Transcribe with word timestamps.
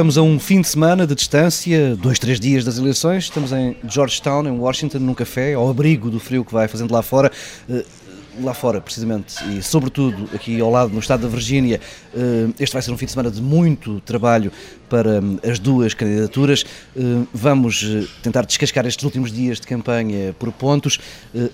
Estamos 0.00 0.16
a 0.16 0.22
um 0.22 0.38
fim 0.38 0.62
de 0.62 0.68
semana 0.68 1.06
de 1.06 1.14
distância, 1.14 1.94
dois, 1.94 2.18
três 2.18 2.40
dias 2.40 2.64
das 2.64 2.78
eleições. 2.78 3.24
Estamos 3.24 3.52
em 3.52 3.76
Georgetown, 3.86 4.46
em 4.46 4.58
Washington, 4.58 4.98
num 5.00 5.12
café, 5.12 5.52
ao 5.52 5.68
abrigo 5.68 6.08
do 6.08 6.18
frio 6.18 6.42
que 6.42 6.54
vai 6.54 6.66
fazendo 6.68 6.90
lá 6.90 7.02
fora. 7.02 7.30
Eh, 7.68 7.84
lá 8.42 8.54
fora, 8.54 8.80
precisamente, 8.80 9.34
e 9.50 9.62
sobretudo 9.62 10.30
aqui 10.34 10.58
ao 10.58 10.70
lado, 10.70 10.90
no 10.90 11.00
estado 11.00 11.24
da 11.24 11.28
Virgínia, 11.28 11.78
eh, 12.14 12.48
este 12.58 12.72
vai 12.72 12.80
ser 12.80 12.90
um 12.92 12.96
fim 12.96 13.04
de 13.04 13.12
semana 13.12 13.30
de 13.30 13.42
muito 13.42 14.00
trabalho 14.00 14.50
para 14.88 15.20
hum, 15.20 15.38
as 15.46 15.58
duas 15.58 15.92
candidaturas. 15.92 16.64
Eh, 16.96 17.00
vamos 17.34 17.84
eh, 17.84 18.06
tentar 18.22 18.46
descascar 18.46 18.86
estes 18.86 19.04
últimos 19.04 19.30
dias 19.30 19.60
de 19.60 19.66
campanha 19.66 20.34
por 20.38 20.50
pontos. 20.50 20.98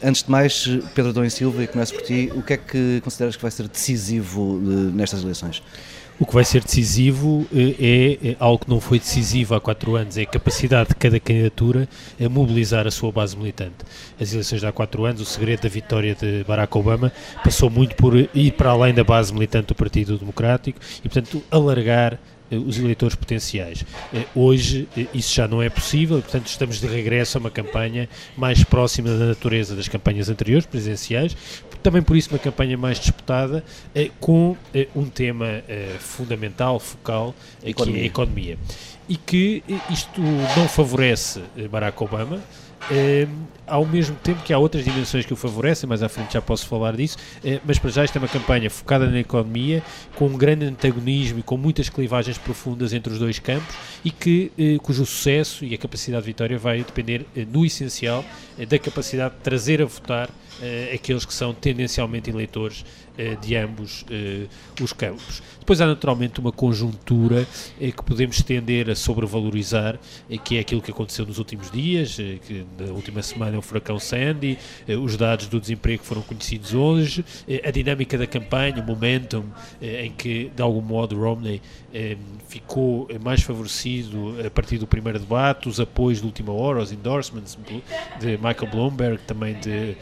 Antes 0.01 0.23
de 0.23 0.30
mais, 0.30 0.68
Pedro 0.95 1.24
e 1.24 1.30
Silva, 1.30 1.65
e 1.65 1.66
começo 1.66 1.95
por 1.95 2.02
ti, 2.02 2.30
o 2.32 2.42
que 2.42 2.52
é 2.52 2.56
que 2.56 3.01
consideras 3.02 3.34
que 3.34 3.42
vai 3.42 3.51
ser 3.51 3.66
decisivo 3.66 4.60
nestas 4.95 5.24
eleições? 5.24 5.60
O 6.18 6.24
que 6.24 6.32
vai 6.32 6.44
ser 6.44 6.62
decisivo 6.62 7.46
é, 7.54 8.30
é, 8.30 8.36
algo 8.40 8.64
que 8.64 8.70
não 8.70 8.80
foi 8.80 8.98
decisivo 8.98 9.54
há 9.54 9.60
quatro 9.60 9.96
anos, 9.96 10.16
é 10.16 10.22
a 10.22 10.26
capacidade 10.26 10.88
de 10.88 10.94
cada 10.94 11.20
candidatura 11.20 11.86
a 12.18 12.28
mobilizar 12.28 12.86
a 12.86 12.90
sua 12.90 13.12
base 13.12 13.36
militante. 13.36 13.76
As 14.18 14.32
eleições 14.32 14.60
de 14.60 14.66
há 14.66 14.72
quatro 14.72 15.04
anos, 15.04 15.20
o 15.20 15.26
segredo 15.26 15.62
da 15.62 15.68
vitória 15.68 16.14
de 16.14 16.42
Barack 16.44 16.76
Obama 16.78 17.12
passou 17.44 17.68
muito 17.68 17.94
por 17.96 18.16
ir 18.16 18.52
para 18.52 18.70
além 18.70 18.94
da 18.94 19.04
base 19.04 19.32
militante 19.32 19.68
do 19.68 19.74
Partido 19.74 20.16
Democrático 20.16 20.78
e, 21.04 21.08
portanto, 21.08 21.42
alargar 21.50 22.18
eh, 22.50 22.56
os 22.56 22.78
eleitores 22.78 23.16
potenciais. 23.16 23.84
Eh, 24.14 24.24
hoje 24.34 24.88
eh, 24.96 25.06
isso 25.12 25.34
já 25.34 25.48
não 25.48 25.60
é 25.60 25.68
possível, 25.68 26.20
portanto 26.23 26.46
estamos 26.46 26.80
de 26.80 26.86
regresso 26.86 27.38
a 27.38 27.40
uma 27.40 27.51
campanha 27.51 28.08
mais 28.36 28.62
próxima 28.62 29.10
da 29.10 29.26
natureza 29.26 29.74
das 29.74 29.88
campanhas 29.88 30.28
anteriores, 30.28 30.64
presidenciais, 30.64 31.36
também 31.87 32.02
por 32.02 32.16
isso 32.16 32.30
uma 32.30 32.38
campanha 32.40 32.76
mais 32.76 32.98
disputada, 32.98 33.62
com 34.18 34.56
um 34.92 35.04
tema 35.04 35.62
fundamental, 36.01 36.80
focal, 36.80 37.32
economia. 37.62 37.95
que 37.95 38.01
é 38.01 38.02
a 38.02 38.06
economia. 38.06 38.59
E 39.09 39.16
que 39.16 39.62
isto 39.88 40.20
não 40.20 40.66
favorece 40.66 41.40
Barack 41.70 42.02
Obama, 42.02 42.42
é, 42.90 43.26
ao 43.66 43.84
mesmo 43.84 44.16
tempo 44.16 44.42
que 44.42 44.52
há 44.52 44.59
outras 44.59 44.84
dimensões 44.84 45.26
que 45.26 45.32
o 45.32 45.37
favorecem, 45.37 45.88
mais 45.88 46.02
à 46.02 46.09
frente 46.09 46.34
já 46.34 46.42
posso 46.42 46.66
falar 46.66 46.96
disso, 46.96 47.16
é, 47.45 47.60
mas 47.64 47.79
para 47.79 47.90
já 47.90 48.04
esta 48.04 48.18
é 48.18 48.20
uma 48.20 48.29
campanha 48.29 48.70
focada 48.70 49.09
na 49.09 49.18
economia, 49.18 49.82
com 50.14 50.26
um 50.26 50.37
grande 50.37 50.66
antagonismo 50.66 51.40
e 51.40 51.42
com 51.42 51.57
muitas 51.57 51.88
clivagens 51.88 52.38
profundas 52.38 52.92
entre 52.92 53.12
os 53.12 53.18
dois 53.18 53.38
campos 53.38 53.74
e 54.04 54.10
que, 54.10 54.52
é, 54.57 54.76
cujo 54.79 55.04
sucesso 55.04 55.64
e 55.64 55.74
a 55.74 55.79
capacidade 55.79 56.23
de 56.23 56.26
vitória 56.26 56.59
vai 56.59 56.79
depender, 56.79 57.26
no 57.52 57.64
essencial, 57.64 58.24
da 58.68 58.79
capacidade 58.79 59.35
de 59.35 59.40
trazer 59.40 59.82
a 59.82 59.85
votar 59.85 60.30
aqueles 60.93 61.24
que 61.26 61.35
são 61.35 61.52
tendencialmente 61.52 62.30
eleitores 62.30 62.85
de 63.43 63.57
ambos 63.57 64.04
os 64.81 64.93
campos. 64.93 65.43
Depois 65.59 65.81
há 65.81 65.87
naturalmente 65.87 66.41
uma 66.41 66.53
conjuntura 66.53 67.47
que 67.78 68.03
podemos 68.03 68.43
tender 68.43 68.88
a 68.88 68.94
sobrevalorizar, 68.94 69.98
que 70.44 70.56
é 70.56 70.60
aquilo 70.60 70.81
que 70.81 70.91
aconteceu 70.91 71.26
nos 71.26 71.38
últimos 71.38 71.71
dias, 71.71 72.16
que 72.16 72.65
na 72.78 72.93
última 72.93 73.22
semana 73.22 73.56
é 73.56 73.59
o 73.59 73.62
furacão 73.62 73.98
Sandy, 73.98 74.59
eh, 74.87 74.97
os 74.97 75.16
dados 75.16 75.47
do 75.48 75.60
desemprego 75.60 76.03
foram 76.04 76.22
conhecidos 76.22 76.72
hoje, 76.75 77.25
eh, 77.48 77.62
a 77.65 77.70
dinâmica 77.70 78.16
da 78.16 78.26
campanha, 78.26 78.81
o 78.81 78.87
momentum 78.87 79.44
eh, 79.81 80.06
em 80.06 80.12
que, 80.12 80.50
de 80.54 80.62
algum 80.62 80.81
modo, 80.81 81.19
Romney 81.19 81.60
ficou 82.48 83.08
mais 83.22 83.42
favorecido 83.42 84.36
a 84.44 84.50
partir 84.50 84.78
do 84.78 84.86
primeiro 84.86 85.19
debate, 85.19 85.69
os 85.69 85.80
apoios 85.80 86.20
de 86.20 86.26
última 86.26 86.52
hora, 86.52 86.80
os 86.80 86.92
endorsements 86.92 87.58
de 88.20 88.36
Michael 88.36 88.70
Bloomberg, 88.70 89.19
também 89.26 89.54
de 89.60 89.96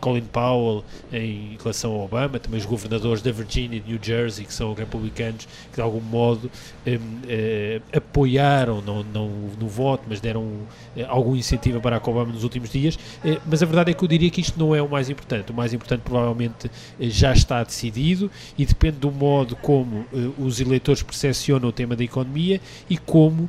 Colin 0.00 0.22
Powell 0.22 0.84
em 1.12 1.56
relação 1.62 1.92
ao 1.92 2.04
Obama, 2.04 2.38
também 2.38 2.58
os 2.58 2.66
governadores 2.66 3.22
da 3.22 3.30
Virgínia 3.30 3.82
e 3.84 3.90
New 3.90 3.98
Jersey, 4.02 4.44
que 4.44 4.52
são 4.52 4.74
republicanos, 4.74 5.46
que 5.70 5.76
de 5.76 5.80
algum 5.80 6.00
modo 6.00 6.50
apoiaram, 7.92 8.80
não, 8.82 9.02
não 9.02 9.28
no 9.58 9.68
voto, 9.68 10.04
mas 10.08 10.20
deram 10.20 10.46
algum 11.08 11.36
incentivo 11.36 11.78
a 11.78 11.80
Barack 11.80 12.08
Obama 12.08 12.32
nos 12.32 12.44
últimos 12.44 12.70
dias, 12.70 12.98
eh, 13.24 13.38
mas 13.46 13.62
a 13.62 13.66
verdade 13.66 13.90
é 13.90 13.94
que 13.94 14.02
eu 14.02 14.08
diria 14.08 14.30
que 14.30 14.40
isto 14.40 14.58
não 14.58 14.74
é 14.74 14.82
o 14.82 14.88
mais 14.88 15.10
importante. 15.10 15.50
O 15.52 15.54
mais 15.54 15.72
importante 15.72 16.00
provavelmente 16.00 16.70
eh, 17.00 17.08
já 17.08 17.32
está 17.32 17.62
decidido 17.62 18.30
e 18.56 18.64
depende 18.64 18.98
do 18.98 19.10
modo 19.10 19.56
como 19.56 20.06
eh, 20.12 20.30
os 20.38 20.60
eleitores 20.60 21.02
percepcionam 21.26 21.68
o 21.68 21.72
tema 21.72 21.96
da 21.96 22.04
economia 22.04 22.60
e 22.88 22.96
como 22.96 23.48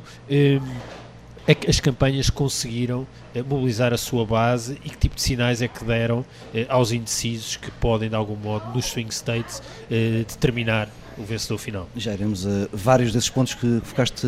as 1.66 1.80
campanhas 1.80 2.28
conseguiram 2.28 3.06
mobilizar 3.48 3.92
a 3.92 3.96
sua 3.96 4.24
base 4.24 4.78
e 4.84 4.90
que 4.90 4.98
tipo 4.98 5.14
de 5.14 5.22
sinais 5.22 5.62
é 5.62 5.68
que 5.68 5.84
deram 5.84 6.24
aos 6.68 6.92
indecisos 6.92 7.56
que 7.56 7.70
podem, 7.70 8.08
de 8.08 8.14
algum 8.14 8.36
modo, 8.36 8.74
nos 8.74 8.86
swing 8.86 9.12
states, 9.12 9.62
determinar 9.88 10.88
o 11.16 11.24
vencedor 11.24 11.58
final. 11.58 11.88
Já 11.96 12.12
iremos 12.12 12.46
a 12.46 12.68
vários 12.72 13.12
desses 13.12 13.28
pontos 13.28 13.54
que 13.54 13.80
focaste 13.82 14.26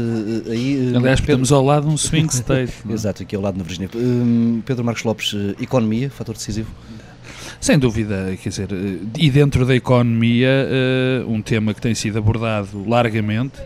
aí. 0.51 0.93
Aliás, 0.97 1.21
Pedro... 1.21 1.43
estamos 1.43 1.53
ao 1.53 1.65
lado 1.65 1.87
de 1.87 1.95
um 1.95 1.97
swing 1.97 2.29
state. 2.35 2.73
É? 2.89 2.93
Exato, 2.93 3.23
aqui 3.23 3.37
ao 3.37 3.43
lado 3.43 3.57
na 3.57 3.65
Virgínia. 3.65 3.91
Uh, 3.95 4.63
Pedro 4.65 4.85
Marcos 4.85 5.05
Lopes, 5.05 5.35
economia, 5.61 6.11
fator 6.11 6.35
decisivo? 6.35 6.71
Sem 7.59 7.79
dúvida, 7.79 8.37
quer 8.43 8.49
dizer, 8.49 8.69
e 9.19 9.31
dentro 9.31 9.65
da 9.65 9.75
economia, 9.75 10.69
um 11.27 11.41
tema 11.41 11.73
que 11.75 11.81
tem 11.81 11.95
sido 11.95 12.19
abordado 12.19 12.89
largamente, 12.89 13.61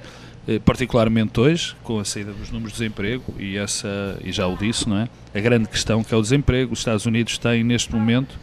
particularmente 0.65 1.41
hoje, 1.41 1.75
com 1.83 1.99
a 1.99 2.05
saída 2.05 2.33
dos 2.33 2.50
números 2.50 2.72
de 2.72 2.78
desemprego, 2.78 3.34
e 3.39 3.56
essa, 3.56 4.19
e 4.22 4.31
já 4.31 4.47
o 4.47 4.56
disse, 4.56 4.89
não 4.89 4.99
é? 4.99 5.09
A 5.34 5.41
grande 5.41 5.69
questão 5.69 6.05
que 6.05 6.15
é 6.15 6.17
o 6.17 6.22
desemprego. 6.22 6.72
Os 6.72 6.81
Estados 6.81 7.06
Unidos 7.06 7.39
têm, 7.39 7.65
neste 7.65 7.93
momento, 7.93 8.39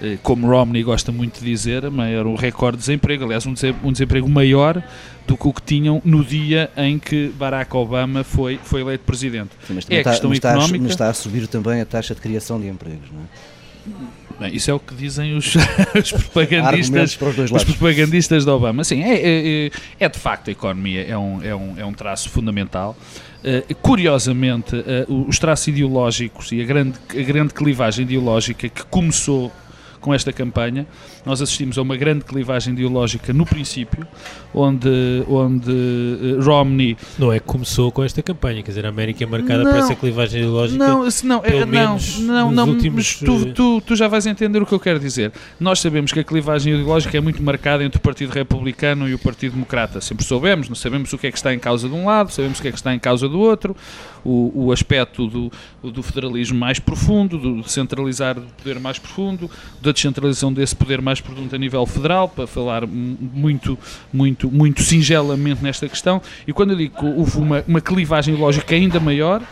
eh, 0.00 0.18
como 0.22 0.46
Romney 0.46 0.82
gosta 0.82 1.10
muito 1.10 1.40
de 1.40 1.46
dizer, 1.46 1.90
maior 1.90 2.26
um 2.26 2.34
recorde 2.34 2.76
de 2.76 2.82
desemprego, 2.82 3.24
aliás, 3.24 3.46
um 3.46 3.92
desemprego 3.92 4.28
maior 4.28 4.82
do 5.26 5.36
que 5.36 5.48
o 5.48 5.52
que 5.52 5.62
tinham 5.62 6.00
no 6.04 6.24
dia 6.24 6.70
em 6.76 6.98
que 6.98 7.28
Barack 7.36 7.76
Obama 7.76 8.22
foi, 8.22 8.58
foi 8.62 8.80
eleito 8.80 9.04
presidente. 9.04 9.50
Sim, 9.66 9.74
mas 9.74 9.86
é 9.90 10.00
a 10.00 10.04
questão 10.04 10.32
está, 10.32 10.50
económica. 10.50 10.78
Mas 10.82 10.92
está 10.92 11.08
a 11.08 11.14
subir 11.14 11.46
também 11.48 11.80
a 11.80 11.86
taxa 11.86 12.14
de 12.14 12.20
criação 12.20 12.60
de 12.60 12.68
empregos, 12.68 13.10
não 13.12 13.22
é? 13.22 14.27
Bem, 14.38 14.54
isso 14.54 14.70
é 14.70 14.74
o 14.74 14.78
que 14.78 14.94
dizem 14.94 15.36
os, 15.36 15.54
os 15.98 16.12
propagandistas, 16.12 17.18
os, 17.50 17.64
propagandistas 17.64 18.44
de 18.44 18.50
Obama. 18.50 18.84
Sim, 18.84 19.02
é, 19.02 19.66
é, 19.66 19.70
é, 19.98 20.08
de 20.08 20.18
facto 20.18 20.48
a 20.48 20.52
economia 20.52 21.04
é 21.04 21.18
um, 21.18 21.42
é 21.42 21.54
um, 21.54 21.74
é 21.78 21.84
um 21.84 21.92
traço 21.92 22.30
fundamental. 22.30 22.96
Uh, 23.38 23.74
curiosamente, 23.76 24.76
uh, 24.76 25.26
os 25.28 25.38
traços 25.38 25.68
ideológicos 25.68 26.52
e 26.52 26.60
a 26.60 26.64
grande, 26.64 26.98
a 27.10 27.22
grande 27.22 27.52
clivagem 27.54 28.04
ideológica 28.04 28.68
que 28.68 28.84
começou 28.86 29.52
com 30.00 30.14
esta 30.14 30.32
campanha. 30.32 30.86
Nós 31.24 31.42
assistimos 31.42 31.78
a 31.78 31.82
uma 31.82 31.96
grande 31.96 32.24
clivagem 32.24 32.72
ideológica 32.72 33.32
no 33.32 33.44
princípio, 33.44 34.06
onde, 34.54 34.88
onde 35.28 35.70
uh, 35.70 36.42
Romney. 36.42 36.96
Não 37.18 37.32
é 37.32 37.38
que 37.38 37.46
começou 37.46 37.90
com 37.92 38.02
esta 38.02 38.22
campanha, 38.22 38.62
quer 38.62 38.70
dizer, 38.70 38.86
a 38.86 38.88
América 38.88 39.24
é 39.24 39.26
marcada 39.26 39.64
não, 39.64 39.70
por 39.70 39.78
essa 39.78 39.94
clivagem 39.94 40.40
ideológica. 40.40 40.78
Não, 40.78 41.10
se 41.10 41.26
não, 41.26 41.40
pelo 41.40 41.62
é, 41.62 41.66
não, 41.66 41.98
não, 42.20 42.50
não, 42.50 42.68
últimos, 42.68 43.16
tu, 43.16 43.48
eh, 43.48 43.52
tu, 43.52 43.80
tu, 43.80 43.96
já 43.96 44.08
vais 44.08 44.26
entender 44.26 44.62
o 44.62 44.66
que 44.66 44.72
eu 44.72 44.80
quero 44.80 44.98
dizer. 44.98 45.32
Nós 45.58 45.80
sabemos 45.80 46.12
que 46.12 46.20
a 46.20 46.24
clivagem 46.24 46.74
ideológica 46.74 47.16
é 47.16 47.20
muito 47.20 47.42
marcada 47.42 47.84
entre 47.84 47.98
o 47.98 48.00
Partido 48.00 48.32
Republicano 48.32 49.08
e 49.08 49.14
o 49.14 49.18
Partido 49.18 49.52
Democrata. 49.52 50.00
Sempre 50.00 50.24
soubemos, 50.24 50.68
não 50.68 50.76
sabemos 50.76 51.12
o 51.12 51.18
que 51.18 51.26
é 51.26 51.30
que 51.30 51.38
está 51.38 51.52
em 51.52 51.58
causa 51.58 51.88
de 51.88 51.94
um 51.94 52.06
lado, 52.06 52.32
sabemos 52.32 52.58
o 52.58 52.62
que 52.62 52.68
é 52.68 52.70
que 52.70 52.78
está 52.78 52.94
em 52.94 52.98
causa 52.98 53.28
do 53.28 53.38
outro, 53.38 53.76
o, 54.24 54.66
o 54.66 54.72
aspecto 54.72 55.26
do, 55.26 55.52
do 55.82 56.02
federalismo 56.02 56.58
mais 56.58 56.78
profundo, 56.78 57.38
do 57.38 57.68
centralizar 57.68 58.38
o 58.38 58.42
poder 58.42 58.78
mais 58.78 58.98
profundo, 58.98 59.50
da 59.88 59.92
descentralização 59.92 60.52
desse 60.52 60.76
poder 60.76 61.00
mais 61.00 61.20
profundo 61.20 61.54
a 61.54 61.58
nível 61.58 61.84
federal, 61.86 62.28
para 62.28 62.46
falar 62.46 62.86
muito, 62.86 63.78
muito, 64.12 64.50
muito 64.50 64.82
singelamente 64.82 65.62
nesta 65.62 65.88
questão. 65.88 66.20
E 66.46 66.52
quando 66.52 66.72
eu 66.72 66.76
digo 66.76 66.98
que 66.98 67.04
houve 67.04 67.38
uma, 67.38 67.64
uma 67.66 67.80
clivagem 67.80 68.34
lógica 68.34 68.74
ainda 68.74 69.00
maior, 69.00 69.42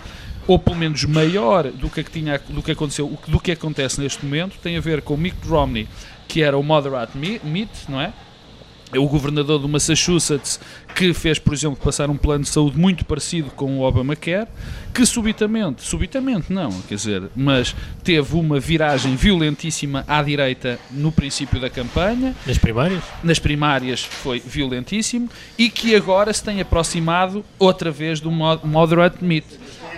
ou 0.47 0.59
pelo 0.59 0.77
menos 0.77 1.05
maior 1.05 1.65
do 1.65 1.91
que, 1.91 2.03
tinha, 2.05 2.41
do 2.49 2.63
que 2.63 2.71
aconteceu, 2.71 3.19
do 3.27 3.41
que 3.41 3.51
acontece 3.51 4.01
neste 4.01 4.25
momento, 4.25 4.57
tem 4.63 4.77
a 4.77 4.81
ver 4.81 5.03
com 5.03 5.17
Mitt 5.17 5.37
Romney, 5.47 5.89
que 6.29 6.43
era 6.43 6.57
o 6.57 6.63
moderate 6.63 7.17
Mitt, 7.17 7.71
não 7.89 8.01
é? 8.01 8.13
É 8.97 8.99
o 8.99 9.07
governador 9.07 9.59
do 9.59 9.69
Massachusetts 9.69 10.59
que 10.95 11.13
fez, 11.13 11.39
por 11.39 11.53
exemplo, 11.53 11.77
passar 11.77 12.09
um 12.09 12.17
plano 12.17 12.45
de 12.45 12.49
saúde 12.49 12.79
muito 12.79 13.05
parecido 13.05 13.51
com 13.51 13.79
o 13.79 13.83
Obamacare, 13.83 14.49
que 14.95 15.05
subitamente, 15.05 15.83
subitamente 15.83 16.51
não, 16.51 16.71
quer 16.89 16.95
dizer, 16.95 17.25
mas 17.37 17.77
teve 18.03 18.35
uma 18.35 18.59
viragem 18.59 19.15
violentíssima 19.15 20.03
à 20.09 20.23
direita 20.23 20.79
no 20.91 21.13
princípio 21.13 21.61
da 21.61 21.69
campanha. 21.69 22.35
Nas 22.47 22.57
primárias? 22.57 23.05
Nas 23.23 23.39
primárias 23.39 24.03
foi 24.03 24.41
violentíssimo 24.41 25.29
e 25.59 25.69
que 25.69 25.95
agora 25.95 26.33
se 26.33 26.43
tem 26.43 26.63
aproximado 26.63 27.45
outra 27.59 27.91
vez 27.91 28.19
do 28.19 28.31
moderate 28.31 29.23
mitt. 29.23 29.47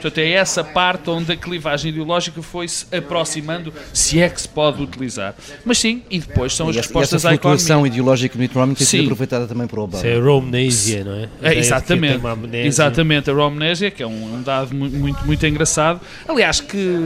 Portanto, 0.01 0.19
é 0.19 0.31
essa 0.31 0.63
parte 0.65 1.11
onde 1.11 1.33
a 1.33 1.37
clivagem 1.37 1.91
ideológica 1.91 2.41
foi-se 2.43 2.87
aproximando, 2.95 3.73
se 3.93 4.21
é 4.21 4.29
que 4.29 4.41
se 4.41 4.49
pode 4.49 4.83
utilizar. 4.83 5.35
Mas 5.65 5.79
sim, 5.79 6.03
e 6.11 6.19
depois 6.19 6.55
são 6.55 6.69
as 6.69 6.77
e 6.77 6.79
respostas 6.79 7.25
à 7.25 7.35
economia. 7.35 7.57
A 7.57 7.59
flutuação 7.59 7.87
ideológica 7.87 8.37
do 8.37 8.41
Mitt 8.41 8.55
Romney 8.55 8.75
tem 8.75 8.87
sido 8.87 9.05
aproveitada 9.05 9.47
também 9.47 9.67
por 9.67 9.79
Obama. 9.81 9.99
Isso 9.99 10.07
é 10.07 10.17
a 10.17 10.23
Romnesia, 10.23 11.05
não 11.05 11.15
é? 11.15 11.29
é 11.43 11.59
exatamente. 11.59 12.21
Exatamente, 12.55 13.31
a 13.31 13.35
Romnesia, 13.35 13.91
que 13.91 14.03
é 14.03 14.07
um, 14.07 14.37
um 14.37 14.43
dado 14.43 14.75
muito, 14.75 15.25
muito 15.27 15.47
engraçado. 15.47 16.01
Aliás, 16.27 16.61
que 16.61 16.99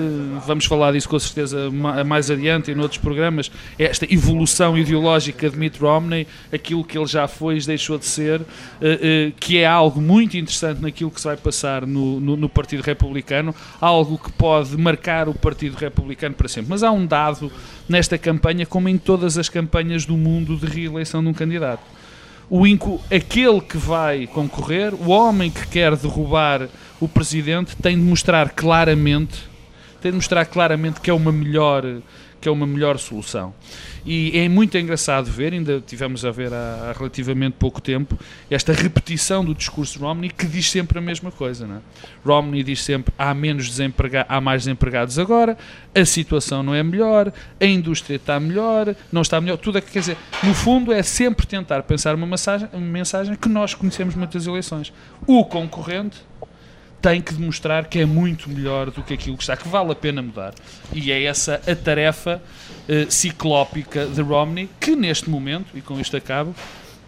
vamos 0.47 0.65
falar 0.67 0.93
disso 0.93 1.09
com 1.09 1.19
certeza 1.19 1.71
mais 1.71 2.31
adiante 2.31 2.71
em 2.71 2.79
outros 2.79 2.99
programas, 2.99 3.51
esta 3.79 4.13
evolução 4.13 4.77
ideológica 4.77 5.49
de 5.49 5.57
Mitt 5.59 5.79
Romney, 5.79 6.27
aquilo 6.53 6.85
que 6.85 6.97
ele 6.97 7.07
já 7.07 7.27
foi 7.29 7.59
e 7.59 7.61
deixou 7.61 7.99
de 7.99 8.07
ser, 8.07 8.41
uh, 8.41 8.45
uh, 8.45 9.33
que 9.39 9.59
é 9.59 9.67
algo 9.67 10.01
muito 10.01 10.37
interessante 10.37 10.81
naquilo 10.81 11.11
que 11.11 11.21
se 11.21 11.27
vai 11.27 11.37
passar 11.37 11.87
no, 11.87 12.21
no, 12.21 12.37
no 12.37 12.49
Partido 12.49 12.82
Republicano, 12.83 13.55
algo 13.81 14.19
que 14.19 14.31
pode 14.33 14.77
marcar 14.77 15.29
o 15.29 15.35
Partido 15.35 15.77
Republicano 15.77 16.35
para 16.35 16.49
sempre. 16.49 16.71
Mas 16.71 16.83
há 16.83 16.91
um 16.91 17.07
dado 17.07 17.51
nesta 17.89 18.19
campanha, 18.19 18.67
como 18.67 18.89
em 18.89 18.99
todas 18.99 19.39
as 19.39 19.49
campanhas 19.49 20.05
do 20.05 20.17
mundo 20.17 20.57
de 20.57 20.67
reeleição 20.67 21.23
de 21.23 21.29
um 21.29 21.33
candidato. 21.33 21.83
O 22.51 22.67
inco, 22.67 23.01
aquele 23.11 23.61
que 23.61 23.79
vai 23.79 24.27
concorrer, 24.27 24.93
o 24.95 25.09
homem 25.09 25.51
que 25.51 25.67
quer 25.69 25.97
derrubar 25.97 26.69
o 27.01 27.09
presidente, 27.09 27.75
tem 27.77 27.97
de 27.97 28.03
mostrar 28.03 28.51
claramente, 28.51 29.43
tem 30.01 30.11
de 30.11 30.17
mostrar 30.17 30.45
claramente 30.45 31.01
que 31.01 31.09
é 31.09 31.15
uma 31.15 31.33
melhor 31.33 31.85
que 32.43 32.49
é 32.49 32.53
uma 32.53 32.67
melhor 32.67 32.99
solução. 32.99 33.55
E 34.05 34.37
é 34.37 34.49
muito 34.49 34.77
engraçado 34.77 35.31
ver, 35.31 35.53
ainda 35.53 35.81
tivemos 35.81 36.25
a 36.25 36.31
ver 36.31 36.53
há, 36.53 36.91
há 36.91 36.93
relativamente 36.93 37.55
pouco 37.59 37.81
tempo, 37.81 38.19
esta 38.51 38.73
repetição 38.73 39.45
do 39.45 39.55
discurso 39.55 39.99
de 39.99 40.05
Romney 40.05 40.31
que 40.31 40.47
diz 40.47 40.69
sempre 40.69 40.99
a 40.99 41.01
mesma 41.01 41.31
coisa. 41.31 41.67
Não 41.67 41.77
é? 41.77 41.81
Romney 42.25 42.65
diz 42.65 42.83
sempre 42.83 43.15
há 43.17 43.33
menos 43.33 43.69
desempregados, 43.69 44.31
há 44.31 44.41
mais 44.41 44.65
desempregados 44.65 45.19
agora, 45.19 45.57
a 45.95 46.05
situação 46.05 46.63
não 46.63 46.75
é 46.75 46.83
melhor, 46.83 47.33
a 47.61 47.65
indústria 47.65 48.17
está 48.17 48.41
melhor, 48.41 48.95
não 49.13 49.23
está 49.23 49.41
melhor, 49.41 49.57
tudo 49.57 49.79
é 49.79 49.81
que 49.81 49.91
quer 49.91 50.01
dizer, 50.01 50.17
no 50.43 50.55
fundo 50.55 50.93
é 50.93 51.03
sempre 51.03 51.47
tentar 51.47 51.83
pensar 51.85 52.15
uma 52.15 52.27
mensagem, 52.27 52.69
uma 52.73 52.81
mensagem 52.81 53.37
que 53.37 53.49
nós 53.49 53.75
conhecemos 53.75 54.15
muitas 54.15 54.47
eleições. 54.47 54.93
O 55.27 55.45
concorrente 55.45 56.19
tem 57.03 57.21
que 57.21 57.35
demonstrar 57.35 57.87
que 57.87 57.99
é 57.99 58.07
muito 58.07 58.49
melhor 58.49 58.91
do 58.91 59.03
que 59.03 59.13
aquilo 59.13 59.37
que 59.37 59.43
está, 59.43 59.57
que 59.57 59.67
vale 59.67 59.91
a 59.91 59.95
pena 59.95 60.23
mudar. 60.23 60.55
E 60.93 61.11
é 61.11 61.25
essa 61.25 61.61
a 61.67 61.75
tarefa 61.75 62.41
uh, 62.89 63.11
ciclópica 63.11 64.07
de 64.07 64.21
Romney, 64.23 64.69
que 64.81 64.95
neste 64.97 65.29
momento, 65.29 65.67
e 65.75 65.81
com 65.81 65.99
isto 66.01 66.17
acabo, 66.17 66.55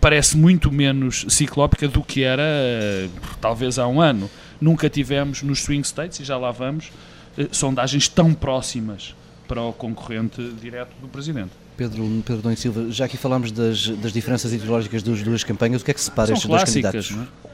parece 0.00 0.36
muito 0.36 0.70
menos 0.70 1.24
ciclópica 1.28 1.88
do 1.88 2.02
que 2.02 2.22
era 2.22 2.42
uh, 2.42 3.10
talvez 3.40 3.78
há 3.78 3.86
um 3.86 4.00
ano. 4.00 4.30
Nunca 4.60 4.88
tivemos 4.88 5.42
nos 5.42 5.60
swing 5.60 5.86
states, 5.86 6.20
e 6.20 6.24
já 6.24 6.36
lá 6.36 6.50
vamos, 6.50 6.90
uh, 7.38 7.48
sondagens 7.50 8.08
tão 8.08 8.34
próximas 8.34 9.14
para 9.48 9.62
o 9.62 9.72
concorrente 9.72 10.42
direto 10.60 10.94
do 11.00 11.08
Presidente. 11.08 11.50
Pedro, 11.76 12.04
Pedro 12.24 12.42
Dom 12.42 12.54
Silva, 12.54 12.90
já 12.90 13.04
aqui 13.04 13.16
falámos 13.16 13.50
das, 13.50 13.88
das 13.88 14.12
diferenças 14.12 14.52
ideológicas 14.52 15.02
das 15.02 15.22
duas 15.22 15.42
campanhas, 15.42 15.82
o 15.82 15.84
que 15.84 15.90
é 15.90 15.94
que 15.94 16.00
separa 16.00 16.28
São 16.28 16.34
estes 16.34 16.48
dois 16.48 16.64
candidatos? 16.64 17.10
Não 17.10 17.22
é? 17.24 17.53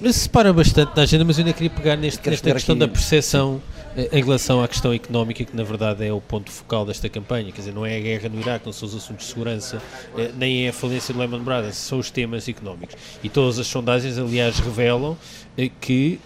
Mas 0.00 0.16
separa 0.16 0.52
bastante 0.52 0.94
da 0.94 1.02
agenda, 1.02 1.24
mas 1.24 1.38
eu 1.38 1.44
ainda 1.44 1.54
queria 1.54 1.70
pegar 1.70 1.96
neste, 1.96 2.28
nesta 2.28 2.52
questão 2.52 2.74
aqui... 2.74 2.80
da 2.80 2.88
percepção 2.88 3.62
eh, 3.96 4.08
em 4.12 4.22
relação 4.22 4.62
à 4.62 4.66
questão 4.66 4.92
económica, 4.92 5.44
que 5.44 5.56
na 5.56 5.62
verdade 5.62 6.04
é 6.04 6.12
o 6.12 6.20
ponto 6.20 6.50
focal 6.50 6.84
desta 6.84 7.08
campanha, 7.08 7.52
quer 7.52 7.60
dizer, 7.60 7.72
não 7.72 7.86
é 7.86 7.96
a 7.96 8.00
guerra 8.00 8.28
no 8.28 8.40
Iraque, 8.40 8.66
não 8.66 8.72
são 8.72 8.88
os 8.88 8.94
assuntos 8.94 9.26
de 9.26 9.32
segurança, 9.32 9.80
eh, 10.18 10.30
nem 10.36 10.66
é 10.66 10.70
a 10.70 10.72
falência 10.72 11.14
do 11.14 11.20
Lehman 11.20 11.42
Brothers, 11.42 11.76
são 11.76 11.98
os 11.98 12.10
temas 12.10 12.48
económicos. 12.48 12.96
E 13.22 13.28
todas 13.28 13.58
as 13.58 13.66
sondagens, 13.66 14.18
aliás, 14.18 14.58
revelam 14.58 15.16
eh, 15.56 15.70
que 15.80 16.18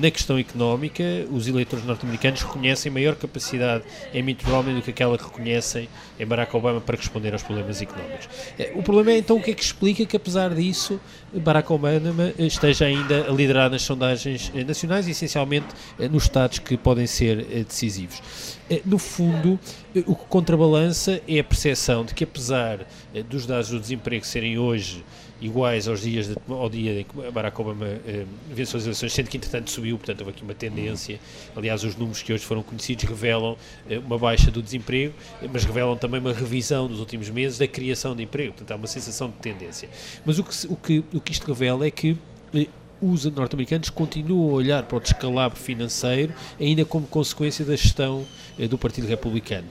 na 0.00 0.10
questão 0.10 0.38
económica 0.38 1.04
os 1.30 1.46
eleitores 1.46 1.84
norte-americanos 1.84 2.42
reconhecem 2.42 2.90
maior 2.90 3.14
capacidade 3.16 3.84
em 4.14 4.22
Mitt 4.22 4.44
Romney 4.46 4.74
do 4.74 4.82
que 4.82 4.90
aquela 4.90 5.18
que 5.18 5.24
reconhecem 5.24 5.88
em 6.18 6.26
Barack 6.26 6.56
Obama 6.56 6.80
para 6.80 6.96
responder 6.96 7.32
aos 7.32 7.42
problemas 7.42 7.82
económicos. 7.82 8.28
O 8.74 8.82
problema 8.82 9.10
é 9.12 9.18
então 9.18 9.36
o 9.36 9.42
que 9.42 9.50
é 9.50 9.54
que 9.54 9.62
explica 9.62 10.06
que, 10.06 10.16
apesar 10.16 10.54
disso, 10.54 10.98
Barack 11.32 11.72
Obama 11.72 12.32
esteja 12.38 12.86
ainda 12.86 13.28
a 13.28 13.32
liderar 13.32 13.70
nas 13.70 13.82
sondagens 13.82 14.52
nacionais, 14.66 15.06
essencialmente 15.06 15.68
nos 16.10 16.24
estados 16.24 16.58
que 16.58 16.76
podem 16.76 17.06
ser 17.06 17.46
eh, 17.50 17.62
decisivos. 17.62 18.20
Eh, 18.68 18.82
no 18.84 18.98
fundo, 18.98 19.58
eh, 19.94 20.02
o 20.06 20.16
que 20.16 20.24
contrabalança 20.24 21.20
é 21.28 21.38
a 21.38 21.44
percepção 21.44 22.04
de 22.04 22.14
que, 22.14 22.24
apesar 22.24 22.84
dos 23.28 23.46
dados 23.46 23.70
do 23.70 23.78
desemprego 23.78 24.24
serem 24.26 24.58
hoje 24.58 25.04
iguais 25.40 25.88
aos 25.88 26.02
dias 26.02 26.28
de, 26.28 26.36
ao 26.48 26.68
dia 26.68 27.00
em 27.00 27.04
que 27.04 27.30
Barack 27.30 27.60
Obama 27.60 27.86
eh, 27.86 28.24
venceu 28.48 28.78
as 28.78 28.84
eleições, 28.84 29.12
sendo 29.12 29.28
que 29.28 29.36
entretanto 29.36 29.70
subiu, 29.70 29.96
portanto 29.96 30.20
houve 30.20 30.32
aqui 30.32 30.42
uma 30.42 30.54
tendência. 30.54 31.18
Aliás, 31.56 31.82
os 31.82 31.96
números 31.96 32.22
que 32.22 32.32
hoje 32.32 32.44
foram 32.44 32.62
conhecidos 32.62 33.04
revelam 33.04 33.56
eh, 33.88 33.98
uma 33.98 34.18
baixa 34.18 34.50
do 34.50 34.62
desemprego, 34.62 35.14
mas 35.52 35.64
revelam 35.64 35.96
também 35.96 36.20
uma 36.20 36.32
revisão 36.32 36.86
dos 36.86 37.00
últimos 37.00 37.30
meses 37.30 37.58
da 37.58 37.66
criação 37.66 38.14
de 38.14 38.22
emprego, 38.22 38.52
portanto 38.52 38.72
há 38.72 38.76
uma 38.76 38.86
sensação 38.86 39.28
de 39.28 39.36
tendência. 39.36 39.88
Mas 40.24 40.38
o 40.38 40.44
que, 40.44 40.66
o 40.66 40.76
que, 40.76 41.04
o 41.14 41.20
que 41.20 41.32
isto 41.32 41.46
revela 41.46 41.86
é 41.86 41.90
que 41.90 42.16
eh, 42.54 42.66
os 43.00 43.24
norte-americanos 43.24 43.88
continuam 43.88 44.50
a 44.50 44.52
olhar 44.52 44.82
para 44.82 44.98
o 44.98 45.00
descalabro 45.00 45.58
financeiro 45.58 46.34
ainda 46.60 46.84
como 46.84 47.06
consequência 47.06 47.64
da 47.64 47.74
gestão 47.74 48.26
eh, 48.58 48.68
do 48.68 48.76
Partido 48.76 49.06
Republicano. 49.06 49.66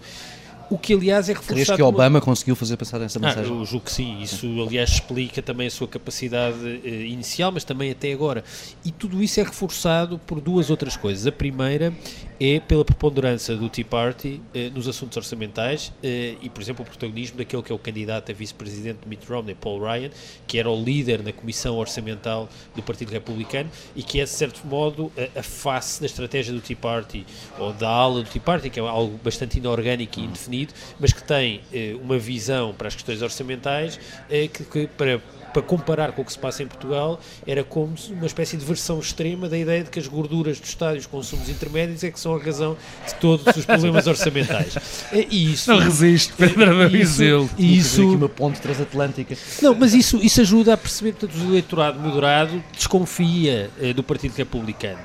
O 0.70 0.78
que, 0.78 0.94
aliás, 0.94 1.28
é 1.30 1.34
reforçado... 1.34 1.56
Crees 1.56 1.76
que 1.76 1.82
Obama 1.82 2.22
conseguiu 2.22 2.56
fazer 2.56 2.78
passar 2.78 3.02
essa 3.02 3.18
mensagem? 3.20 3.52
Ah, 3.52 3.56
eu 3.56 3.66
julgo 3.66 3.86
que 3.86 3.92
sim. 3.92 4.22
Isso, 4.22 4.46
aliás, 4.62 4.92
explica 4.92 5.42
também 5.42 5.68
a 5.68 5.72
sua 5.72 5.88
capacidade 5.88 6.58
eh, 6.86 7.08
inicial, 7.08 7.52
mas 7.52 7.64
também 7.64 7.90
até 7.90 8.14
agora. 8.14 8.44
E 8.86 8.92
tudo 8.92 9.24
isso 9.24 9.40
é 9.40 9.44
reforçado 9.44 10.20
por 10.20 10.40
duas 10.40 10.70
outras 10.70 10.96
coisas. 10.96 11.26
A 11.26 11.32
primeira 11.32 11.92
é 12.40 12.60
pela 12.60 12.86
preponderância 12.86 13.56
do 13.56 13.68
Tea 13.68 13.84
Party 13.84 14.42
eh, 14.54 14.70
nos 14.70 14.88
assuntos 14.88 15.18
orçamentais 15.18 15.92
eh, 16.02 16.36
e, 16.42 16.50
por 16.50 16.62
exemplo, 16.62 16.84
o 16.84 16.88
protagonismo 16.88 17.38
daquele 17.38 17.62
que 17.62 17.72
é 17.72 17.76
o 17.76 17.80
candidato 17.80 18.32
a 18.32 18.34
vice-presidente 18.34 19.00
de 19.04 19.10
Mitt 19.10 19.28
Romney, 19.28 19.56
Paul 19.56 19.82
Ryan, 19.82 20.10
que 20.48 20.58
era 20.58 20.70
o 20.70 20.82
líder 20.82 21.22
na 21.22 21.34
comissão 21.34 21.78
orçamental 21.78 22.48
do 22.74 22.82
Partido 22.82 23.12
Republicano 23.12 23.70
e 23.94 24.02
que 24.02 24.22
é, 24.22 24.24
de 24.24 24.30
certo 24.30 24.66
modo, 24.66 25.12
a, 25.18 25.40
a 25.40 25.44
face 25.44 26.00
da 26.00 26.06
estratégia 26.06 26.54
do 26.54 26.62
Tea 26.62 26.78
Party 26.78 27.26
ou 27.58 27.74
da 27.74 27.90
ala 27.90 28.24
do 28.24 28.30
Tea 28.30 28.42
Party, 28.42 28.70
que 28.70 28.80
é 28.80 28.84
algo 28.84 29.20
bastante 29.22 29.58
inorgânico 29.58 30.20
e 30.20 30.24
indefinido, 30.24 30.74
mas 30.98 31.12
que 31.12 31.24
tem 31.24 31.62
eh, 31.74 31.96
uma 32.02 32.18
visão 32.18 32.74
para 32.74 32.88
as 32.88 32.96
questões 32.96 33.22
orçamentais 33.22 34.00
eh, 34.30 34.48
que, 34.48 34.64
que 34.64 34.88
para 34.88 35.20
para 35.54 35.62
comparar 35.62 36.12
com 36.12 36.22
o 36.22 36.26
que 36.26 36.32
se 36.32 36.40
passa 36.40 36.64
em 36.64 36.68
Portugal, 36.68 37.20
era 37.46 37.64
como 37.64 37.94
uma 38.10 38.26
espécie 38.26 38.58
de 38.58 38.66
versão 38.66 39.00
extrema 39.00 39.50
da 39.50 39.58
ideia 39.58 39.84
de 39.84 39.90
que 39.90 40.00
as 40.00 40.08
gorduras 40.08 40.60
dos 40.60 40.70
estádios 40.70 41.06
consumos 41.06 41.50
intermédios 41.50 42.04
é 42.04 42.12
que 42.12 42.20
são 42.20 42.36
a 42.36 42.40
razão 42.40 42.78
de 43.08 43.16
todos 43.16 43.46
os 43.56 43.66
problemas 43.66 44.06
orçamentais. 44.08 44.78
E 45.12 45.54
isso, 45.54 45.72
não 45.72 45.80
resiste, 45.80 46.34
Pedro 46.38 46.86
Isso, 46.96 47.50
isso 47.58 48.02
aqui 48.02 48.16
uma 48.16 48.30
ponte 48.30 48.60
transatlântica. 48.62 49.38
Não, 49.62 49.76
mas 49.76 49.94
isso, 49.94 50.18
isso 50.18 50.42
ajuda 50.42 50.74
a 50.74 50.78
perceber 50.78 51.14
que 51.14 51.26
o 51.26 51.50
eleitorado 51.50 52.00
moderado 52.00 52.64
desconfia 52.74 53.70
eh, 53.80 53.94
do 53.94 54.04
Partido 54.04 54.36
Republicano. 54.36 55.00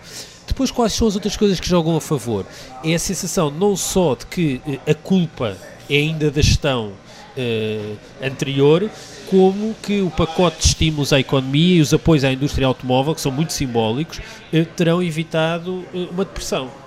Depois, 0.46 0.70
quais 0.70 0.92
são 0.92 1.08
as 1.08 1.14
outras 1.14 1.36
coisas 1.36 1.58
que 1.58 1.68
jogam 1.68 1.96
a 1.96 2.00
favor? 2.00 2.46
É 2.84 2.94
a 2.94 2.98
sensação 2.98 3.50
não 3.50 3.76
só 3.76 4.14
de 4.14 4.26
que 4.26 4.60
eh, 4.66 4.90
a 4.90 4.94
culpa 4.94 5.56
é 5.88 5.96
ainda 5.96 6.30
da 6.30 6.42
gestão 6.42 6.92
eh, 7.36 7.94
anterior, 8.22 8.88
como 9.30 9.74
que 9.82 10.00
o 10.00 10.10
pacote 10.10 10.58
de 10.58 10.66
estímulos 10.66 11.12
à 11.12 11.20
economia 11.20 11.76
e 11.76 11.80
os 11.80 11.92
apoios 11.92 12.24
à 12.24 12.32
indústria 12.32 12.66
automóvel, 12.66 13.14
que 13.14 13.20
são 13.20 13.32
muito 13.32 13.52
simbólicos, 13.52 14.20
eh, 14.52 14.64
terão 14.64 15.02
evitado 15.02 15.84
eh, 15.94 16.08
uma 16.10 16.24
depressão. 16.24 16.83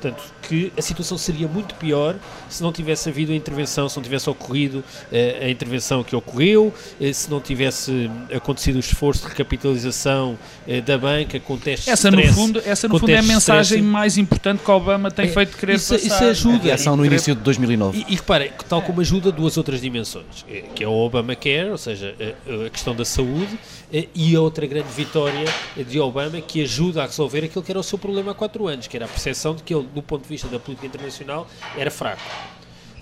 Portanto, 0.00 0.22
que 0.42 0.72
a 0.78 0.82
situação 0.82 1.18
seria 1.18 1.48
muito 1.48 1.74
pior 1.74 2.14
se 2.48 2.62
não 2.62 2.72
tivesse 2.72 3.08
havido 3.08 3.32
a 3.32 3.34
intervenção, 3.34 3.88
se 3.88 3.96
não 3.96 4.02
tivesse 4.02 4.30
ocorrido 4.30 4.78
uh, 4.78 5.44
a 5.44 5.50
intervenção 5.50 6.04
que 6.04 6.14
ocorreu, 6.14 6.72
uh, 7.00 7.14
se 7.14 7.28
não 7.28 7.40
tivesse 7.40 8.08
acontecido 8.32 8.76
o 8.76 8.78
esforço 8.78 9.22
de 9.22 9.28
recapitalização 9.28 10.38
uh, 10.66 10.82
da 10.82 10.96
banca 10.96 11.40
com 11.40 11.58
testes 11.58 11.88
essa 11.88 12.10
de 12.10 12.16
stress, 12.16 12.30
no 12.30 12.46
fundo 12.46 12.62
Essa 12.64 12.86
no 12.86 12.98
fundo 12.98 13.10
é 13.10 13.18
a 13.18 13.22
mensagem 13.22 13.82
mais 13.82 14.16
importante 14.16 14.62
que 14.62 14.70
Obama 14.70 15.10
tem 15.10 15.26
é, 15.26 15.28
feito 15.28 15.56
querer 15.56 15.74
isso, 15.74 15.92
passar. 15.92 16.06
Isso 16.06 16.24
ajuda. 16.24 16.70
A 16.70 16.74
ação 16.76 16.96
no 16.96 17.04
início 17.04 17.34
de 17.34 17.42
2009. 17.42 17.98
E, 17.98 18.12
e 18.12 18.16
repare, 18.16 18.52
tal 18.68 18.80
como 18.80 19.00
ajuda 19.00 19.32
duas 19.32 19.56
outras 19.56 19.80
dimensões, 19.80 20.46
que 20.76 20.84
é 20.84 20.86
o 20.86 20.92
Obamacare, 20.92 21.70
ou 21.70 21.78
seja, 21.78 22.14
a, 22.20 22.66
a 22.66 22.70
questão 22.70 22.94
da 22.94 23.04
saúde, 23.04 23.58
e 23.92 24.36
a 24.36 24.40
outra 24.40 24.66
grande 24.66 24.88
vitória 24.88 25.46
de 25.76 25.98
Obama 25.98 26.40
que 26.40 26.62
ajuda 26.62 27.02
a 27.02 27.06
resolver 27.06 27.44
aquilo 27.44 27.64
que 27.64 27.72
era 27.72 27.80
o 27.80 27.82
seu 27.82 27.98
problema 27.98 28.32
há 28.32 28.34
quatro 28.34 28.66
anos, 28.66 28.86
que 28.86 28.96
era 28.96 29.06
a 29.06 29.08
percepção 29.08 29.54
de 29.54 29.62
que 29.62 29.74
ele, 29.74 29.86
do 29.94 30.02
ponto 30.02 30.22
de 30.22 30.28
vista 30.28 30.48
da 30.48 30.58
política 30.58 30.86
internacional, 30.86 31.46
era 31.76 31.90
fraco 31.90 32.22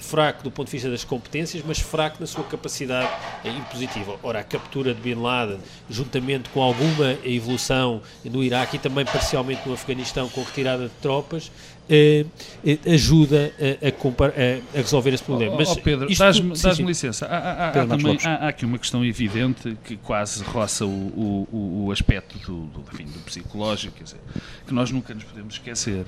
fraco 0.07 0.43
do 0.45 0.51
ponto 0.51 0.67
de 0.67 0.73
vista 0.73 0.89
das 0.89 1.05
competências, 1.05 1.63
mas 1.67 1.81
fraco 1.81 2.19
na 2.21 2.27
sua 2.27 2.45
capacidade 2.45 3.11
impositiva. 3.45 4.19
Ora, 4.23 4.41
a 4.41 4.45
captura 4.45 4.95
de 4.95 5.01
Bin 5.01 5.21
Laden, 5.21 5.59
juntamente 5.91 6.49
com 6.51 6.63
alguma 6.63 7.19
evolução 7.25 8.01
no 8.25 8.43
Iraque 8.43 8.77
e 8.77 8.79
também 8.79 9.05
parcialmente 9.05 9.63
no 9.67 9.75
Afeganistão, 9.75 10.29
com 10.29 10.43
retirada 10.43 10.85
de 10.85 10.95
tropas, 11.03 11.51
ajuda 12.87 13.53
a, 13.59 13.87
a, 13.87 14.79
a, 14.79 14.83
resolver 14.83 15.15
esse 15.15 15.23
problema. 15.23 15.55
Oh, 15.55 15.59
Mas 15.59 15.71
oh 15.71 15.77
Pedro, 15.77 16.09
dás-me 16.17 16.57
dás 16.59 16.79
licença. 16.79 17.27
Há, 17.27 17.37
há, 17.37 17.69
há, 17.69 17.87
também, 17.87 18.19
há, 18.25 18.49
aqui 18.49 18.65
uma 18.65 18.79
questão 18.79 19.05
evidente 19.05 19.77
que 19.85 19.97
quase 19.97 20.43
roça 20.43 20.85
o, 20.85 20.89
o, 20.89 21.85
o 21.87 21.93
aspecto 21.93 22.39
do, 22.39 22.67
do, 22.67 22.85
enfim, 22.93 23.05
do 23.05 23.21
psicológico, 23.21 24.03
dizer, 24.03 24.21
que 24.67 24.75
nós 24.75 24.91
nunca 24.91 25.15
nos 25.15 25.25
podemos 25.25 25.55
esquecer, 25.55 26.05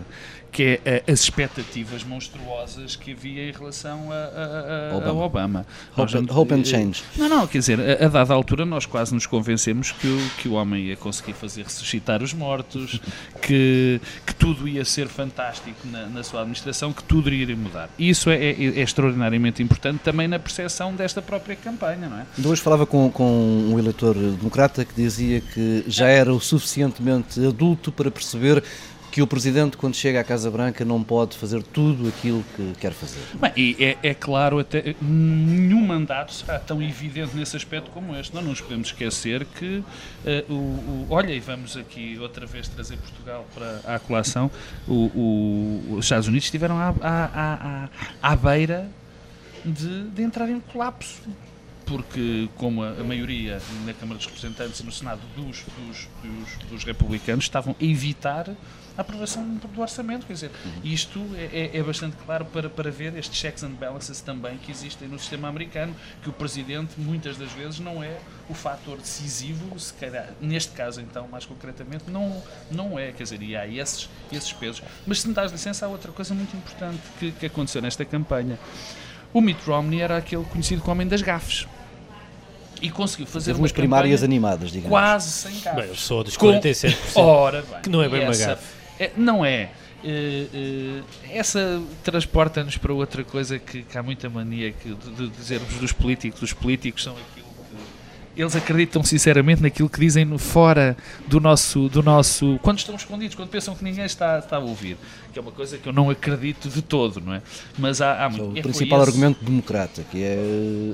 que 0.51 0.81
é 0.85 1.05
as 1.07 1.21
expectativas 1.21 2.03
monstruosas 2.05 2.97
que 2.97 3.13
havia 3.13 3.49
em 3.49 3.53
relação 3.53 4.11
a, 4.11 4.93
a, 4.93 4.97
Obama. 4.97 5.25
Obama. 5.25 5.67
Hope, 5.97 6.33
hope 6.33 6.55
and 6.55 6.65
change. 6.65 7.03
Não, 7.17 7.29
não, 7.29 7.47
quer 7.47 7.59
dizer, 7.59 7.79
a, 7.81 8.07
a, 8.07 8.09
dada 8.09 8.35
altura 8.35 8.65
nós 8.65 8.87
quase 8.87 9.15
nos 9.15 9.27
convencemos 9.27 9.93
que 9.93 10.07
o, 10.07 10.31
que 10.39 10.49
o 10.49 10.53
homem 10.53 10.87
ia 10.87 10.97
conseguir 10.97 11.35
fazer 11.35 11.65
ressuscitar 11.65 12.23
os 12.23 12.33
mortos, 12.33 13.01
que, 13.43 14.01
que 14.27 14.35
tudo 14.35 14.67
ia 14.67 14.85
ser 14.85 15.09
fantástico 15.09 15.79
na, 15.85 16.07
na 16.07 16.23
sua 16.23 16.41
administração, 16.41 16.93
que 16.93 17.03
tudo 17.03 17.31
iria 17.31 17.57
mudar. 17.57 17.91
E 17.99 18.09
isso 18.09 18.31
é, 18.31 18.37
é, 18.37 18.51
é, 18.51 18.83
extraordinariamente 18.83 19.63
importante 19.63 20.01
também 20.01 20.27
na 20.29 20.39
percepção 20.39 20.95
desta 20.95 21.21
própria 21.21 21.57
campanha, 21.57 22.09
não 22.09 22.19
é? 22.19 22.27
Hoje 22.49 22.63
falava 22.63 22.87
com, 22.87 23.11
com 23.11 23.69
um 23.73 23.79
eleitor 23.79 24.15
democrata 24.15 24.85
que 24.85 24.95
dizia 24.95 25.41
que 25.41 25.85
já 25.87 26.09
era 26.09 26.33
o 26.33 26.41
suficientemente 26.41 27.45
adulto 27.45 27.93
para 27.93 28.11
perceber 28.11 28.63
que 29.11 29.23
o 29.23 29.27
Presidente, 29.27 29.77
quando 29.77 29.95
chega 29.95 30.21
à 30.21 30.25
Casa 30.25 30.51
Branca, 30.51 30.85
não 30.85 31.03
pode 31.03 31.37
fazer 31.37 31.63
tudo 31.63 32.09
aquilo 32.09 32.45
que 32.55 32.75
quer 32.79 32.93
fazer. 32.93 33.21
Bem, 33.35 33.53
e 33.57 33.77
é, 33.79 33.99
é, 34.03 34.15
claro, 34.15 34.59
até 34.59 34.95
nenhum 35.01 35.85
mandato 35.87 36.33
será 36.33 36.59
tão 36.59 36.83
evidente 36.83 37.35
nesse 37.35 37.57
aspecto 37.57 37.91
como 37.91 38.15
este. 38.17 38.35
Não 38.35 38.43
nos 38.43 38.61
podemos 38.61 38.89
esquecer 38.89 39.45
que, 39.45 39.79
uh, 39.79 40.53
o, 40.53 40.55
o, 40.55 41.07
olha, 41.11 41.33
e 41.33 41.41
vamos 41.41 41.77
aqui 41.77 42.19
outra 42.21 42.47
vez 42.47 42.69
trazer 42.69 42.97
Portugal 42.99 43.47
para 43.55 43.95
a 43.95 43.99
colação, 43.99 44.51
o, 44.87 45.97
os 45.97 46.05
Estados 46.05 46.29
Unidos 46.29 46.45
estiveram 46.45 46.79
à, 46.79 46.95
à, 47.01 47.89
à, 48.23 48.33
à 48.33 48.37
beira 48.37 48.91
de, 49.65 50.05
de 50.11 50.23
entrar 50.23 50.49
em 50.49 50.61
colapso 50.61 51.23
porque 51.89 52.49
como 52.57 52.83
a, 52.83 53.03
maioria 53.03 53.61
na 53.87 53.95
Câmara 53.95 54.19
dos 54.19 54.27
Representantes 54.27 54.79
e 54.81 54.85
no 54.85 54.93
Senado 54.93 55.21
dos, 55.35 55.65
dos, 55.65 56.09
dos, 56.23 56.69
dos 56.71 56.85
republicanos 56.85 57.47
estavam 57.47 57.75
a 57.81 57.85
evitar 57.85 58.55
a 58.99 59.01
aprovação 59.01 59.45
do 59.45 59.81
orçamento. 59.81 60.27
Quer 60.27 60.33
dizer, 60.33 60.51
isto 60.83 61.25
é, 61.37 61.71
é, 61.73 61.79
é, 61.79 61.83
bastante 61.83 62.17
claro 62.27 62.45
para, 62.47 62.69
para 62.69 62.91
ver 62.91 63.17
estes 63.17 63.39
checks 63.39 63.63
and 63.63 63.71
balances 63.71 64.21
também 64.21 64.59
que 64.59 64.73
existem 64.73 65.07
no 65.07 65.19
sistema 65.19 65.47
americano, 65.49 65.95
que 66.21 66.29
o 66.29 66.33
presidente 66.33 66.99
muitas 66.99 67.37
das 67.37 67.53
vezes 67.53 67.79
não 67.79 68.03
é 68.03 68.19
o 68.51 68.55
fator 68.55 68.99
decisivo, 68.99 69.79
se 69.79 69.95
calhar, 69.95 70.31
neste 70.41 70.73
caso 70.73 71.01
então, 71.01 71.29
mais 71.29 71.47
concretamente, 71.47 72.11
não, 72.11 72.43
não 72.71 72.99
é, 72.99 73.13
quer 73.13 73.23
dizer, 73.23 73.41
e 73.41 73.57
há 73.57 73.67
esses, 73.69 74.09
esses 74.33 74.53
pesos. 74.53 74.83
Mas 75.07 75.21
se 75.21 75.29
me 75.29 75.35
dás 75.35 75.53
licença, 75.53 75.87
há 75.87 75.89
outra 75.89 76.11
coisa 76.11 76.35
muito 76.35 76.57
importante 76.57 77.01
que, 77.21 77.31
que 77.31 77.47
aconteceu 77.47 77.81
nesta 77.81 78.05
campanha. 78.05 78.59
O 79.33 79.41
Mitt 79.41 79.61
Romney 79.65 80.01
era 80.01 80.17
aquele 80.17 80.45
conhecido 80.45 80.81
como 80.81 80.93
homem 80.93 81.07
das 81.07 81.23
gafes 81.23 81.69
e 82.81 82.91
conseguiu 82.91 83.27
fazer 83.27 83.55
umas 83.55 83.73
primárias 83.73 84.23
animadas, 84.23 84.71
digamos. 84.71 84.91
Quase 84.91 85.31
sem 85.31 85.61
gafes. 85.61 85.81
Bem, 85.81 85.89
eu 85.89 85.97
sou 85.97 86.25
dos 86.25 86.37
47%. 86.37 87.13
Com... 87.13 87.21
Ora 87.21 87.63
bem, 87.63 87.81
que 87.83 87.91
não 87.91 88.03
é 88.03 88.09
bem 88.09 88.23
essa, 88.23 88.43
uma 88.43 88.55
gafe. 88.55 88.78
É, 88.99 89.11
não 89.17 89.45
é. 89.45 89.71
Uh, 90.03 91.01
uh, 91.01 91.05
essa 91.31 91.83
transporta-nos 92.05 92.77
para 92.77 92.93
outra 92.93 93.25
coisa 93.25 93.59
que, 93.59 93.83
que 93.83 93.99
há 93.99 94.03
muita 94.03 94.31
mania 94.31 94.73
que, 94.73 94.95
de, 94.95 95.11
de 95.11 95.29
dizermos 95.29 95.75
dos 95.75 95.93
políticos. 95.93 96.41
Os 96.43 96.53
políticos 96.53 97.03
são 97.03 97.17
aquilo 97.17 97.48
eles 98.39 98.55
acreditam 98.55 99.03
sinceramente 99.03 99.61
naquilo 99.61 99.89
que 99.89 99.99
dizem 99.99 100.25
no, 100.25 100.39
fora 100.39 100.97
do 101.27 101.41
nosso, 101.41 101.89
do 101.89 102.03
nosso. 102.03 102.59
Quando 102.63 102.79
estão 102.79 102.95
escondidos, 102.95 103.35
quando 103.35 103.49
pensam 103.49 103.75
que 103.75 103.83
ninguém 103.83 104.05
está, 104.05 104.39
está 104.39 104.57
a 104.57 104.61
ouvir. 104.61 104.97
Que 105.33 105.39
é 105.39 105.43
uma 105.43 105.51
coisa 105.51 105.77
que 105.77 105.89
eu 105.89 105.93
não 105.93 106.09
acredito 106.09 106.69
de 106.69 106.81
todo, 106.81 107.21
não 107.21 107.35
é? 107.35 107.43
Mas 107.77 108.01
há, 108.01 108.25
há 108.25 108.31
muito. 108.31 108.57
É 108.57 108.61
o 108.61 108.63
principal 108.63 109.01
argumento 109.03 109.45
democrata, 109.45 110.05
que 110.11 110.23
é 110.23 110.39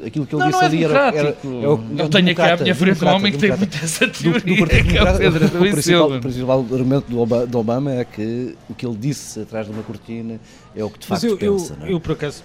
aquilo 0.06 0.26
que 0.26 0.34
ele 0.34 0.42
não, 0.42 0.50
disse 0.50 0.62
não 0.62 0.62
é 0.62 0.66
ali 0.66 0.84
era, 0.84 0.98
era, 1.08 1.18
era, 1.18 1.36
Eu 1.44 2.08
tenho 2.08 2.30
aqui 2.30 2.40
à 2.40 2.56
minha 2.56 2.74
frente 2.74 3.04
um 3.04 3.08
homem 3.08 3.32
que 3.32 3.38
tem 3.38 3.56
muita 3.56 3.76
essa 3.76 4.08
teoria. 4.08 4.40
Do, 4.40 4.64
do 4.64 4.66
que 4.66 4.98
é 4.98 5.02
o, 5.02 5.18
Pedro, 5.18 5.46
o, 5.46 5.70
principal, 5.70 6.12
o 6.12 6.20
principal 6.20 6.60
argumento 6.60 7.10
do 7.10 7.20
Obama, 7.20 7.46
do 7.46 7.58
Obama 7.58 7.92
é 7.92 8.04
que 8.04 8.56
o 8.68 8.74
que 8.74 8.86
ele 8.86 8.96
disse 8.96 9.40
atrás 9.40 9.66
de 9.66 9.72
uma 9.72 9.82
cortina 9.82 10.40
é 10.74 10.82
o 10.82 10.90
que 10.90 10.98
de 10.98 11.06
facto 11.06 11.24
eu, 11.24 11.36
pensa. 11.36 11.76
Eu, 11.80 11.86
é? 11.86 11.92
eu, 11.92 12.00
por 12.00 12.12
acaso. 12.12 12.42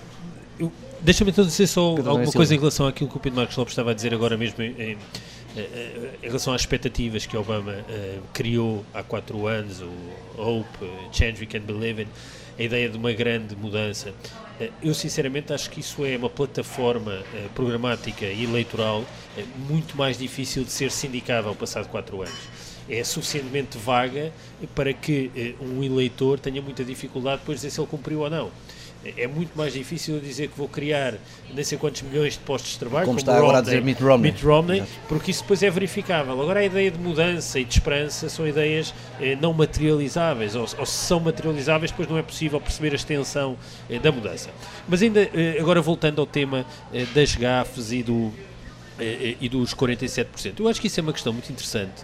Deixa-me 1.01 1.31
então 1.31 1.45
dizer 1.45 1.67
só 1.67 1.95
Pedro 1.95 2.11
alguma 2.11 2.31
coisa 2.31 2.53
em 2.53 2.57
relação 2.57 2.85
àquilo 2.85 3.09
que 3.09 3.17
o 3.17 3.19
Pedro 3.19 3.37
Marcos 3.37 3.55
Lopes 3.55 3.71
estava 3.71 3.91
a 3.91 3.93
dizer 3.93 4.13
agora 4.13 4.35
mesmo 4.35 4.61
em, 4.61 4.71
em, 4.81 4.97
em 6.21 6.25
relação 6.25 6.53
às 6.53 6.61
expectativas 6.61 7.25
que 7.25 7.37
Obama 7.37 7.71
uh, 7.71 8.21
criou 8.33 8.85
há 8.93 9.01
quatro 9.01 9.47
anos, 9.47 9.81
o 9.81 9.91
Hope, 10.37 10.83
uh, 10.83 11.09
Change 11.11 11.39
We 11.39 11.45
Can 11.45 11.61
Believe 11.61 12.03
in, 12.03 12.07
a 12.57 12.63
ideia 12.63 12.89
de 12.89 12.97
uma 12.97 13.13
grande 13.13 13.55
mudança. 13.55 14.09
Uh, 14.59 14.69
eu 14.83 14.93
sinceramente 14.93 15.53
acho 15.53 15.69
que 15.69 15.79
isso 15.79 16.05
é 16.05 16.17
uma 16.17 16.29
plataforma 16.29 17.23
programática 17.55 18.25
e 18.25 18.43
eleitoral 18.43 19.05
muito 19.69 19.95
mais 19.95 20.17
difícil 20.17 20.65
de 20.65 20.71
ser 20.71 20.91
sindicável 20.91 21.55
passado 21.55 21.87
quatro 21.87 22.21
anos. 22.21 22.39
É 22.89 23.03
suficientemente 23.03 23.77
vaga 23.77 24.33
para 24.75 24.91
que 24.91 25.55
um 25.61 25.83
eleitor 25.83 26.39
tenha 26.39 26.61
muita 26.61 26.83
dificuldade 26.83 27.39
depois 27.39 27.59
de 27.59 27.67
dizer 27.67 27.75
se 27.75 27.79
ele 27.79 27.87
cumpriu 27.87 28.21
ou 28.21 28.29
não 28.29 28.51
é 29.03 29.27
muito 29.27 29.57
mais 29.57 29.73
difícil 29.73 30.19
dizer 30.19 30.49
que 30.49 30.57
vou 30.57 30.67
criar 30.67 31.13
nem 31.53 31.63
sei 31.63 31.77
quantos 31.77 32.01
milhões 32.01 32.33
de 32.33 32.39
postos 32.39 32.73
de 32.73 32.79
trabalho, 32.79 33.05
como, 33.05 33.17
como 33.17 33.19
está 33.19 33.31
Romney, 33.33 33.45
agora 33.45 33.57
a 33.59 33.61
dizer 33.61 33.81
Mitt 33.81 34.03
Romney, 34.03 34.31
Mitt 34.31 34.45
Romney 34.45 34.83
porque 35.07 35.31
isso 35.31 35.41
depois 35.41 35.63
é 35.63 35.69
verificável. 35.69 36.33
Agora 36.41 36.59
a 36.59 36.65
ideia 36.65 36.91
de 36.91 36.99
mudança 36.99 37.59
e 37.59 37.63
de 37.63 37.73
esperança 37.73 38.27
são 38.27 38.47
ideias 38.47 38.93
eh, 39.21 39.37
não 39.39 39.53
materializáveis, 39.53 40.55
ou, 40.55 40.63
ou, 40.77 40.85
se 40.85 41.05
são 41.05 41.19
materializáveis, 41.19 41.91
depois 41.91 42.09
não 42.09 42.17
é 42.17 42.21
possível 42.21 42.59
perceber 42.59 42.91
a 42.91 42.95
extensão 42.95 43.57
eh, 43.89 43.99
da 43.99 44.11
mudança. 44.11 44.49
Mas 44.87 45.01
ainda 45.01 45.21
eh, 45.33 45.57
agora 45.59 45.81
voltando 45.81 46.19
ao 46.19 46.27
tema 46.27 46.65
eh, 46.93 47.05
das 47.13 47.35
gafes 47.35 47.91
e 47.91 48.03
do 48.03 48.33
eh, 48.99 49.37
e 49.39 49.47
dos 49.47 49.73
47%. 49.73 50.59
Eu 50.59 50.67
acho 50.67 50.81
que 50.81 50.87
isso 50.87 50.99
é 50.99 51.03
uma 51.03 51.13
questão 51.13 51.31
muito 51.31 51.49
interessante 51.49 52.03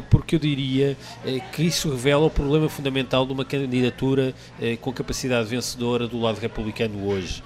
porque 0.00 0.36
eu 0.36 0.38
diria 0.38 0.96
é, 1.24 1.40
que 1.40 1.62
isso 1.62 1.90
revela 1.90 2.26
o 2.26 2.30
problema 2.30 2.68
fundamental 2.68 3.26
de 3.26 3.32
uma 3.32 3.44
candidatura 3.44 4.34
é, 4.60 4.76
com 4.76 4.92
capacidade 4.92 5.48
vencedora 5.48 6.06
do 6.06 6.20
lado 6.20 6.38
republicano 6.38 7.06
hoje. 7.06 7.42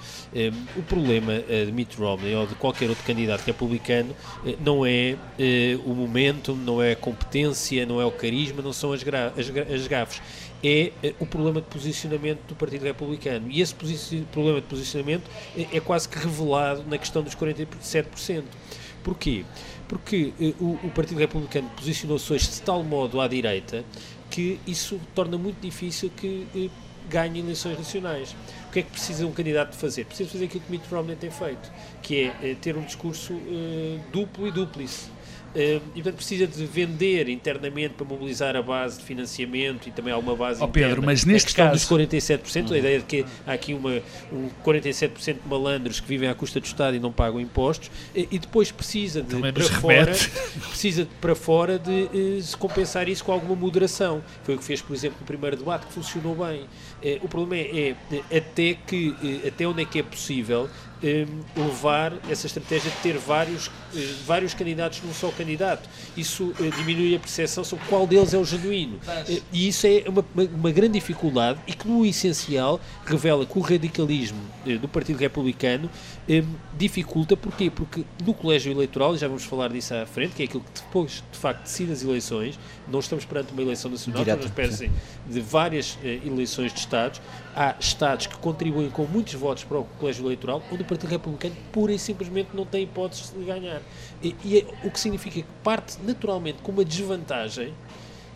O 0.75 0.83
problema 0.83 1.33
de 1.39 1.71
Mitt 1.71 1.97
Romney 1.97 2.35
ou 2.35 2.45
de 2.45 2.53
qualquer 2.53 2.87
outro 2.87 3.03
candidato 3.03 3.41
republicano 3.41 4.15
não 4.63 4.85
é 4.85 5.15
o 5.83 5.93
momento, 5.93 6.55
não 6.55 6.81
é 6.81 6.91
a 6.91 6.95
competência, 6.95 7.83
não 7.85 7.99
é 7.99 8.05
o 8.05 8.11
carisma, 8.11 8.61
não 8.61 8.71
são 8.71 8.93
as, 8.93 9.01
as, 9.01 9.73
as 9.73 9.87
gafes 9.87 10.21
é 10.63 10.91
o 11.19 11.25
problema 11.25 11.61
de 11.61 11.67
posicionamento 11.67 12.41
do 12.47 12.55
Partido 12.55 12.83
Republicano. 12.83 13.47
E 13.49 13.61
esse 13.61 13.73
problema 14.31 14.61
de 14.61 14.67
posicionamento 14.67 15.29
é, 15.57 15.77
é 15.77 15.79
quase 15.79 16.07
que 16.07 16.17
revelado 16.17 16.83
na 16.87 16.97
questão 16.97 17.23
dos 17.23 17.35
47%. 17.35 18.43
Porquê? 19.03 19.45
Porque 19.89 20.31
eh, 20.39 20.53
o, 20.61 20.79
o, 20.83 20.91
Partido 20.91 21.17
Republicano 21.17 21.69
posicionou-se 21.75 22.31
hoje 22.31 22.47
de 22.47 22.61
tal 22.61 22.83
modo 22.83 23.19
à 23.19 23.27
direita 23.27 23.83
que 24.29 24.59
isso 24.65 25.01
torna 25.15 25.37
muito 25.37 25.59
difícil 25.59 26.11
que 26.15 26.47
eh, 26.55 26.69
ganhe 27.09 27.39
eleições 27.39 27.77
nacionais. 27.77 28.35
O 28.69 28.71
que 28.71 28.79
é 28.79 28.81
que 28.83 28.91
precisa 28.91 29.25
um 29.25 29.31
candidato 29.31 29.75
fazer? 29.75 30.05
Precisa 30.05 30.29
fazer 30.29 30.45
aquilo 30.45 30.63
que 30.63 30.71
Mitt 30.71 30.87
Romney 30.89 31.15
tem 31.15 31.31
feito, 31.31 31.71
que 32.03 32.21
é 32.21 32.51
eh, 32.51 32.55
ter 32.61 32.77
um 32.77 32.83
discurso 32.83 33.33
duplo 34.13 34.47
e 34.47 34.51
dúplice 34.51 35.09
Uh, 35.09 35.18
e 35.55 35.79
portanto 35.95 36.15
precisa 36.15 36.47
de 36.47 36.65
vender 36.65 37.29
internamente 37.29 37.95
para 37.95 38.05
mobilizar 38.05 38.55
a 38.55 38.61
base 38.61 38.99
de 38.99 39.05
financiamento 39.05 39.87
e 39.87 39.91
também 39.91 40.13
alguma 40.13 40.35
base 40.35 40.61
oh, 40.61 40.65
interna. 40.65 40.87
Pedro, 40.89 41.05
mas 41.05 41.25
neste 41.25 41.53
caso 41.53 41.73
dos 41.73 41.85
47%, 41.85 42.67
uhum. 42.67 42.73
a 42.73 42.77
ideia 42.77 42.99
de 42.99 43.05
que 43.05 43.25
há 43.45 43.53
aqui 43.53 43.73
uma, 43.73 44.01
um 44.31 44.49
47% 44.63 45.33
de 45.41 45.47
malandros 45.47 45.99
que 45.99 46.07
vivem 46.07 46.29
à 46.29 46.35
custa 46.35 46.59
do 46.59 46.65
Estado 46.65 46.95
e 46.95 46.99
não 46.99 47.11
pagam 47.11 47.39
impostos 47.39 47.89
e, 48.13 48.37
depois 48.37 48.71
precisa 48.71 49.21
de 49.21 49.35
para 49.51 49.63
fora, 49.63 50.11
precisa 50.69 51.03
de, 51.05 51.11
para 51.19 51.35
fora 51.35 51.79
de 51.79 51.91
uh, 51.91 52.41
se 52.41 52.55
compensar 52.55 53.07
isso 53.07 53.23
com 53.23 53.31
alguma 53.31 53.55
moderação. 53.55 54.23
Foi 54.43 54.55
o 54.55 54.57
que 54.57 54.63
fez, 54.63 54.81
por 54.81 54.95
exemplo, 54.95 55.17
no 55.19 55.25
primeiro 55.25 55.57
debate 55.57 55.87
que 55.87 55.93
funcionou 55.93 56.35
bem. 56.35 56.61
Uh, 56.61 57.25
o 57.25 57.27
problema 57.27 57.55
é, 57.55 57.95
é, 58.11 58.37
até 58.37 58.73
que 58.73 59.15
até 59.47 59.67
onde 59.67 59.81
é 59.81 59.85
que 59.85 59.99
é 59.99 60.03
possível 60.03 60.69
um, 61.03 61.61
levar 61.61 62.13
essa 62.29 62.47
estratégia 62.47 62.91
de 62.91 62.97
ter 62.97 63.17
vários, 63.17 63.67
uh, 63.67 63.71
vários 64.25 64.53
candidatos 64.53 65.01
num 65.03 65.13
só 65.13 65.29
candidato. 65.31 65.89
Isso 66.15 66.45
uh, 66.47 66.71
diminui 66.77 67.15
a 67.15 67.19
percepção 67.19 67.63
sobre 67.63 67.85
qual 67.85 68.05
deles 68.05 68.33
é 68.33 68.37
o 68.37 68.45
genuíno. 68.45 68.97
Uh, 68.97 69.41
e 69.51 69.67
isso 69.67 69.87
é 69.87 70.03
uma, 70.07 70.25
uma, 70.33 70.43
uma, 70.43 70.71
grande 70.71 70.93
dificuldade 70.93 71.59
e 71.67 71.73
que, 71.73 71.87
no 71.87 72.05
essencial, 72.05 72.79
revela 73.05 73.45
que 73.45 73.57
o 73.57 73.61
radicalismo 73.61 74.39
do 74.81 74.87
Partido 74.87 75.17
Republicano 75.17 75.89
um, 76.27 76.55
dificulta. 76.77 77.35
Porquê? 77.35 77.69
Porque 77.69 78.03
no 78.25 78.33
colégio 78.33 78.71
eleitoral, 78.71 79.15
e 79.15 79.17
já 79.17 79.27
vamos 79.27 79.43
falar 79.43 79.69
disso 79.69 79.93
à 79.93 80.05
frente, 80.05 80.35
que 80.35 80.43
é 80.43 80.45
aquilo 80.45 80.63
que 80.63 80.81
depois, 80.81 81.23
de 81.31 81.37
facto, 81.37 81.63
decide 81.63 81.91
as 81.91 82.03
eleições, 82.03 82.59
não 82.87 82.99
estamos 82.99 83.25
perante 83.25 83.51
uma 83.53 83.61
eleição 83.61 83.89
nacional, 83.89 84.21
estamos 84.21 84.45
à 84.45 84.47
espécie 84.47 84.91
de 85.27 85.39
várias 85.39 85.97
eleições 86.03 86.73
de 86.73 86.79
Estados. 86.79 87.21
Há 87.55 87.75
Estados 87.79 88.27
que 88.27 88.37
contribuem 88.37 88.89
com 88.89 89.05
muitos 89.05 89.33
votos 89.33 89.63
para 89.63 89.79
o 89.79 89.83
colégio 89.83 90.25
eleitoral, 90.25 90.61
onde 90.71 90.83
Partido 90.89 91.09
Republicano 91.09 91.55
pura 91.71 91.93
e 91.93 91.99
simplesmente 91.99 92.49
não 92.53 92.65
tem 92.65 92.83
hipóteses 92.83 93.31
de 93.31 93.45
ganhar. 93.45 93.81
E, 94.21 94.35
e 94.43 94.57
é, 94.57 94.65
o 94.83 94.89
que 94.89 94.99
significa 94.99 95.41
que 95.41 95.45
parte 95.63 95.97
naturalmente 96.03 96.57
com 96.63 96.71
uma 96.71 96.83
desvantagem 96.83 97.73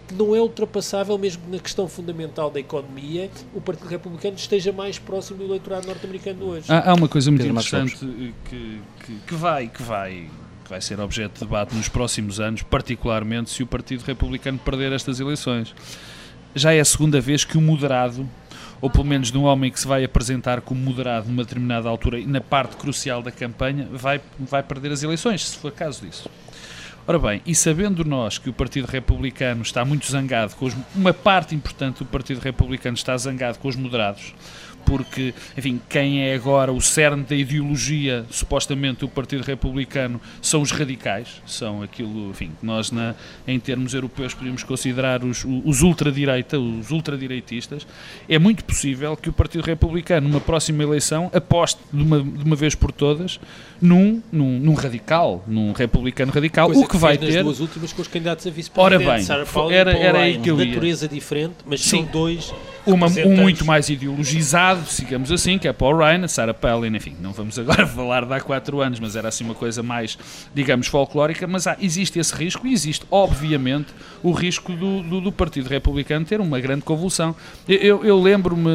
que 0.07 0.13
não 0.13 0.35
é 0.35 0.41
ultrapassável, 0.41 1.17
mesmo 1.17 1.43
na 1.49 1.59
questão 1.59 1.87
fundamental 1.87 2.51
da 2.51 2.59
economia, 2.59 3.31
o 3.53 3.61
Partido 3.61 3.87
Republicano 3.87 4.35
esteja 4.35 4.71
mais 4.71 4.99
próximo 4.99 5.39
do 5.39 5.45
eleitorado 5.45 5.87
norte-americano 5.87 6.45
hoje. 6.45 6.71
Há, 6.71 6.91
há, 6.91 6.93
uma 6.93 7.07
coisa 7.07 7.31
muito 7.31 7.45
interessante 7.45 7.95
que, 7.95 8.81
que, 9.05 9.15
que, 9.27 9.35
vai, 9.35 9.67
que 9.67 9.81
vai 9.81 10.29
que 10.63 10.69
vai 10.69 10.81
ser 10.81 10.99
objeto 10.99 11.33
de 11.33 11.39
debate 11.41 11.75
nos 11.75 11.89
próximos 11.89 12.39
anos, 12.39 12.63
particularmente 12.63 13.49
se 13.49 13.61
o 13.63 13.67
Partido 13.67 14.03
Republicano 14.03 14.57
perder 14.57 14.93
estas 14.93 15.19
eleições. 15.19 15.75
Já 16.55 16.73
é 16.73 16.79
a 16.79 16.85
segunda 16.85 17.19
vez 17.19 17.43
que 17.43 17.57
o 17.57 17.61
moderado 17.61 18.29
ou 18.83 18.89
pelo 18.89 19.05
menos 19.05 19.31
de 19.31 19.37
um 19.37 19.45
homem 19.45 19.71
que 19.71 19.79
se 19.79 19.87
vai 19.87 20.03
apresentar 20.03 20.59
como 20.59 20.81
moderado 20.81 21.29
numa 21.29 21.41
determinada 21.45 21.87
altura 21.87 22.19
e 22.19 22.25
na 22.25 22.41
parte 22.41 22.75
crucial 22.75 23.21
da 23.21 23.31
campanha, 23.31 23.87
vai, 23.89 24.19
vai 24.37 24.61
perder 24.61 24.91
as 24.91 25.01
eleições, 25.01 25.47
se 25.47 25.57
for 25.57 25.71
caso 25.71 26.05
disso. 26.05 26.29
Ora 27.05 27.19
bem, 27.19 27.41
e 27.45 27.53
sabendo 27.53 28.05
nós 28.05 28.37
que 28.37 28.49
o 28.49 28.53
Partido 28.53 28.87
Republicano 28.87 29.61
está 29.61 29.83
muito 29.83 30.09
zangado, 30.09 30.55
com 30.55 30.65
os, 30.65 30.73
uma 30.95 31.13
parte 31.13 31.53
importante 31.53 31.99
do 31.99 32.05
Partido 32.05 32.39
Republicano 32.39 32.95
está 32.95 33.17
zangado 33.17 33.59
com 33.59 33.67
os 33.67 33.75
moderados, 33.75 34.33
porque, 34.85 35.33
enfim, 35.57 35.79
quem 35.89 36.27
é 36.27 36.35
agora 36.35 36.71
o 36.71 36.81
cerne 36.81 37.23
da 37.23 37.35
ideologia, 37.35 38.25
supostamente, 38.29 39.01
do 39.01 39.07
Partido 39.07 39.43
Republicano, 39.43 40.19
são 40.41 40.61
os 40.61 40.71
radicais, 40.71 41.41
são 41.45 41.81
aquilo, 41.81 42.29
enfim, 42.29 42.51
que 42.59 42.65
nós, 42.65 42.91
na, 42.91 43.15
em 43.47 43.59
termos 43.59 43.93
europeus, 43.93 44.33
podemos 44.33 44.63
considerar 44.63 45.23
os, 45.23 45.45
os 45.45 45.81
ultradireita, 45.81 46.59
os 46.59 46.91
ultradireitistas. 46.91 47.87
É 48.27 48.37
muito 48.37 48.63
possível 48.63 49.15
que 49.15 49.29
o 49.29 49.33
Partido 49.33 49.63
Republicano, 49.63 50.27
numa 50.27 50.41
próxima 50.41 50.83
eleição, 50.83 51.29
aposte 51.33 51.79
de 51.91 52.01
uma, 52.01 52.21
de 52.21 52.43
uma 52.43 52.55
vez 52.55 52.75
por 52.75 52.91
todas 52.91 53.39
num, 53.81 54.21
num, 54.31 54.59
num 54.59 54.73
radical, 54.73 55.43
num 55.47 55.71
republicano 55.71 56.31
radical, 56.31 56.67
pois 56.67 56.79
o 56.79 56.83
é 56.83 56.87
que, 56.87 56.92
que 56.93 57.01
vai 57.01 57.17
ter... 57.17 57.43
duas 57.43 57.59
últimas 57.59 57.93
com 57.93 58.01
os 58.01 58.07
candidatos 58.07 58.47
a 58.47 58.49
vice-presidente, 58.49 59.05
Ora 59.05 59.15
bem, 59.15 59.23
Sarah 59.23 59.45
Paulo 59.45 59.71
era, 59.71 59.91
era 59.91 60.19
aí 60.19 60.37
que 60.37 60.49
eu 60.49 60.59
ia. 60.59 60.65
Natureza 60.65 61.07
diferente, 61.07 61.55
mas 61.65 61.81
Sim. 61.81 62.03
são 62.03 62.05
dois 62.05 62.53
uma, 62.85 63.07
um 63.07 63.35
muito 63.37 63.63
mais 63.63 63.89
ideologizado, 63.89 64.83
digamos 64.97 65.31
assim, 65.31 65.57
que 65.57 65.67
é 65.67 65.73
Paul 65.73 65.97
Ryan, 65.97 66.25
a 66.25 66.27
Sarah 66.27 66.53
Palin, 66.53 66.95
enfim, 66.95 67.15
não 67.21 67.31
vamos 67.31 67.57
agora 67.57 67.87
falar 67.87 68.25
de 68.25 68.33
há 68.33 68.41
quatro 68.41 68.81
anos, 68.81 68.99
mas 68.99 69.15
era 69.15 69.29
assim 69.29 69.43
uma 69.43 69.55
coisa 69.55 69.81
mais, 69.81 70.17
digamos, 70.53 70.87
folclórica, 70.87 71.47
mas 71.47 71.65
há, 71.65 71.77
existe 71.79 72.19
esse 72.19 72.35
risco 72.35 72.67
e 72.67 72.73
existe, 72.73 73.05
obviamente, 73.09 73.87
o 74.21 74.31
risco 74.31 74.73
do, 74.73 75.01
do, 75.01 75.21
do 75.21 75.31
Partido 75.31 75.69
Republicano 75.69 76.25
ter 76.25 76.41
uma 76.41 76.59
grande 76.59 76.81
convulsão. 76.81 77.35
Eu, 77.67 77.77
eu, 77.77 78.05
eu 78.05 78.21
lembro-me, 78.21 78.69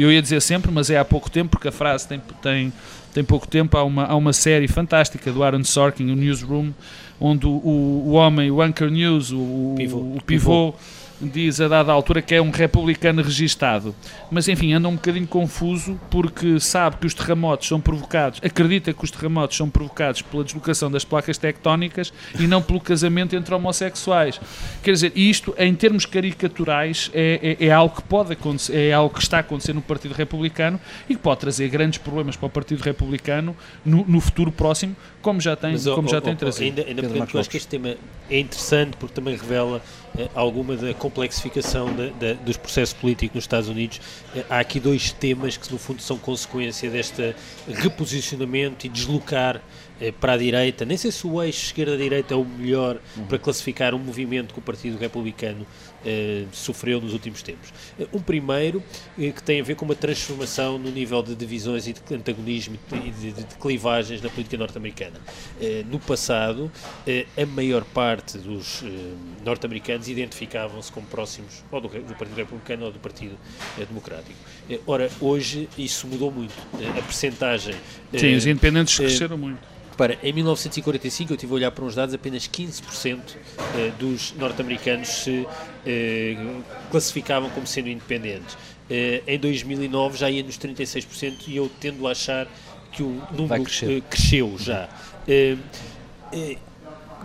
eu 0.00 0.12
ia 0.12 0.22
dizer 0.22 0.40
sempre, 0.40 0.70
mas 0.70 0.88
é 0.90 0.98
há 0.98 1.04
pouco 1.04 1.28
tempo, 1.30 1.50
porque 1.50 1.68
a 1.68 1.72
frase 1.72 2.06
tem, 2.06 2.22
tem, 2.40 2.72
tem 3.12 3.24
pouco 3.24 3.48
tempo, 3.48 3.76
há 3.76 3.82
uma, 3.82 4.04
há 4.04 4.14
uma 4.14 4.32
série 4.32 4.68
fantástica 4.68 5.32
do 5.32 5.42
Aaron 5.42 5.64
Sorkin, 5.64 6.10
o 6.10 6.14
Newsroom, 6.14 6.72
onde 7.20 7.46
o, 7.46 7.50
o, 7.50 8.02
o 8.08 8.12
homem, 8.12 8.50
o 8.50 8.60
Anchor 8.60 8.90
News, 8.90 9.32
o 9.32 9.74
pivô, 9.76 9.98
o 9.98 10.22
pivô, 10.24 10.72
pivô 10.72 10.74
diz 11.20 11.60
a 11.60 11.68
dada 11.68 11.92
altura 11.92 12.20
que 12.20 12.34
é 12.34 12.42
um 12.42 12.50
republicano 12.50 13.22
registado. 13.22 13.94
Mas 14.30 14.48
enfim, 14.48 14.72
anda 14.72 14.88
um 14.88 14.94
bocadinho 14.94 15.26
confuso 15.26 15.98
porque 16.10 16.58
sabe 16.60 16.96
que 16.96 17.06
os 17.06 17.14
terremotos 17.14 17.68
são 17.68 17.80
provocados, 17.80 18.40
acredita 18.42 18.92
que 18.92 19.04
os 19.04 19.10
terremotos 19.10 19.56
são 19.56 19.70
provocados 19.70 20.22
pela 20.22 20.44
deslocação 20.44 20.90
das 20.90 21.04
placas 21.04 21.38
tectónicas 21.38 22.12
e 22.38 22.46
não 22.46 22.60
pelo 22.60 22.80
casamento 22.80 23.36
entre 23.36 23.54
homossexuais. 23.54 24.40
Quer 24.82 24.92
dizer, 24.92 25.12
isto 25.14 25.54
em 25.58 25.74
termos 25.74 26.06
caricaturais 26.06 27.10
é, 27.14 27.56
é, 27.60 27.66
é 27.66 27.72
algo 27.72 27.96
que 27.96 28.02
pode 28.02 28.32
acontecer, 28.32 28.76
é 28.76 28.92
algo 28.92 29.14
que 29.14 29.22
está 29.22 29.38
a 29.38 29.40
acontecer 29.40 29.72
no 29.72 29.82
Partido 29.82 30.14
Republicano 30.14 30.80
e 31.08 31.14
que 31.14 31.20
pode 31.20 31.40
trazer 31.40 31.68
grandes 31.68 31.98
problemas 31.98 32.36
para 32.36 32.46
o 32.46 32.50
Partido 32.50 32.82
Republicano 32.82 33.56
no, 33.84 34.04
no 34.06 34.20
futuro 34.20 34.50
próximo, 34.50 34.96
como 35.22 35.40
já 35.40 35.56
tem, 35.56 35.72
Mas, 35.72 35.84
como 35.84 36.08
oh, 36.08 36.10
já 36.10 36.18
oh, 36.18 36.20
tem 36.20 36.34
oh, 36.34 36.36
trazido. 36.36 36.80
Ainda, 36.80 37.02
ainda 37.02 37.18
porque 37.18 37.36
eu 37.36 37.40
acho 37.40 37.50
que 37.50 37.56
este 37.56 37.68
tema 37.68 37.96
é 38.30 38.38
interessante 38.38 38.96
porque 38.96 39.14
também 39.14 39.36
revela 39.36 39.82
alguma 40.34 40.76
da 40.76 40.94
complexificação 40.94 41.88
dos 42.44 42.56
processos 42.56 42.94
políticos 42.94 43.34
nos 43.34 43.44
Estados 43.44 43.68
Unidos. 43.68 44.00
Eh, 44.34 44.44
há 44.48 44.60
aqui 44.60 44.78
dois 44.78 45.12
temas 45.12 45.56
que, 45.56 45.70
no 45.72 45.78
fundo, 45.78 46.00
são 46.00 46.16
consequência 46.16 46.88
deste 46.88 47.34
reposicionamento 47.68 48.86
e 48.86 48.88
deslocar 48.88 49.60
eh, 50.00 50.12
para 50.12 50.34
a 50.34 50.36
direita. 50.36 50.84
Nem 50.84 50.96
sei 50.96 51.10
se 51.10 51.26
o 51.26 51.42
eixo 51.42 51.66
esquerda-direita 51.66 52.34
é 52.34 52.36
o 52.36 52.44
melhor 52.44 53.00
uhum. 53.16 53.26
para 53.26 53.38
classificar 53.38 53.94
um 53.94 53.98
movimento 53.98 54.52
que 54.52 54.58
o 54.58 54.62
Partido 54.62 54.98
Republicano 54.98 55.66
eh, 56.04 56.44
sofreu 56.52 57.00
nos 57.00 57.12
últimos 57.12 57.42
tempos. 57.42 57.72
Eh, 57.98 58.06
um 58.12 58.20
primeiro 58.20 58.82
que 59.16 59.42
tem 59.42 59.60
a 59.60 59.64
ver 59.64 59.74
com 59.74 59.84
uma 59.84 59.94
transformação 59.94 60.78
no 60.78 60.90
nível 60.90 61.22
de 61.22 61.34
divisões 61.34 61.86
e 61.86 61.92
de 61.92 62.14
antagonismo 62.14 62.78
e 62.92 63.10
de, 63.10 63.32
de, 63.32 63.44
de 63.44 63.54
clivagens 63.56 64.20
na 64.20 64.28
política 64.28 64.56
norte-americana. 64.56 65.20
no 65.90 65.98
passado, 65.98 66.70
a 67.36 67.46
maior 67.46 67.84
parte 67.84 68.38
dos 68.38 68.82
norte-americanos 69.44 70.08
identificavam-se 70.08 70.90
como 70.90 71.06
próximos 71.06 71.64
ou 71.70 71.80
do, 71.80 71.88
do, 71.88 72.14
Partido 72.14 72.36
Republicano 72.36 72.86
ou 72.86 72.92
do 72.92 72.98
Partido 72.98 73.36
Democrático. 73.76 74.38
ora, 74.86 75.10
hoje 75.20 75.68
isso 75.78 76.06
mudou 76.06 76.30
muito. 76.30 76.54
a 76.98 77.02
percentagem. 77.02 77.74
Sim, 78.16 78.34
os 78.34 78.46
independentes 78.46 78.96
cresceram 78.96 79.38
muito 79.38 79.74
para 79.96 80.18
em 80.22 80.32
1945, 80.32 81.32
eu 81.32 81.34
estive 81.34 81.52
a 81.52 81.56
olhar 81.56 81.70
para 81.70 81.84
uns 81.84 81.94
dados, 81.94 82.14
apenas 82.14 82.48
15% 82.48 83.20
eh, 83.76 83.92
dos 83.98 84.34
norte-americanos 84.36 85.08
se 85.08 85.46
eh, 85.86 86.36
classificavam 86.90 87.50
como 87.50 87.66
sendo 87.66 87.88
independentes. 87.88 88.56
Eh, 88.90 89.22
em 89.26 89.38
2009 89.38 90.18
já 90.18 90.30
ia 90.30 90.42
nos 90.42 90.58
36% 90.58 91.48
e 91.48 91.56
eu 91.56 91.70
tendo 91.80 92.06
a 92.06 92.12
achar 92.12 92.46
que 92.92 93.02
o 93.02 93.20
número 93.32 93.64
cresceu 94.08 94.56
já. 94.58 94.88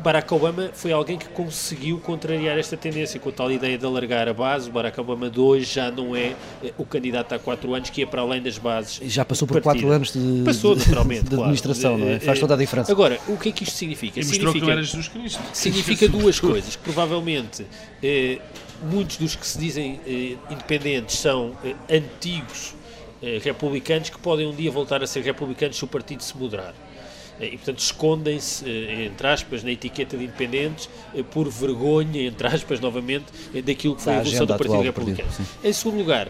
Barack 0.04 0.34
Obama 0.34 0.70
foi 0.74 0.92
alguém 0.92 1.18
que 1.18 1.28
conseguiu 1.30 2.00
contrariar 2.00 2.58
esta 2.58 2.78
tendência 2.78 3.20
com 3.20 3.30
a 3.30 3.32
tal 3.32 3.52
ideia 3.52 3.78
de 3.78 3.86
alargar 3.86 4.28
a 4.28 4.34
base. 4.34 4.70
O 4.70 4.72
Barack 4.72 5.00
Obama 5.00 5.30
de 5.30 5.40
hoje 5.40 5.66
já 5.66 5.92
não 5.92 6.16
é 6.16 6.36
eh, 6.64 6.74
o 6.78 6.86
candidato 6.86 7.34
há 7.34 7.40
quatro 7.40 7.74
anos 7.74 7.90
que 7.90 8.02
ia 8.02 8.08
para 8.08 8.22
além 8.22 8.42
das 8.42 8.58
bases. 8.58 9.00
Já 9.12 9.26
passou 9.26 9.48
por 9.48 9.62
quatro 9.62 9.90
anos 9.92 10.14
de, 10.14 10.44
passou, 10.46 10.76
naturalmente, 10.76 11.24
de, 11.24 11.30
de 11.30 11.36
administração, 11.36 11.96
claro. 11.96 12.06
não 12.06 12.16
é? 12.16 12.20
Faz 12.20 12.40
toda 12.40 12.54
a 12.54 12.58
diferença. 12.58 12.92
Agora, 12.92 13.20
o 13.28 13.38
que 13.38 13.50
é 13.50 13.52
que 13.52 13.64
isto 13.64 13.76
significa? 13.76 14.20
E 14.20 14.24
significa, 14.24 14.54
que 14.54 14.62
não 14.62 14.72
era 14.72 14.82
Jesus 14.82 15.08
Cristo. 15.08 15.42
Significa 15.54 16.08
duas 16.10 16.40
coisas. 16.40 16.76
Provavelmente, 16.76 17.66
eh, 18.02 18.40
muitos 18.84 19.18
dos 19.18 19.36
que 19.36 19.46
se 19.46 19.58
dizem 19.58 20.00
eh, 20.06 20.38
independentes 20.50 21.18
são 21.20 21.56
eh, 21.64 21.76
antigos 21.90 22.74
eh, 23.22 23.40
republicanos 23.44 24.10
que 24.10 24.18
podem 24.20 24.48
um 24.48 24.56
dia 24.56 24.72
voltar 24.72 25.04
a 25.04 25.08
ser 25.08 25.22
republicanos 25.24 25.78
se 25.78 25.84
o 25.84 25.88
partido 25.88 26.24
se 26.24 26.38
moderar 26.38 26.74
e, 27.46 27.52
portanto, 27.52 27.80
escondem-se, 27.80 28.70
eh, 28.70 29.06
entre 29.06 29.28
aspas, 29.28 29.64
na 29.64 29.72
etiqueta 29.72 30.18
de 30.18 30.26
independentes 30.26 30.90
eh, 31.16 31.24
por 31.24 31.50
vergonha, 31.50 32.24
entre 32.24 32.48
aspas, 32.48 32.80
novamente, 32.80 33.26
eh, 33.54 33.62
daquilo 33.62 33.96
que 33.96 34.02
foi 34.02 34.14
a 34.14 34.18
evolução 34.18 34.46
do 34.46 34.58
Partido 34.58 34.82
Republicano. 34.82 35.30
Partido, 35.30 35.50
em 35.64 35.74
segundo 35.74 35.98
lugar, 35.98 36.30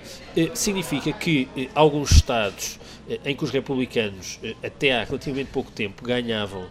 significa 0.54 1.12
que 1.12 1.48
alguns 1.74 2.12
Estados 2.12 2.80
em 3.26 3.36
que 3.36 3.44
os 3.44 3.50
republicanos, 3.50 4.40
até 4.64 4.96
há 4.96 5.04
relativamente 5.04 5.50
pouco 5.52 5.72
tempo, 5.72 6.04
ganhavam 6.04 6.68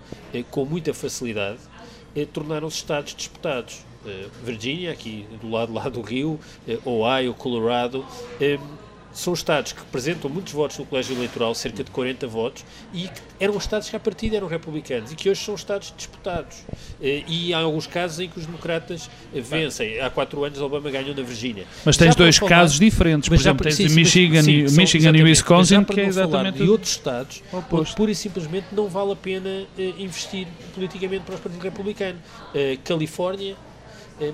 com 0.52 0.64
muita 0.64 0.94
facilidade, 0.94 1.58
tornaram-se 2.32 2.76
Estados 2.76 3.14
disputados. 3.14 3.84
Virgínia, 4.44 4.92
aqui 4.92 5.26
do 5.40 5.50
lado 5.50 5.72
lá 5.72 5.88
do 5.88 6.00
Rio, 6.00 6.38
Ohio, 6.84 7.34
Colorado, 7.34 8.06
são 9.18 9.34
estados 9.34 9.72
que 9.72 9.80
representam 9.80 10.30
muitos 10.30 10.52
votos 10.52 10.78
no 10.78 10.86
colégio 10.86 11.16
eleitoral, 11.16 11.52
cerca 11.54 11.82
de 11.82 11.90
40 11.90 12.26
votos, 12.28 12.64
e 12.94 13.08
que 13.08 13.20
eram 13.40 13.56
estados 13.56 13.90
que 13.90 13.96
à 13.96 14.00
partida 14.00 14.36
eram 14.36 14.46
republicanos 14.46 15.10
e 15.10 15.16
que 15.16 15.28
hoje 15.28 15.44
são 15.44 15.56
estados 15.56 15.92
disputados. 15.96 16.58
Eh, 17.02 17.24
e 17.26 17.52
há 17.52 17.58
alguns 17.58 17.86
casos 17.86 18.20
em 18.20 18.28
que 18.28 18.38
os 18.38 18.46
democratas 18.46 19.10
vencem. 19.34 20.00
Há 20.00 20.08
quatro 20.08 20.44
anos 20.44 20.60
Obama 20.60 20.88
ganhou 20.88 21.14
na 21.14 21.22
Virgínia. 21.22 21.66
Mas 21.84 21.96
tens 21.96 22.14
dois 22.14 22.36
falar, 22.36 22.50
casos 22.50 22.78
diferentes, 22.78 23.28
por 23.28 23.34
exemplo, 23.34 23.64
tens 23.64 23.74
sim, 23.74 23.88
Michigan, 23.88 24.42
sim, 24.42 24.52
e, 24.52 24.70
Michigan 24.70 25.16
e 25.16 25.22
Wisconsin, 25.24 25.82
que 25.82 26.00
é 26.00 26.06
exatamente... 26.06 26.62
E 26.62 26.68
outros 26.68 26.92
estados, 26.92 27.42
onde 27.52 27.94
pura 27.94 28.10
e 28.12 28.14
simplesmente 28.14 28.66
não 28.72 28.88
vale 28.88 29.12
a 29.12 29.16
pena 29.16 29.48
uh, 29.50 29.82
investir 29.98 30.46
politicamente 30.74 31.24
para 31.24 31.34
os 31.34 31.40
partidos 31.40 31.64
republicanos. 31.64 32.20
Uh, 32.54 32.78
Califórnia, 32.84 33.56
Eh, 33.58 33.67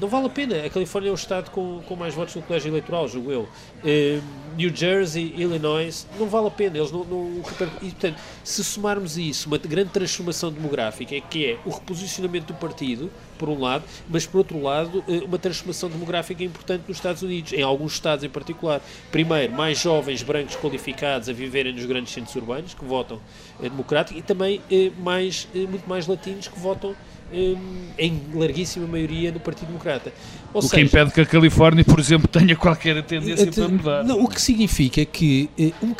não 0.01 0.09
vale 0.09 0.27
a 0.27 0.31
pena. 0.31 0.65
A 0.65 0.71
Califórnia 0.71 1.11
é 1.11 1.13
o 1.13 1.15
estado 1.15 1.51
com, 1.51 1.81
com 1.87 1.97
mais 1.97 2.15
votos 2.15 2.35
no 2.35 2.43
colégio 2.43 2.71
eleitoral, 2.71 3.07
julgo 3.07 3.31
eu. 3.31 3.43
Uh, 3.43 4.23
New 4.57 4.75
Jersey, 4.75 5.35
Illinois, 5.37 6.07
não 6.19 6.27
vale 6.27 6.47
a 6.47 6.51
pena. 6.51 6.79
Eles 6.79 6.91
não, 6.91 7.05
não, 7.05 7.39
e, 7.83 7.91
portanto, 7.91 8.17
se 8.43 8.65
somarmos 8.65 9.19
isso, 9.19 9.49
uma 9.49 9.59
grande 9.59 9.91
transformação 9.91 10.51
demográfica, 10.51 11.21
que 11.21 11.47
é 11.47 11.59
o 11.67 11.71
reposicionamento 11.71 12.53
do 12.53 12.55
partido, 12.55 13.11
por 13.39 13.49
um 13.49 13.61
lado, 13.61 13.85
mas 14.09 14.27
por 14.27 14.39
outro 14.39 14.63
lado, 14.63 15.05
eh, 15.09 15.23
uma 15.25 15.39
transformação 15.39 15.91
demográfica 15.91 16.43
importante 16.45 16.85
nos 16.87 16.97
Estados 16.97 17.23
Unidos, 17.23 17.53
em 17.53 17.63
alguns 17.63 17.95
estados 17.95 18.25
em 18.25 18.29
particular. 18.29 18.81
Primeiro, 19.11 19.53
mais 19.53 19.81
jovens 19.81 20.23
brancos 20.23 20.57
qualificados 20.57 21.29
a 21.29 21.33
viverem 21.33 21.73
nos 21.73 21.85
grandes 21.85 22.13
centros 22.13 22.35
urbanos, 22.37 22.75
que 22.75 22.85
votam 22.85 23.21
democrático, 23.61 24.19
e 24.19 24.23
também 24.23 24.63
mais, 24.99 25.49
muito 25.53 25.89
mais 25.89 26.07
latinos 26.07 26.49
que 26.49 26.59
votam 26.59 26.95
em 27.99 28.23
larguíssima 28.35 28.87
maioria 28.87 29.33
no 29.33 29.41
Partido 29.41 29.69
Democrata. 29.69 30.13
Ou 30.53 30.61
o 30.61 30.63
seja, 30.63 30.75
que 30.75 30.81
impede 30.83 31.13
que 31.13 31.21
a 31.21 31.27
Califórnia, 31.27 31.85
por 31.85 31.99
exemplo, 31.99 32.29
tenha 32.29 32.57
qualquer 32.57 33.03
tendência 33.03 33.51
para 33.51 33.69
mudar. 33.69 34.05
Não, 34.05 34.23
o 34.23 34.29
que 34.29 34.41
significa 34.41 35.05
que 35.05 35.51
eh, 35.59 35.73
um, 35.83 35.95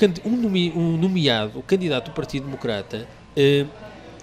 um, 0.79 0.97
nomeado, 0.97 1.59
o 1.59 1.63
candidato 1.63 2.11
do 2.11 2.15
Partido 2.15 2.45
Democrata 2.45 3.07
uh, 3.37 3.69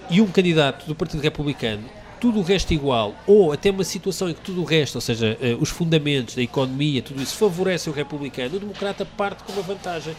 e 0.09 0.21
um 0.21 0.27
candidato 0.27 0.85
do 0.85 0.95
Partido 0.95 1.21
Republicano 1.21 1.83
tudo 2.19 2.37
o 2.37 2.43
resto 2.43 2.71
igual, 2.71 3.15
ou 3.25 3.51
até 3.51 3.71
uma 3.71 3.83
situação 3.83 4.29
em 4.29 4.35
que 4.35 4.41
tudo 4.41 4.61
o 4.61 4.63
resto, 4.63 4.93
ou 4.93 5.01
seja, 5.01 5.35
uh, 5.41 5.59
os 5.59 5.69
fundamentos 5.69 6.35
da 6.35 6.43
economia, 6.43 7.01
tudo 7.01 7.19
isso 7.19 7.35
favorece 7.35 7.89
o 7.89 7.93
republicano, 7.93 8.57
o 8.57 8.59
democrata 8.59 9.03
parte 9.03 9.43
com 9.43 9.51
uma 9.53 9.63
vantagem 9.63 10.15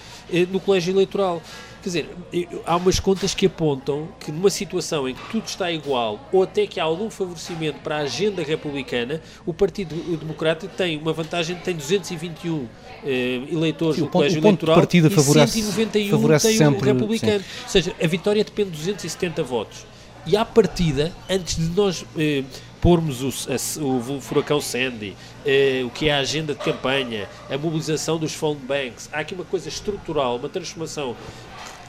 no 0.50 0.58
colégio 0.58 0.92
eleitoral. 0.92 1.40
Quer 1.82 1.88
dizer, 1.88 2.16
há 2.64 2.76
umas 2.76 3.00
contas 3.00 3.34
que 3.34 3.46
apontam 3.46 4.06
que 4.20 4.30
numa 4.30 4.50
situação 4.50 5.08
em 5.08 5.14
que 5.14 5.30
tudo 5.32 5.46
está 5.46 5.72
igual, 5.72 6.20
ou 6.30 6.44
até 6.44 6.64
que 6.64 6.78
há 6.78 6.84
algum 6.84 7.10
favorecimento 7.10 7.80
para 7.80 7.96
a 7.96 8.00
agenda 8.02 8.40
republicana, 8.40 9.20
o 9.44 9.52
Partido 9.52 9.96
Democrata 10.16 10.68
tem 10.68 10.96
uma 10.96 11.12
vantagem, 11.12 11.56
tem 11.56 11.74
221 11.74 12.68
eh, 13.04 13.40
eleitores 13.50 13.96
sim, 13.96 14.02
no 14.02 14.08
colégio 14.08 14.38
o 14.38 14.42
ponto 14.42 14.64
eleitoral 14.64 14.76
partida 14.76 15.08
e 15.08 15.10
favorece, 15.10 15.60
191 15.60 16.10
favorece 16.10 16.48
tem 16.48 16.56
sempre, 16.56 16.90
o 16.90 16.94
republicano. 16.94 17.40
Sim. 17.40 17.62
Ou 17.64 17.68
seja, 17.68 17.96
a 18.00 18.06
vitória 18.06 18.44
depende 18.44 18.70
de 18.70 18.76
270 18.76 19.42
votos. 19.42 19.84
E 20.24 20.36
à 20.36 20.44
partida, 20.44 21.12
antes 21.28 21.56
de 21.56 21.74
nós 21.74 22.04
eh, 22.16 22.44
pormos 22.80 23.22
o, 23.22 23.28
a, 23.50 23.84
o, 23.84 24.20
furacão 24.20 24.60
Sandy, 24.60 25.16
eh, 25.44 25.82
o 25.84 25.90
que 25.90 26.08
é 26.08 26.14
a 26.14 26.18
agenda 26.18 26.52
de 26.52 26.60
campanha, 26.60 27.28
a 27.48 27.56
mobilização 27.56 28.18
dos 28.18 28.34
phone 28.34 28.58
banks, 28.60 29.08
há 29.12 29.20
aqui 29.20 29.34
uma 29.34 29.44
coisa 29.44 29.68
estrutural, 29.68 30.36
uma 30.36 30.48
transformação 30.48 31.16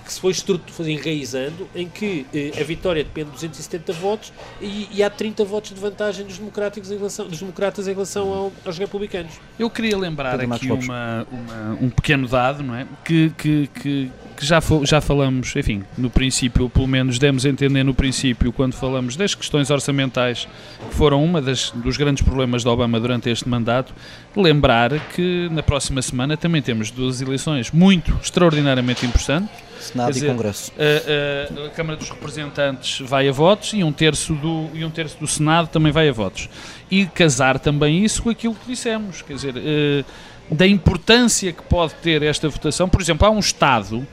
que 0.04 0.12
se 0.12 0.20
foi, 0.20 0.34
foi 0.34 0.92
enraizando, 0.92 1.68
em 1.76 1.88
que 1.88 2.26
eh, 2.34 2.52
a 2.60 2.64
vitória 2.64 3.04
depende 3.04 3.28
de 3.28 3.34
270 3.36 3.94
votos 3.94 4.34
e, 4.62 4.88
e, 4.92 5.04
há 5.04 5.10
30 5.10 5.46
votos 5.46 5.74
de 5.74 5.80
vantagem 5.80 6.26
dos 6.26 6.38
democráticos 6.38 6.92
em 6.92 6.98
relação, 6.98 7.28
dos 7.28 7.40
democratas 7.40 7.88
em 7.88 7.94
relação 7.94 8.28
ao, 8.34 8.54
aos 8.66 8.78
republicanos. 8.78 9.34
Eu 9.58 9.70
queria 9.70 9.98
lembrar 9.98 10.40
aqui 10.40 10.72
uma, 10.72 11.26
uma, 11.32 11.78
um 11.82 11.90
pequeno 11.90 12.28
dado, 12.28 12.64
não 12.64 12.76
é? 12.76 12.86
Que, 13.04 13.32
que, 13.38 13.70
que, 13.74 14.12
que 14.36 14.46
já, 14.46 14.60
já 14.84 15.00
falamos, 15.00 15.56
enfim, 15.56 15.84
no 15.98 16.10
princípio, 16.10 16.70
pelo 16.70 16.88
menos 16.88 17.18
demos 17.18 17.46
a 17.46 17.50
entender 17.50 17.84
no 17.84 17.94
princípio, 17.94 18.52
quando 18.52 18.74
falamos 18.74 19.16
das 19.16 19.34
questões 19.34 19.70
orçamentais, 19.70 20.48
que 20.90 20.96
foram 20.96 21.24
uma 21.24 21.42
das, 21.42 21.72
dos 21.72 21.98
grandes 21.98 22.24
problemas 22.24 22.64
de 22.64 22.68
Obama 22.68 23.00
durante 23.00 23.30
este 23.30 23.48
mandato, 23.48 23.94
lembrar 24.36 24.92
que 25.10 25.48
na 25.52 25.64
próxima 25.64 26.02
semana 26.02 26.36
também 26.36 26.62
temos 26.62 26.92
duas 26.92 27.22
eleições 27.22 27.72
muito 27.72 28.18
extraordinariamente 28.22 29.06
importantes 29.06 29.74
Senado 29.94 30.12
dizer, 30.12 30.26
e 30.26 30.30
Congresso. 30.30 30.72
A, 30.78 31.62
a, 31.64 31.68
a, 31.68 31.70
Câmara 31.70 31.98
dos 31.98 32.10
Representantes 32.10 33.00
vai 33.08 33.30
a 33.30 33.32
votos 33.32 33.74
e 33.74 33.84
um, 33.84 33.92
terço 33.92 34.34
do, 34.34 34.70
e 34.74 34.84
um 34.84 34.90
terço 34.90 35.18
do 35.20 35.28
Senado 35.28 35.68
também 35.68 35.92
vai 35.92 36.10
a 36.10 36.12
votos. 36.12 36.50
E 36.90 37.06
casar 37.06 37.60
também 37.60 38.04
isso 38.04 38.24
com 38.24 38.30
aquilo 38.30 38.56
que 38.56 38.68
dissemos, 38.68 39.22
quer 39.22 39.34
dizer, 39.34 39.56
uh, 39.56 40.06
da 40.54 40.68
importância 40.68 41.54
que 41.54 41.62
pode 41.64 41.94
ter 41.96 42.24
esta 42.24 42.50
votação. 42.50 42.90
Por 42.90 43.02
exemplo, 43.02 43.26
há 43.28 43.30
um 43.30 43.40
Estado 43.40 44.06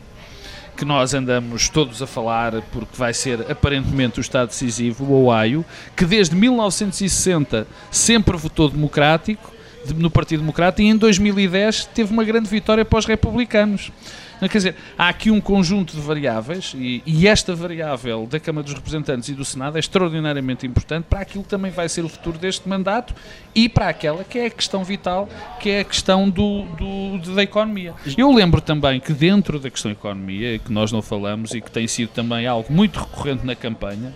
que 0.77 0.85
nós 0.85 1.13
andamos 1.13 1.69
todos 1.69 2.01
a 2.01 2.07
falar, 2.07 2.63
porque 2.73 2.97
vai 2.97 3.13
ser 3.13 3.51
aparentemente 3.51 4.19
o 4.19 4.23
Estado 4.23 4.49
decisivo, 4.49 5.05
o 5.05 5.27
Ohio, 5.27 5.65
que 5.95 6.07
desde 6.07 6.35
1960 6.35 7.67
sempre 7.91 8.37
votou 8.37 8.69
democrático, 8.71 9.53
no 9.97 10.11
Partido 10.11 10.41
Democrata, 10.41 10.83
e 10.83 10.87
em 10.87 10.97
2010 10.97 11.87
teve 11.87 12.13
uma 12.13 12.25
grande 12.25 12.49
vitória 12.49 12.85
para 12.85 12.99
os 12.99 13.07
republicanos. 13.07 13.91
Quer 14.49 14.57
dizer, 14.57 14.77
há 14.97 15.09
aqui 15.09 15.31
um 15.31 15.41
conjunto 15.41 15.95
de 15.95 16.01
variáveis 16.01 16.73
e, 16.75 17.03
e, 17.05 17.29
esta 17.29 17.55
variável 17.55 18.27
da 18.27 18.41
Câmara 18.41 18.65
dos 18.65 18.73
Representantes 18.73 19.29
e 19.29 19.35
do 19.35 19.45
Senado 19.45 19.77
é 19.77 19.81
extraordinariamente 19.81 20.67
importante 20.67 21.05
para 21.05 21.21
aquilo 21.21 21.45
que 21.45 21.51
também 21.51 21.71
vai 21.71 21.89
ser 21.89 22.05
o 22.05 22.09
futuro 22.09 22.39
deste 22.39 22.69
mandato 22.69 23.15
e 23.55 23.69
para 23.69 23.89
aquela 23.89 24.25
que 24.25 24.39
é 24.39 24.47
a 24.47 24.51
questão 24.51 24.83
vital, 24.83 25.29
que 25.61 25.69
é 25.69 25.81
a 25.81 25.85
questão 25.85 26.29
do, 26.29 26.63
do, 26.65 27.35
da 27.35 27.43
economia. 27.43 27.95
Eu 28.17 28.33
lembro 28.33 28.61
também 28.61 28.99
que 28.99 29.13
dentro 29.13 29.59
da 29.59 29.71
questão 29.71 29.91
economia, 29.91 30.59
que 30.59 30.73
nós 30.73 30.91
não 30.91 31.03
falamos 31.03 31.53
e 31.53 31.61
que 31.61 31.71
tem 31.71 31.87
sido 31.87 32.09
também 32.11 32.47
algo 32.47 32.73
muito 32.73 32.99
recorrente 32.99 33.45
na 33.45 33.55
campanha, 33.55 34.15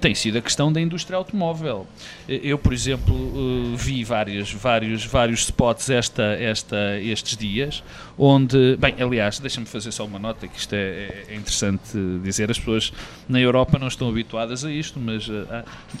tem 0.00 0.14
sido 0.14 0.38
a 0.38 0.40
questão 0.40 0.72
da 0.72 0.80
indústria 0.80 1.16
automóvel. 1.16 1.86
Eh, 2.28 2.40
eu, 2.42 2.58
por 2.58 2.72
exemplo, 2.72 3.14
eh, 3.14 3.76
vi 3.76 4.04
vários, 4.04 4.52
vários, 4.52 5.04
vários 5.04 5.40
spots 5.40 5.90
esta, 5.90 6.22
esta, 6.22 6.98
estes 7.00 7.36
dias, 7.36 7.82
onde, 8.18 8.76
bem, 8.76 8.94
aliás, 8.98 9.38
deixa-me 9.38 9.66
fazer 9.66 9.92
só 9.92 10.04
uma 10.04 10.18
nota, 10.18 10.48
que 10.48 10.58
isto 10.58 10.72
é, 10.72 11.24
é, 11.28 11.34
interessante 11.34 11.96
dizer, 12.22 12.50
as 12.50 12.58
pessoas 12.58 12.92
na 13.28 13.38
Europa 13.38 13.78
não 13.78 13.88
estão 13.88 14.08
habituadas 14.08 14.64
a 14.64 14.70
isto, 14.70 14.98
mas 14.98 15.28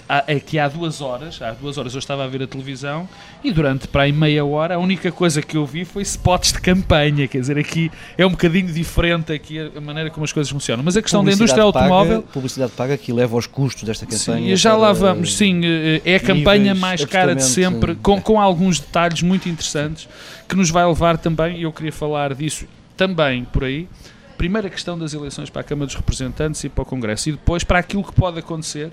há, 0.08 0.24
é 0.26 0.40
que 0.40 0.58
há 0.58 0.68
duas 0.68 1.00
horas, 1.00 1.40
há 1.42 1.52
duas 1.52 1.76
horas 1.76 1.92
eu 1.92 1.98
estava 1.98 2.24
a 2.24 2.26
ver 2.26 2.42
a 2.42 2.46
televisão 2.46 3.08
e 3.44 3.52
durante 3.52 3.86
para 3.86 4.02
aí 4.02 4.12
meia 4.12 4.44
hora 4.44 4.76
a 4.76 4.78
única 4.78 5.12
coisa 5.12 5.42
que 5.42 5.56
eu 5.56 5.66
vi 5.66 5.84
foi 5.84 6.02
spots 6.02 6.52
de 6.52 6.60
campanha, 6.60 7.28
quer 7.28 7.40
dizer, 7.40 7.58
aqui 7.58 7.90
é 8.16 8.24
um 8.24 8.30
bocadinho 8.30 8.72
diferente 8.72 9.32
aqui 9.32 9.58
a 9.76 9.80
maneira 9.80 10.08
como 10.10 10.24
as 10.24 10.32
coisas 10.32 10.50
funcionam, 10.50 10.82
mas 10.82 10.96
a 10.96 11.02
questão 11.02 11.22
da 11.22 11.32
indústria 11.32 11.62
automóvel... 11.62 12.22
Paga, 12.22 12.32
publicidade 12.32 12.72
paga 12.72 12.96
que 12.96 13.12
leva 13.12 13.36
aos 13.36 13.46
custos 13.46 13.65
desta 13.74 14.06
campanha. 14.06 14.56
Sim, 14.56 14.56
já 14.56 14.76
lá 14.76 14.92
vamos, 14.92 15.36
sim, 15.36 15.60
eh, 15.64 16.02
é 16.04 16.16
a 16.16 16.20
campanha 16.20 16.74
mais 16.74 17.04
cara 17.04 17.34
de 17.34 17.44
sempre, 17.44 17.94
com, 17.96 18.20
com 18.20 18.40
alguns 18.40 18.78
detalhes 18.78 19.22
muito 19.22 19.48
interessantes 19.48 20.08
que 20.48 20.54
nos 20.54 20.70
vai 20.70 20.86
levar 20.86 21.18
também, 21.18 21.58
e 21.58 21.62
eu 21.62 21.72
queria 21.72 21.92
falar 21.92 22.34
disso 22.34 22.66
também 22.96 23.44
por 23.44 23.64
aí, 23.64 23.88
primeira 24.36 24.68
questão 24.68 24.98
das 24.98 25.14
eleições 25.14 25.50
para 25.50 25.62
a 25.62 25.64
Câmara 25.64 25.86
dos 25.86 25.94
Representantes 25.94 26.62
e 26.64 26.68
para 26.68 26.82
o 26.82 26.84
Congresso, 26.84 27.28
e 27.28 27.32
depois 27.32 27.64
para 27.64 27.78
aquilo 27.78 28.04
que 28.04 28.12
pode 28.12 28.38
acontecer 28.38 28.90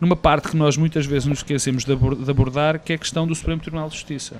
numa 0.00 0.16
parte 0.16 0.48
que 0.48 0.56
nós 0.56 0.76
muitas 0.76 1.06
vezes 1.06 1.26
nos 1.26 1.38
esquecemos 1.38 1.84
de 1.84 1.92
abordar, 2.30 2.80
que 2.80 2.92
é 2.92 2.96
a 2.96 2.98
questão 2.98 3.26
do 3.26 3.34
Supremo 3.34 3.60
Tribunal 3.60 3.88
de 3.88 3.94
Justiça. 3.94 4.36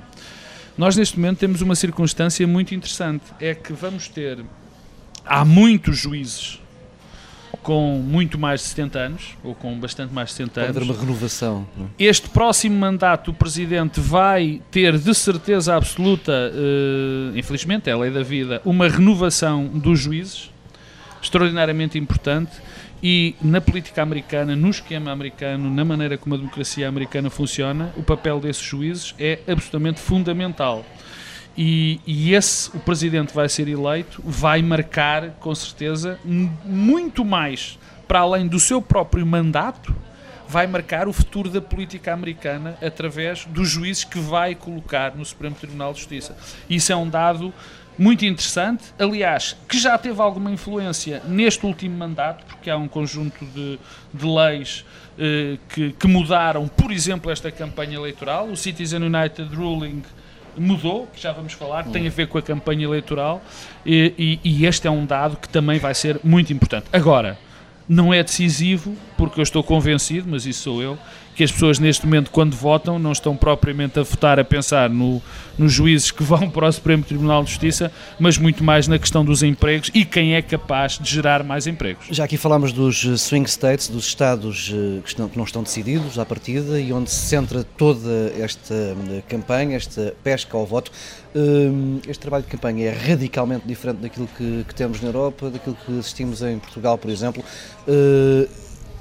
Nós 0.76 0.96
neste 0.96 1.18
momento 1.18 1.38
temos 1.38 1.62
uma 1.62 1.74
circunstância 1.74 2.46
muito 2.46 2.74
interessante, 2.74 3.24
é 3.40 3.54
que 3.54 3.72
vamos 3.72 4.08
ter, 4.08 4.44
há 5.24 5.44
muitos 5.44 5.96
juízes 5.96 6.60
com 7.62 7.98
muito 7.98 8.38
mais 8.38 8.60
de 8.60 8.66
70 8.68 8.98
anos, 8.98 9.36
ou 9.42 9.54
com 9.54 9.78
bastante 9.78 10.12
mais 10.12 10.28
de 10.30 10.34
70 10.36 10.60
anos. 10.60 10.72
Pode 10.74 10.84
haver 10.84 10.94
uma 10.94 11.06
renovação. 11.06 11.66
É? 11.98 12.04
Este 12.04 12.28
próximo 12.28 12.76
mandato, 12.76 13.30
o 13.30 13.34
Presidente 13.34 14.00
vai 14.00 14.60
ter 14.70 14.98
de 14.98 15.14
certeza 15.14 15.74
absoluta, 15.74 16.32
uh, 16.32 17.36
infelizmente 17.36 17.90
é 17.90 17.92
a 17.92 17.98
lei 17.98 18.10
da 18.10 18.22
vida, 18.22 18.60
uma 18.64 18.88
renovação 18.88 19.66
dos 19.66 20.00
juízes, 20.00 20.50
extraordinariamente 21.22 21.98
importante, 21.98 22.52
e 23.02 23.34
na 23.42 23.60
política 23.60 24.02
americana, 24.02 24.56
no 24.56 24.70
esquema 24.70 25.10
americano, 25.10 25.70
na 25.70 25.84
maneira 25.84 26.16
como 26.16 26.34
a 26.34 26.38
democracia 26.38 26.88
americana 26.88 27.28
funciona, 27.28 27.92
o 27.96 28.02
papel 28.02 28.40
desses 28.40 28.62
juízes 28.62 29.14
é 29.18 29.40
absolutamente 29.46 30.00
fundamental. 30.00 30.84
E, 31.56 32.00
e, 32.06 32.34
esse, 32.34 32.68
o 32.76 32.80
presidente 32.80 33.32
vai 33.34 33.48
ser 33.48 33.66
eleito, 33.66 34.22
vai 34.24 34.60
marcar, 34.60 35.30
com 35.40 35.54
certeza, 35.54 36.18
muito 36.24 37.24
mais 37.24 37.78
para 38.06 38.20
além 38.20 38.46
do 38.46 38.60
seu 38.60 38.82
próprio 38.82 39.26
mandato, 39.26 39.94
vai 40.48 40.66
marcar 40.66 41.08
o 41.08 41.12
futuro 41.12 41.50
da 41.50 41.60
política 41.60 42.12
americana 42.12 42.76
através 42.80 43.44
dos 43.46 43.68
juízes 43.68 44.04
que 44.04 44.18
vai 44.18 44.54
colocar 44.54 45.16
no 45.16 45.24
Supremo 45.24 45.56
Tribunal 45.56 45.92
de 45.92 46.00
Justiça. 46.00 46.36
Isso 46.68 46.92
é 46.92 46.96
um 46.96 47.08
dado 47.08 47.52
muito 47.98 48.24
interessante, 48.24 48.84
aliás, 48.98 49.56
que 49.66 49.78
já 49.78 49.96
teve 49.96 50.20
alguma 50.20 50.50
influência 50.50 51.22
neste 51.26 51.64
último 51.64 51.96
mandato, 51.96 52.44
porque 52.44 52.68
há 52.68 52.76
um 52.76 52.86
conjunto 52.86 53.44
de, 53.46 53.78
de 54.12 54.26
leis 54.26 54.84
eh, 55.18 55.56
que, 55.70 55.92
que 55.92 56.06
mudaram, 56.06 56.68
por 56.68 56.92
exemplo, 56.92 57.30
esta 57.30 57.50
campanha 57.50 57.96
eleitoral, 57.96 58.48
o 58.48 58.56
Citizen 58.56 59.02
United 59.02 59.54
Ruling 59.54 60.02
mudou, 60.56 61.06
que 61.14 61.20
já 61.20 61.32
vamos 61.32 61.52
falar, 61.52 61.84
que 61.84 61.90
tem 61.90 62.06
a 62.06 62.10
ver 62.10 62.26
com 62.28 62.38
a 62.38 62.42
campanha 62.42 62.84
eleitoral, 62.84 63.42
e, 63.84 64.40
e, 64.44 64.60
e 64.60 64.66
este 64.66 64.86
é 64.86 64.90
um 64.90 65.04
dado 65.04 65.36
que 65.36 65.48
também 65.48 65.78
vai 65.78 65.94
ser 65.94 66.20
muito 66.22 66.52
importante. 66.52 66.86
Agora, 66.92 67.38
não 67.88 68.12
é 68.12 68.22
decisivo, 68.22 68.96
porque 69.16 69.38
eu 69.38 69.42
estou 69.42 69.62
convencido, 69.62 70.28
mas 70.30 70.44
isso 70.46 70.62
sou 70.62 70.82
eu, 70.82 70.98
que 71.36 71.44
as 71.44 71.52
pessoas 71.52 71.78
neste 71.78 72.06
momento, 72.06 72.30
quando 72.30 72.56
votam, 72.56 72.98
não 72.98 73.12
estão 73.12 73.36
propriamente 73.36 74.00
a 74.00 74.02
votar 74.02 74.40
a 74.40 74.44
pensar 74.44 74.88
no, 74.88 75.20
nos 75.58 75.70
juízes 75.70 76.10
que 76.10 76.22
vão 76.22 76.48
para 76.50 76.66
o 76.66 76.72
Supremo 76.72 77.04
Tribunal 77.04 77.44
de 77.44 77.50
Justiça, 77.50 77.92
mas 78.18 78.38
muito 78.38 78.64
mais 78.64 78.88
na 78.88 78.98
questão 78.98 79.22
dos 79.22 79.42
empregos 79.42 79.90
e 79.94 80.04
quem 80.04 80.34
é 80.34 80.40
capaz 80.40 80.98
de 80.98 81.08
gerar 81.08 81.44
mais 81.44 81.66
empregos. 81.66 82.06
Já 82.10 82.24
aqui 82.24 82.38
falámos 82.38 82.72
dos 82.72 83.04
eh, 83.04 83.18
swing 83.18 83.48
states, 83.48 83.88
dos 83.88 84.06
estados 84.06 84.72
eh, 84.72 85.00
que, 85.02 85.08
estão, 85.08 85.28
que 85.28 85.36
não 85.36 85.44
estão 85.44 85.62
decididos 85.62 86.18
à 86.18 86.24
partida 86.24 86.80
e 86.80 86.90
onde 86.90 87.10
se 87.10 87.26
centra 87.26 87.62
toda 87.62 88.32
esta 88.38 88.74
eh, 88.74 89.22
campanha, 89.28 89.76
esta 89.76 90.14
pesca 90.24 90.56
ao 90.56 90.64
voto. 90.64 90.90
Este 92.08 92.18
trabalho 92.18 92.44
de 92.44 92.50
campanha 92.50 92.86
é 92.86 92.92
radicalmente 92.92 93.66
diferente 93.66 93.98
daquilo 93.98 94.26
que, 94.38 94.64
que 94.66 94.74
temos 94.74 95.02
na 95.02 95.08
Europa, 95.08 95.50
daquilo 95.50 95.76
que 95.84 95.98
assistimos 95.98 96.40
em 96.40 96.58
Portugal, 96.58 96.96
por 96.96 97.10
exemplo. 97.10 97.44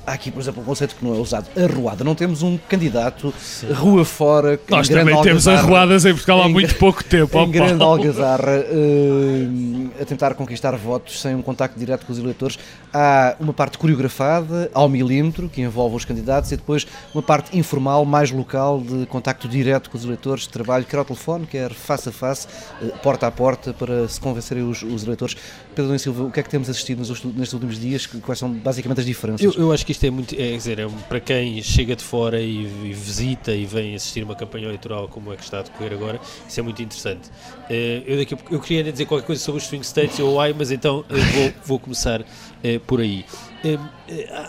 Há 0.07 0.13
aqui, 0.13 0.29
por 0.29 0.39
exemplo, 0.39 0.61
um 0.61 0.65
conceito 0.65 0.95
que 0.95 1.03
não 1.03 1.15
é 1.15 1.17
usado, 1.17 1.47
arruada. 1.59 2.03
Não 2.03 2.13
temos 2.13 2.43
um 2.43 2.57
candidato 2.57 3.33
Sim. 3.39 3.71
rua 3.71 4.05
fora. 4.05 4.59
Nós 4.69 4.87
também 4.87 5.19
temos 5.21 5.47
arruadas 5.47 6.05
em 6.05 6.11
Portugal 6.11 6.43
há 6.43 6.49
muito 6.49 6.75
pouco 6.75 7.03
tempo. 7.03 7.37
Em 7.39 7.49
grande 7.49 7.81
algazarra, 7.81 8.59
uh, 8.59 9.91
a 9.99 10.05
tentar 10.05 10.35
conquistar 10.35 10.75
votos 10.75 11.19
sem 11.19 11.33
um 11.33 11.41
contacto 11.41 11.79
direto 11.79 12.05
com 12.05 12.13
os 12.13 12.19
eleitores. 12.19 12.59
Há 12.93 13.35
uma 13.39 13.51
parte 13.51 13.79
coreografada, 13.79 14.69
ao 14.73 14.87
milímetro, 14.87 15.49
que 15.49 15.61
envolve 15.61 15.95
os 15.95 16.05
candidatos, 16.05 16.51
e 16.51 16.55
depois 16.55 16.85
uma 17.13 17.23
parte 17.23 17.57
informal, 17.57 18.05
mais 18.05 18.29
local, 18.29 18.81
de 18.81 19.07
contacto 19.07 19.47
direto 19.47 19.89
com 19.89 19.97
os 19.97 20.03
eleitores, 20.03 20.43
de 20.43 20.49
trabalho, 20.49 20.85
quer 20.85 20.97
ao 20.97 21.05
telefone, 21.05 21.47
quer 21.47 21.73
face 21.73 22.09
a 22.09 22.11
face, 22.11 22.47
uh, 22.79 22.91
porta 22.99 23.25
a 23.25 23.31
porta, 23.31 23.73
para 23.73 24.07
se 24.07 24.19
convencerem 24.19 24.63
os, 24.69 24.83
os 24.83 25.03
eleitores. 25.03 25.35
Pedro 25.75 25.87
Nunes 25.87 26.01
Silva, 26.01 26.23
o 26.23 26.31
que 26.31 26.39
é 26.39 26.43
que 26.43 26.49
temos 26.49 26.69
assistido 26.69 26.99
nestes 26.99 27.53
últimos 27.53 27.77
dias? 27.79 28.05
Quais 28.07 28.39
são 28.39 28.51
basicamente 28.51 28.99
as 29.01 29.05
diferenças? 29.05 29.41
Eu, 29.41 29.61
eu 29.61 29.71
acho 29.71 29.85
que 29.85 29.91
isto 29.91 30.05
é 30.05 30.09
muito, 30.09 30.33
é, 30.33 30.55
dizer, 30.55 30.79
é, 30.79 30.87
para 31.09 31.19
quem 31.19 31.61
chega 31.61 31.95
de 31.95 32.03
fora 32.03 32.39
e, 32.39 32.61
e, 32.61 32.93
visita 32.93 33.51
e 33.51 33.65
vem 33.65 33.93
assistir 33.93 34.23
uma 34.23 34.35
campanha 34.35 34.65
eleitoral 34.65 35.07
como 35.09 35.33
é 35.33 35.35
que 35.35 35.43
está 35.43 35.59
a 35.59 35.61
decorrer 35.63 35.93
agora, 35.93 36.19
isso 36.47 36.59
é 36.59 36.63
muito 36.63 36.81
interessante. 36.81 37.29
Uh, 37.69 38.03
eu, 38.05 38.17
daqui, 38.17 38.37
eu 38.49 38.59
queria 38.59 38.89
dizer 38.89 39.05
qualquer 39.05 39.25
coisa 39.25 39.41
sobre 39.41 39.61
os 39.61 39.67
swing 39.67 39.85
states 39.85 40.19
ou 40.19 40.39
ai, 40.39 40.55
mas 40.57 40.71
então 40.71 40.99
uh, 40.99 41.05
vou, 41.09 41.53
vou 41.65 41.79
começar 41.79 42.21
uh, 42.21 42.79
por 42.87 43.01
aí. 43.01 43.25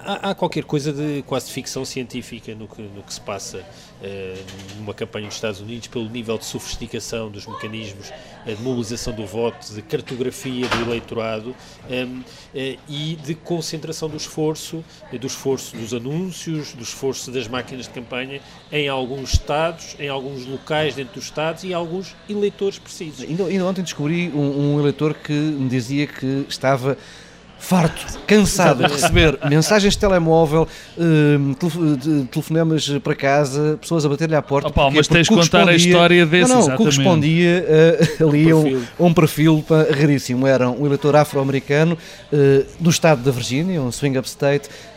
Há, 0.05 0.31
há, 0.31 0.35
qualquer 0.35 0.65
coisa 0.65 0.93
de 0.93 1.23
quase 1.23 1.51
ficção 1.51 1.85
científica 1.85 2.55
no 2.55 2.69
que, 2.69 2.83
no 2.83 3.03
que 3.03 3.15
se 3.15 3.21
passa 3.21 3.65
numa 4.77 4.93
campanha 4.93 5.25
nos 5.27 5.37
Estados 5.37 5.61
Unidos, 5.61 5.89
pelo 5.89 6.09
nível 6.09 6.37
de 6.37 6.45
sofisticação 6.45 7.31
dos 7.31 7.47
mecanismos 7.47 8.13
de 8.45 8.63
mobilização 8.63 9.15
do 9.15 9.27
voto, 9.27 9.73
de 9.73 9.81
cartografia 9.81 10.69
do 10.69 10.83
eleitorado 10.83 11.57
e 12.89 13.17
de 13.25 13.35
concentração 13.35 14.09
do 14.09 14.17
esforço, 14.17 14.85
do 15.19 15.27
esforço 15.27 15.77
dos 15.77 15.95
anúncios, 15.95 16.75
do 16.75 16.83
esforço 16.83 17.31
das 17.31 17.49
máquinas 17.49 17.87
de 17.87 17.93
campanha 17.93 18.41
em 18.71 18.89
alguns 18.89 19.33
estados, 19.33 19.97
em 19.99 20.09
alguns 20.09 20.45
locais 20.45 20.95
dentro 20.95 21.15
dos 21.15 21.25
estados 21.25 21.65
e 21.65 21.73
alguns 21.73 22.15
eleitores 22.29 22.79
precisos. 22.79 23.23
Ainda, 23.23 23.47
ainda 23.47 23.65
ontem 23.65 23.83
descobri 23.83 24.29
um, 24.29 24.75
um 24.75 24.81
eleitor 24.81 25.15
que 25.15 25.33
me 25.33 25.69
dizia 25.69 26.07
que 26.07 26.45
estava 26.49 26.99
farto, 27.59 28.19
cansado 28.27 28.87
de 28.87 28.93
receber 28.93 29.39
mensagens 29.49 29.95
de 29.95 29.99
telemóvel, 29.99 30.69
uh, 30.97 32.27
telefonemas 32.31 32.89
para 33.03 33.15
casa, 33.15 33.79
pessoas 33.81 34.05
a 34.05 34.09
bater-lhe 34.09 34.37
à 34.37 34.43
porta. 34.43 34.73
Mas 34.95 35.09
tens 35.09 35.27
de 35.27 35.35
contar 35.35 35.69
a 35.69 35.75
história 35.75 36.25
desse, 36.27 36.53
Não, 36.53 36.69
não, 36.69 36.77
correspondia 36.77 37.65
uh, 38.21 38.29
ali 38.29 38.53
um, 38.53 38.63
perfil. 38.63 38.83
um 39.01 39.15
perfil 39.15 39.65
raríssimo. 39.99 40.47
Era 40.47 40.71
um 40.71 40.87
eleitor 40.87 41.17
afro-americano 41.17 41.97
uh, 42.33 42.67
do 42.79 42.91
estado 42.91 43.23
da 43.23 43.31
Virgínia, 43.31 43.81
um 43.81 43.91
swing 43.91 44.17
upstate, 44.19 44.69
uh, 44.69 44.96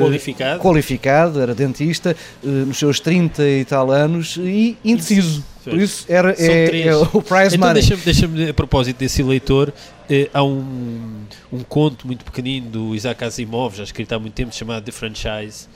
qualificado. 0.00 0.60
qualificado, 0.60 1.40
era 1.40 1.54
dentista, 1.54 2.16
uh, 2.42 2.48
nos 2.48 2.78
seus 2.78 3.00
30 3.00 3.42
e 3.46 3.64
tal 3.64 3.90
anos 3.90 4.36
e 4.36 4.76
indeciso. 4.84 5.44
Por 5.62 5.78
isso 5.78 6.06
era 6.08 6.34
é, 6.38 6.86
é, 6.86 6.96
o 6.96 7.20
prize 7.20 7.56
então 7.56 7.68
money. 7.68 7.74
Deixa-me, 7.74 8.02
deixa 8.34 8.50
a 8.50 8.54
propósito 8.54 8.98
desse 8.98 9.20
eleitor, 9.20 9.72
eh, 10.08 10.28
há 10.32 10.42
um, 10.42 11.22
um 11.52 11.60
conto 11.60 12.06
muito 12.06 12.24
pequenino 12.24 12.68
do 12.70 12.94
Isaac 12.94 13.22
Asimov, 13.22 13.76
já 13.76 13.84
escrito 13.84 14.12
há 14.12 14.18
muito 14.18 14.32
tempo, 14.32 14.54
chamado 14.54 14.84
The 14.84 14.92
Franchise, 14.92 15.68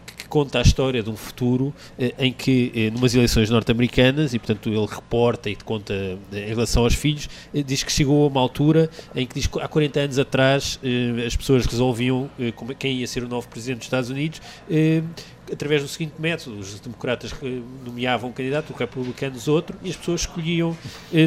que 0.00 0.28
conta 0.28 0.58
a 0.58 0.62
história 0.62 1.02
de 1.02 1.10
um 1.10 1.16
futuro 1.16 1.66
uh, 1.66 1.74
em 2.18 2.32
que, 2.32 2.90
uh, 2.90 2.94
numas 2.94 3.14
eleições 3.14 3.50
norte-americanas, 3.50 4.34
e 4.34 4.38
portanto 4.38 4.68
ele 4.68 4.86
reporta 4.86 5.48
e 5.48 5.56
conta 5.56 5.94
uh, 5.94 6.36
em 6.36 6.46
relação 6.46 6.84
aos 6.84 6.94
filhos, 6.94 7.28
diz 7.64 7.82
que 7.82 7.92
chegou 7.92 8.24
a 8.24 8.28
uma 8.28 8.40
altura 8.40 8.90
em 9.14 9.26
que 9.26 9.34
diz 9.34 9.46
que 9.46 9.60
há 9.60 9.68
40 9.68 10.00
anos 10.00 10.18
atrás 10.18 10.80
as 11.26 11.36
pessoas 11.36 11.66
resolviam 11.66 12.30
quem 12.78 12.96
ia 12.96 13.06
ser 13.06 13.22
o 13.22 13.28
novo 13.28 13.48
presidente 13.48 13.78
dos 13.78 13.86
Estados 13.86 14.10
Unidos 14.10 14.40
através 15.50 15.82
do 15.82 15.88
seguinte 15.88 16.14
método: 16.18 16.58
os 16.58 16.78
democratas 16.80 17.32
nomeavam 17.84 18.30
um 18.30 18.32
candidato, 18.32 18.72
os 18.72 18.78
republicanos 18.78 19.48
outro, 19.48 19.76
e 19.82 19.90
as 19.90 19.96
pessoas 19.96 20.22
escolhiam 20.22 20.76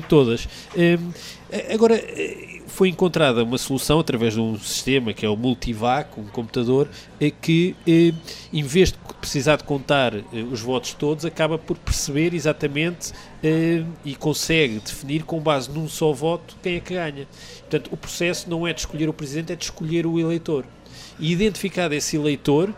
todas. 0.08 0.48
agora 1.74 2.02
foi 2.70 2.90
encontrada 2.90 3.44
uma 3.44 3.58
solução 3.58 4.00
através 4.00 4.34
de 4.34 4.40
um 4.40 4.58
sistema 4.58 5.14
que 5.14 5.26
é 5.26 5.30
o 5.30 5.36
Multivac, 5.36 6.20
um 6.20 6.28
computador, 6.28 6.88
eh, 7.20 7.32
que 7.32 7.76
eh, 7.88 8.14
em 8.54 8.64
vez 8.64 8.92
de 8.92 8.98
precisar 9.20 9.58
de 9.58 9.64
contar 9.64 10.16
eh, 10.16 10.24
os 10.52 10.62
votos 10.62 10.94
todos, 10.94 11.26
acaba 11.26 11.58
por 11.58 11.78
perceber 11.78 12.34
exatamente 12.34 13.12
e 14.04 14.16
consegue 14.16 14.80
definir 14.80 15.24
com 15.24 15.40
base 15.40 15.72
num 15.72 15.88
só 15.88 16.12
voto 16.12 16.58
quem 16.62 16.76
é 16.76 16.80
que 16.80 16.94
ganha. 16.94 17.26
Portanto, 17.62 17.90
o 17.92 17.98
processo 17.98 18.50
não 18.50 18.68
é 18.68 18.74
de 18.74 18.82
escolher 18.82 19.08
o 19.08 19.14
presidente, 19.14 19.54
é 19.54 19.56
de 19.56 19.64
escolher 19.64 20.06
o 20.06 20.20
eleitor. 20.20 20.66
E 21.20 21.32
identificado 21.32 21.94
esse 21.94 22.16
eleitor, 22.16 22.70
eh, 22.70 22.74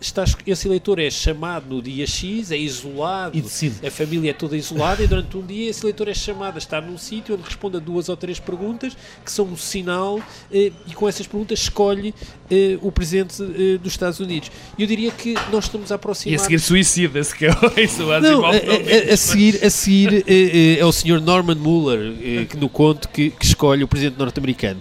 está, 0.00 0.24
esse 0.46 0.66
eleitor 0.68 0.98
é 0.98 1.10
chamado 1.10 1.66
no 1.68 1.82
dia 1.82 2.06
X, 2.06 2.50
é 2.50 2.56
isolado, 2.56 3.38
a 3.86 3.90
família 3.90 4.30
é 4.30 4.32
toda 4.32 4.56
isolada 4.56 5.02
e 5.02 5.06
durante 5.06 5.36
um 5.36 5.44
dia 5.44 5.70
esse 5.70 5.84
eleitor 5.84 6.08
é 6.08 6.14
chamado 6.14 6.56
a 6.56 6.58
estar 6.58 6.80
num 6.80 6.96
sítio 6.96 7.34
onde 7.34 7.44
responde 7.44 7.76
a 7.76 7.80
duas 7.80 8.08
ou 8.08 8.16
três 8.16 8.40
perguntas 8.40 8.96
que 9.24 9.30
são 9.30 9.46
um 9.46 9.56
sinal 9.56 10.20
eh, 10.52 10.72
e 10.86 10.94
com 10.94 11.08
essas 11.08 11.26
perguntas 11.26 11.60
escolhe 11.60 12.14
eh, 12.50 12.78
o 12.80 12.90
presidente 12.90 13.42
dos 13.78 13.92
Estados 13.92 14.20
Unidos. 14.20 14.50
E 14.78 14.82
eu 14.82 14.88
diria 14.88 15.10
que 15.10 15.34
nós 15.52 15.64
estamos 15.64 15.92
a 15.92 15.96
aproximar... 15.96 16.32
E 16.32 16.36
a 16.36 16.38
seguir 16.38 16.58
suicida-se, 16.58 17.34
que 17.34 17.46
é 17.46 17.50
isso, 17.82 18.02
não, 18.02 18.44
a, 18.44 18.50
a, 18.50 19.12
a, 19.12 19.16
seguir, 19.16 19.64
a 19.64 19.70
seguir 19.70 20.24
é 20.26 20.84
o 20.84 20.92
Sr. 20.92 21.20
Norman 21.20 21.56
Mueller 21.56 22.46
que 22.48 22.56
no 22.56 22.68
conto 22.68 23.08
que, 23.08 23.30
que 23.30 23.44
escolhe 23.44 23.84
o 23.84 23.88
presidente 23.88 24.18
norte-americano. 24.18 24.80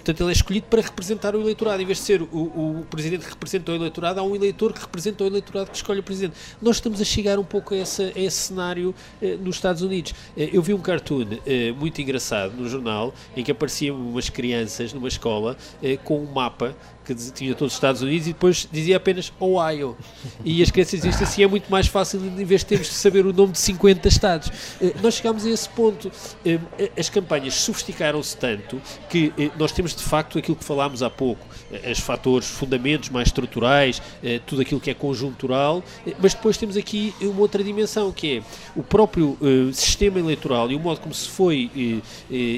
Portanto, 0.00 0.20
ele 0.22 0.30
é 0.30 0.32
escolhido 0.32 0.66
para 0.68 0.80
representar 0.80 1.34
o 1.34 1.40
eleitorado, 1.40 1.82
em 1.82 1.86
vez 1.86 1.98
de 1.98 2.04
ser 2.04 2.22
o, 2.22 2.26
o 2.26 2.86
presidente 2.90 3.24
que 3.24 3.30
representa 3.30 3.72
o 3.72 3.74
eleitorado 3.74 4.20
há 4.20 4.22
um 4.22 4.34
eleitor 4.34 4.72
que 4.72 4.80
representa 4.80 5.24
o 5.24 5.26
eleitorado 5.26 5.70
que 5.70 5.76
escolhe 5.76 6.00
o 6.00 6.02
presidente. 6.02 6.34
Nós 6.60 6.76
estamos 6.76 7.00
a 7.00 7.04
chegar 7.04 7.38
um 7.38 7.44
pouco 7.44 7.74
a, 7.74 7.76
essa, 7.76 8.04
a 8.04 8.18
esse 8.18 8.36
cenário 8.36 8.94
eh, 9.20 9.36
nos 9.36 9.56
Estados 9.56 9.82
Unidos. 9.82 10.14
Eh, 10.36 10.50
eu 10.52 10.62
vi 10.62 10.74
um 10.74 10.80
cartoon 10.80 11.26
eh, 11.46 11.72
muito 11.72 12.00
engraçado 12.00 12.54
no 12.56 12.68
jornal 12.68 13.14
em 13.36 13.44
que 13.44 13.50
apareciam 13.50 13.96
umas 13.96 14.28
crianças 14.28 14.92
numa 14.92 15.08
escola 15.08 15.56
eh, 15.82 15.96
com 15.96 16.18
um 16.20 16.32
mapa 16.32 16.74
que 17.14 17.32
tinha 17.32 17.54
todos 17.54 17.72
os 17.72 17.76
Estados 17.76 18.02
Unidos 18.02 18.26
e 18.26 18.32
depois 18.32 18.68
dizia 18.70 18.96
apenas 18.96 19.32
Ohio. 19.38 19.96
E 20.44 20.62
as 20.62 20.70
crianças 20.70 21.00
dizem 21.00 21.22
assim: 21.22 21.42
é 21.42 21.46
muito 21.46 21.70
mais 21.70 21.86
fácil 21.86 22.20
em 22.20 22.44
vez 22.44 22.60
de 22.60 22.66
termos 22.66 22.88
de 22.88 22.94
saber 22.94 23.26
o 23.26 23.32
nome 23.32 23.52
de 23.52 23.58
50 23.58 24.08
Estados. 24.08 24.50
Eh, 24.80 24.94
nós 25.02 25.14
chegámos 25.14 25.44
a 25.44 25.50
esse 25.50 25.68
ponto. 25.68 26.10
Eh, 26.44 26.58
as 26.98 27.08
campanhas 27.08 27.54
sofisticaram-se 27.54 28.36
tanto 28.36 28.80
que 29.08 29.32
eh, 29.38 29.50
nós 29.58 29.72
temos 29.72 29.94
de 29.94 30.02
facto 30.02 30.38
aquilo 30.38 30.56
que 30.56 30.64
falámos 30.64 31.02
há 31.02 31.10
pouco, 31.10 31.46
os 31.90 32.00
fatores, 32.00 32.48
fundamentos 32.48 33.08
mais 33.10 33.28
estruturais, 33.28 34.02
tudo 34.46 34.62
aquilo 34.62 34.80
que 34.80 34.90
é 34.90 34.94
conjuntural, 34.94 35.82
mas 36.18 36.34
depois 36.34 36.56
temos 36.56 36.76
aqui 36.76 37.14
uma 37.20 37.40
outra 37.40 37.62
dimensão 37.62 38.12
que 38.12 38.38
é 38.38 38.42
o 38.74 38.82
próprio 38.82 39.38
sistema 39.72 40.18
eleitoral 40.18 40.70
e 40.70 40.74
o 40.74 40.80
modo 40.80 41.00
como 41.00 41.14
se 41.14 41.28
foi 41.28 42.02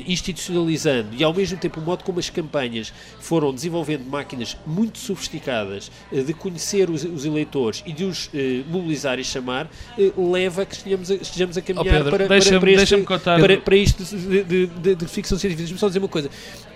institucionalizando 0.06 1.14
e 1.16 1.22
ao 1.22 1.32
mesmo 1.32 1.58
tempo 1.58 1.80
o 1.80 1.82
modo 1.82 2.04
como 2.04 2.18
as 2.18 2.30
campanhas 2.30 2.92
foram 3.20 3.52
desenvolvendo 3.52 4.04
máquinas 4.08 4.41
máquinas 4.42 4.56
muito 4.66 4.98
sofisticadas 4.98 5.90
eh, 6.12 6.22
de 6.22 6.34
conhecer 6.34 6.90
os, 6.90 7.04
os 7.04 7.24
eleitores 7.24 7.82
e 7.86 7.92
de 7.92 8.04
os 8.04 8.28
eh, 8.34 8.62
mobilizar 8.68 9.18
e 9.18 9.24
chamar, 9.24 9.70
eh, 9.98 10.12
leva 10.16 10.62
a 10.62 10.66
que 10.66 10.74
estejamos 10.74 11.10
a, 11.10 11.14
estejamos 11.14 11.56
a 11.56 11.62
caminhar 11.62 11.86
oh 11.86 12.04
Pedro, 12.04 12.10
para, 12.10 12.26
para, 12.26 12.60
para, 12.60 12.72
este, 12.82 13.02
para, 13.02 13.56
para, 13.58 13.76
isto 13.76 14.04
de, 14.04 14.42
de, 14.44 14.66
de, 14.66 14.94
de 14.94 15.06
ficção 15.06 15.38
científica. 15.38 15.62
Deixa-me 15.62 15.78
só 15.78 15.86
dizer 15.86 16.00
uma 16.00 16.08
coisa. 16.08 16.30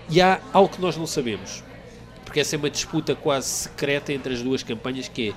E 0.08 0.20
há 0.20 0.40
algo 0.52 0.72
que 0.72 0.80
nós 0.80 0.96
não 0.96 1.06
sabemos 1.06 1.64
porque 2.24 2.40
essa 2.40 2.56
é 2.56 2.58
uma 2.58 2.68
disputa 2.68 3.14
quase 3.14 3.46
secreta 3.46 4.12
entre 4.12 4.34
as 4.34 4.42
duas 4.42 4.62
campanhas 4.62 5.08
que 5.08 5.30
é 5.30 5.34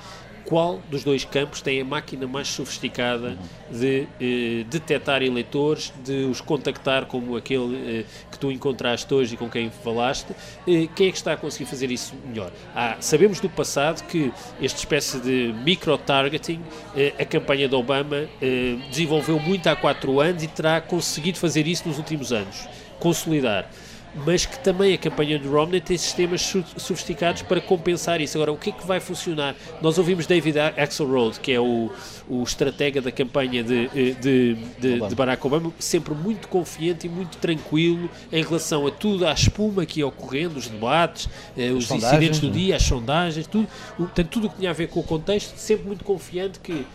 qual 0.49 0.81
dos 0.89 1.03
dois 1.03 1.23
campos 1.23 1.61
tem 1.61 1.79
a 1.79 1.85
máquina 1.85 2.25
mais 2.25 2.47
sofisticada 2.47 3.37
de 3.69 4.07
eh, 4.19 4.65
detectar 4.67 5.21
eleitores, 5.21 5.93
de 6.03 6.23
os 6.23 6.41
contactar 6.41 7.05
como 7.05 7.37
aquele 7.37 7.99
eh, 7.99 8.05
que 8.31 8.39
tu 8.39 8.51
encontraste 8.51 9.13
hoje 9.13 9.35
e 9.35 9.37
com 9.37 9.47
quem 9.47 9.69
falaste. 9.69 10.33
Eh, 10.67 10.87
quem 10.95 11.09
é 11.09 11.11
que 11.11 11.17
está 11.17 11.33
a 11.33 11.37
conseguir 11.37 11.69
fazer 11.69 11.91
isso 11.91 12.15
melhor? 12.25 12.51
Sabemos 12.99 13.39
do 13.39 13.47
passado 13.47 14.03
que 14.07 14.33
esta 14.59 14.79
espécie 14.79 15.19
de 15.19 15.53
micro-targeting, 15.63 16.61
eh, 16.95 17.13
a 17.19 17.25
campanha 17.25 17.69
de 17.69 17.75
Obama 17.75 18.27
eh, 18.41 18.75
desenvolveu 18.89 19.39
muito 19.39 19.67
há 19.67 19.75
quatro 19.75 20.19
anos 20.19 20.41
e 20.41 20.47
terá 20.47 20.81
conseguido 20.81 21.37
fazer 21.37 21.67
isso 21.67 21.87
nos 21.87 21.99
últimos 21.99 22.33
anos, 22.33 22.67
consolidar. 22.99 23.69
Mas 24.15 24.45
que 24.45 24.59
também 24.59 24.93
a 24.93 24.97
campanha 24.97 25.37
do 25.37 25.51
Romney 25.51 25.81
tem 25.81 25.97
sistemas 25.97 26.41
sofisticados 26.77 27.41
para 27.43 27.61
compensar 27.61 28.19
isso. 28.21 28.37
Agora, 28.37 28.51
o 28.51 28.57
que 28.57 28.69
é 28.69 28.73
que 28.73 28.85
vai 28.85 28.99
funcionar? 28.99 29.55
Nós 29.81 29.97
ouvimos 29.97 30.25
David 30.25 30.59
Axelrod, 30.59 31.39
que 31.39 31.51
é 31.51 31.59
o, 31.59 31.91
o 32.27 32.43
estratega 32.43 33.01
da 33.01 33.11
campanha 33.11 33.63
de, 33.63 33.89
eh, 33.95 34.15
de, 34.19 34.55
de, 34.79 34.99
de, 35.07 35.15
Barack 35.15 35.45
Obama, 35.45 35.71
sempre 35.79 36.13
muito 36.13 36.47
confiante 36.47 37.07
e 37.07 37.09
muito 37.09 37.37
tranquilo 37.37 38.09
em 38.31 38.43
relação 38.43 38.87
a 38.87 38.91
tudo, 38.91 39.27
à 39.27 39.31
espuma 39.31 39.85
que 39.85 39.99
ia 39.99 40.07
ocorrendo, 40.07 40.57
os 40.57 40.67
debates, 40.67 41.29
eh, 41.57 41.71
os 41.71 41.89
incidentes 41.89 42.39
do 42.39 42.47
é? 42.47 42.51
dia, 42.51 42.75
as 42.75 42.83
sondagens, 42.83 43.47
tudo, 43.47 43.67
portanto, 43.97 44.27
tudo 44.29 44.47
o 44.47 44.49
que 44.49 44.57
tinha 44.57 44.69
a 44.69 44.73
ver 44.73 44.87
com 44.87 44.99
o 44.99 45.03
contexto, 45.03 45.55
sempre 45.57 45.87
muito 45.87 46.03
confiante 46.03 46.59
que 46.59 46.85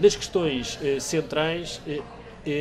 nas 0.00 0.16
questões 0.16 0.78
eh, 0.82 0.98
centrais 1.00 1.80
eh, 1.86 2.00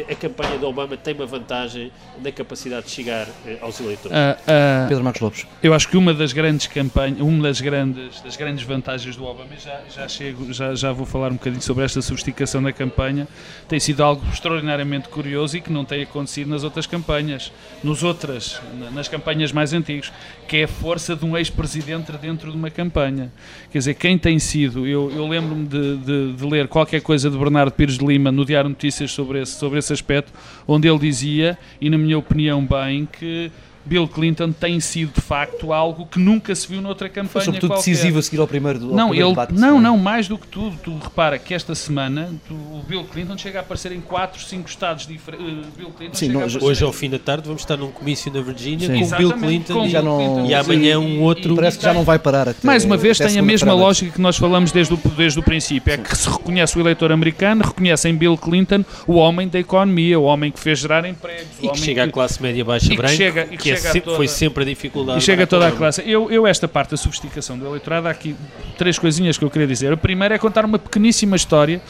a 0.10 0.16
campanha 0.16 0.58
de 0.58 0.66
Obama 0.66 0.96
tem 0.96 1.14
uma 1.14 1.26
vantagem 1.26 1.92
na 2.22 2.32
capacidade 2.32 2.86
de 2.86 2.92
chegar 2.92 3.28
eh, 3.46 3.58
aos 3.62 3.80
eleitores. 3.80 4.16
Uh, 4.16 4.34
uh, 4.42 4.88
Pedro 4.88 5.04
Marcos 5.04 5.22
Lopes. 5.22 5.48
Eu 5.64 5.74
acho 5.74 5.88
que 5.88 5.98
uma 5.98 6.14
das 6.14 6.34
grandes 6.34 6.68
campanhas, 6.68 7.20
uma 7.20 7.44
das 7.44 7.60
grandes, 7.62 8.22
das 8.22 8.36
grandes 8.36 8.64
vantagens 8.64 9.16
do 9.16 9.26
Obama, 9.26 9.50
já, 9.58 9.82
já 9.90 10.08
chego, 10.08 10.54
já, 10.54 10.76
já 10.76 10.92
vou 10.92 11.06
falar 11.06 11.32
um 11.32 11.36
bocadinho 11.36 11.62
sobre 11.62 11.84
esta 11.84 12.02
sofisticação 12.02 12.62
da 12.62 12.72
campanha, 12.72 13.28
tem 13.68 13.80
sido 13.80 14.04
algo 14.04 14.24
extraordinariamente 14.32 15.10
curioso 15.10 15.58
e 15.58 15.62
que 15.62 15.72
não 15.72 15.84
tem 15.84 16.04
acontecido 16.04 16.50
nas 16.50 16.64
outras 16.64 16.86
campanhas, 16.86 17.52
nos 17.84 18.04
outras, 18.04 18.62
nas 18.94 19.08
campanhas 19.08 19.52
mais 19.52 19.74
antigas, 19.74 20.12
que 20.48 20.58
é 20.58 20.64
a 20.66 20.68
força 20.68 21.16
de 21.16 21.26
um 21.26 21.36
ex-presidente 21.38 22.12
dentro 22.14 22.52
de 22.52 22.58
uma 22.58 22.70
campanha. 22.70 23.32
Quer 23.72 23.78
dizer, 23.80 23.94
quem 23.96 24.18
tem 24.18 24.38
sido, 24.38 24.86
eu, 24.86 25.12
eu 25.16 25.28
lembro-me 25.28 25.66
de, 25.66 25.98
de, 25.98 26.34
de, 26.34 26.46
ler 26.46 26.68
qualquer 26.68 27.02
coisa 27.02 27.30
de 27.30 27.38
Bernardo 27.38 27.72
Pires 27.72 27.98
de 27.98 28.06
Lima 28.06 28.32
no 28.32 28.46
Diário 28.46 28.70
Notícias 28.70 29.12
sobre 29.12 29.42
esse, 29.42 29.54
sobre 29.54 29.71
sobre 29.72 29.80
esse 29.80 29.94
aspecto, 29.94 30.34
onde 30.68 30.88
ele 30.88 31.00
dizia, 31.00 31.58
e 31.80 31.90
na 31.90 31.98
minha 31.98 32.18
opinião 32.18 32.66
bem, 32.66 33.06
que 33.06 33.50
Bill 33.86 34.08
Clinton 34.08 34.52
tem 34.52 34.80
sido 34.80 35.14
de 35.14 35.22
facto 35.22 35.74
algo 35.74 36.06
que 36.06 36.20
nunca 36.20 36.54
se 36.56 36.68
viu 36.68 36.82
noutra 36.82 37.10
campanha. 37.10 37.30
Foi 37.30 37.42
sobretudo 37.42 37.72
qualquer. 37.72 37.92
decisivo 37.92 38.20
a 38.20 38.22
seguir 38.22 38.40
ao 38.40 38.48
primeiro, 38.48 38.80
ao 38.80 38.96
não, 38.96 39.10
primeiro 39.10 39.28
ele, 39.28 39.36
debate. 39.36 39.54
Não, 39.54 39.80
não, 39.80 39.98
mais 39.98 40.28
do 40.28 40.38
que 40.38 40.48
tudo. 40.48 40.78
Tu 40.84 40.98
repara 40.98 41.38
que 41.38 41.54
esta 41.54 41.74
semana 41.76 42.30
tu, 42.48 42.54
o 42.54 42.84
Bill 42.88 43.04
Clinton 43.06 43.38
chega 43.38 43.60
a 43.60 43.62
aparecer 43.62 43.92
em 43.92 44.02
4, 44.02 44.42
5 44.42 44.70
estados 44.70 45.08
diferentes. 45.08 45.46
Uh, 45.46 45.72
Bill 45.78 45.90
Clinton 45.92 46.14
Sim, 46.14 46.30
não, 46.30 46.42
hoje 46.62 46.84
ao 46.84 46.94
fim 46.94 47.10
da 47.10 47.20
tarde 47.20 47.48
vamos 47.48 47.62
estar 47.62 47.78
num 47.78 47.92
comício 47.92 48.32
na 48.32 48.42
Virgínia 48.42 48.88
com 48.88 49.04
o 49.04 49.18
Bill 49.18 49.34
Clinton, 49.34 49.74
com 49.74 49.86
e, 49.86 49.90
já 49.90 50.02
não, 50.02 50.46
e 50.46 50.54
amanhã 50.54 51.00
um 51.00 51.22
outro. 51.22 51.54
E 51.54 51.56
parece 51.56 51.78
que 51.78 51.84
já 51.84 51.94
não 51.94 52.04
vai 52.04 52.20
parar 52.20 52.50
até, 52.50 52.66
Mais 52.66 52.84
uma 52.84 52.98
vez 52.98 53.18
tem 53.18 53.38
a 53.38 53.42
mesma 53.42 53.74
lógica 53.74 54.12
que 54.12 54.22
nós 54.22 54.38
falamos 54.38 54.72
desde 54.72 54.94
o, 54.94 54.98
desde 55.16 55.40
o 55.40 55.44
princípio. 55.44 55.94
É 55.94 55.98
que 55.98 56.16
se 56.16 56.30
reconhece 56.30 56.78
o 56.78 56.82
eleitor 56.82 57.12
americano, 57.12 57.64
reconhece 57.64 58.08
em 58.10 58.16
Bill 58.16 58.38
Clinton 58.38 58.84
o 59.08 59.16
homem 59.16 59.48
da 59.48 59.60
economia, 59.60 60.20
o 60.20 60.24
homem 60.24 60.52
que 60.52 60.60
fez 60.60 60.80
gerar 60.80 61.06
empregos. 61.06 61.48
E 61.62 61.70
que 61.70 61.80
chega 61.80 62.04
que, 62.04 62.10
à 62.10 62.12
classe 62.12 62.42
média 62.42 62.64
baixa 62.64 62.94
branca, 62.94 63.10
que, 63.10 63.18
chega, 63.18 63.46
que, 63.46 63.71
que 63.80 63.88
é 63.88 63.92
sempre, 63.92 64.16
foi 64.16 64.28
sempre 64.28 64.64
a 64.64 64.66
dificuldade 64.66 65.22
chega 65.22 65.48
toda 65.48 65.68
a 65.68 65.72
classe. 65.72 66.02
Eu, 66.06 66.32
eu, 66.32 66.46
esta 66.46 66.68
parte 66.68 66.92
da 66.92 66.98
sofisticação 66.98 67.58
do 67.58 67.66
eleitorado, 67.66 68.08
há 68.08 68.12
aqui 68.12 68.36
três 68.78 69.00
coisinhas 69.00 69.38
que 69.38 69.46
eu 69.46 69.50
queria 69.50 69.68
dizer. 69.68 69.94
A 69.94 69.98
primeira 69.98 70.36
é 70.36 70.38
contar 70.38 70.66
uma 70.66 70.80
pequeníssima 70.80 71.36
história 71.36 71.82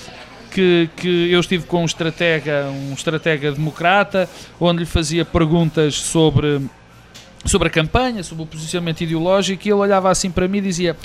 que, 0.52 0.90
que 0.98 1.32
eu 1.32 1.40
estive 1.40 1.66
com 1.66 1.82
um 1.82 1.86
estratega, 1.86 2.68
um 2.70 2.94
estratega 2.94 3.52
democrata, 3.52 4.30
onde 4.60 4.80
lhe 4.80 4.86
fazia 4.86 5.26
perguntas 5.26 5.96
sobre 5.96 6.62
sobre 7.46 7.68
a 7.68 7.72
campanha, 7.72 8.24
sobre 8.24 8.44
o 8.44 8.48
posicionamento 8.48 9.02
ideológico, 9.02 9.68
e 9.68 9.72
ele 9.72 9.80
olhava 9.80 10.10
assim 10.10 10.30
para 10.30 10.48
mim 10.48 10.60
e 10.60 10.62
dizia: 10.62 10.96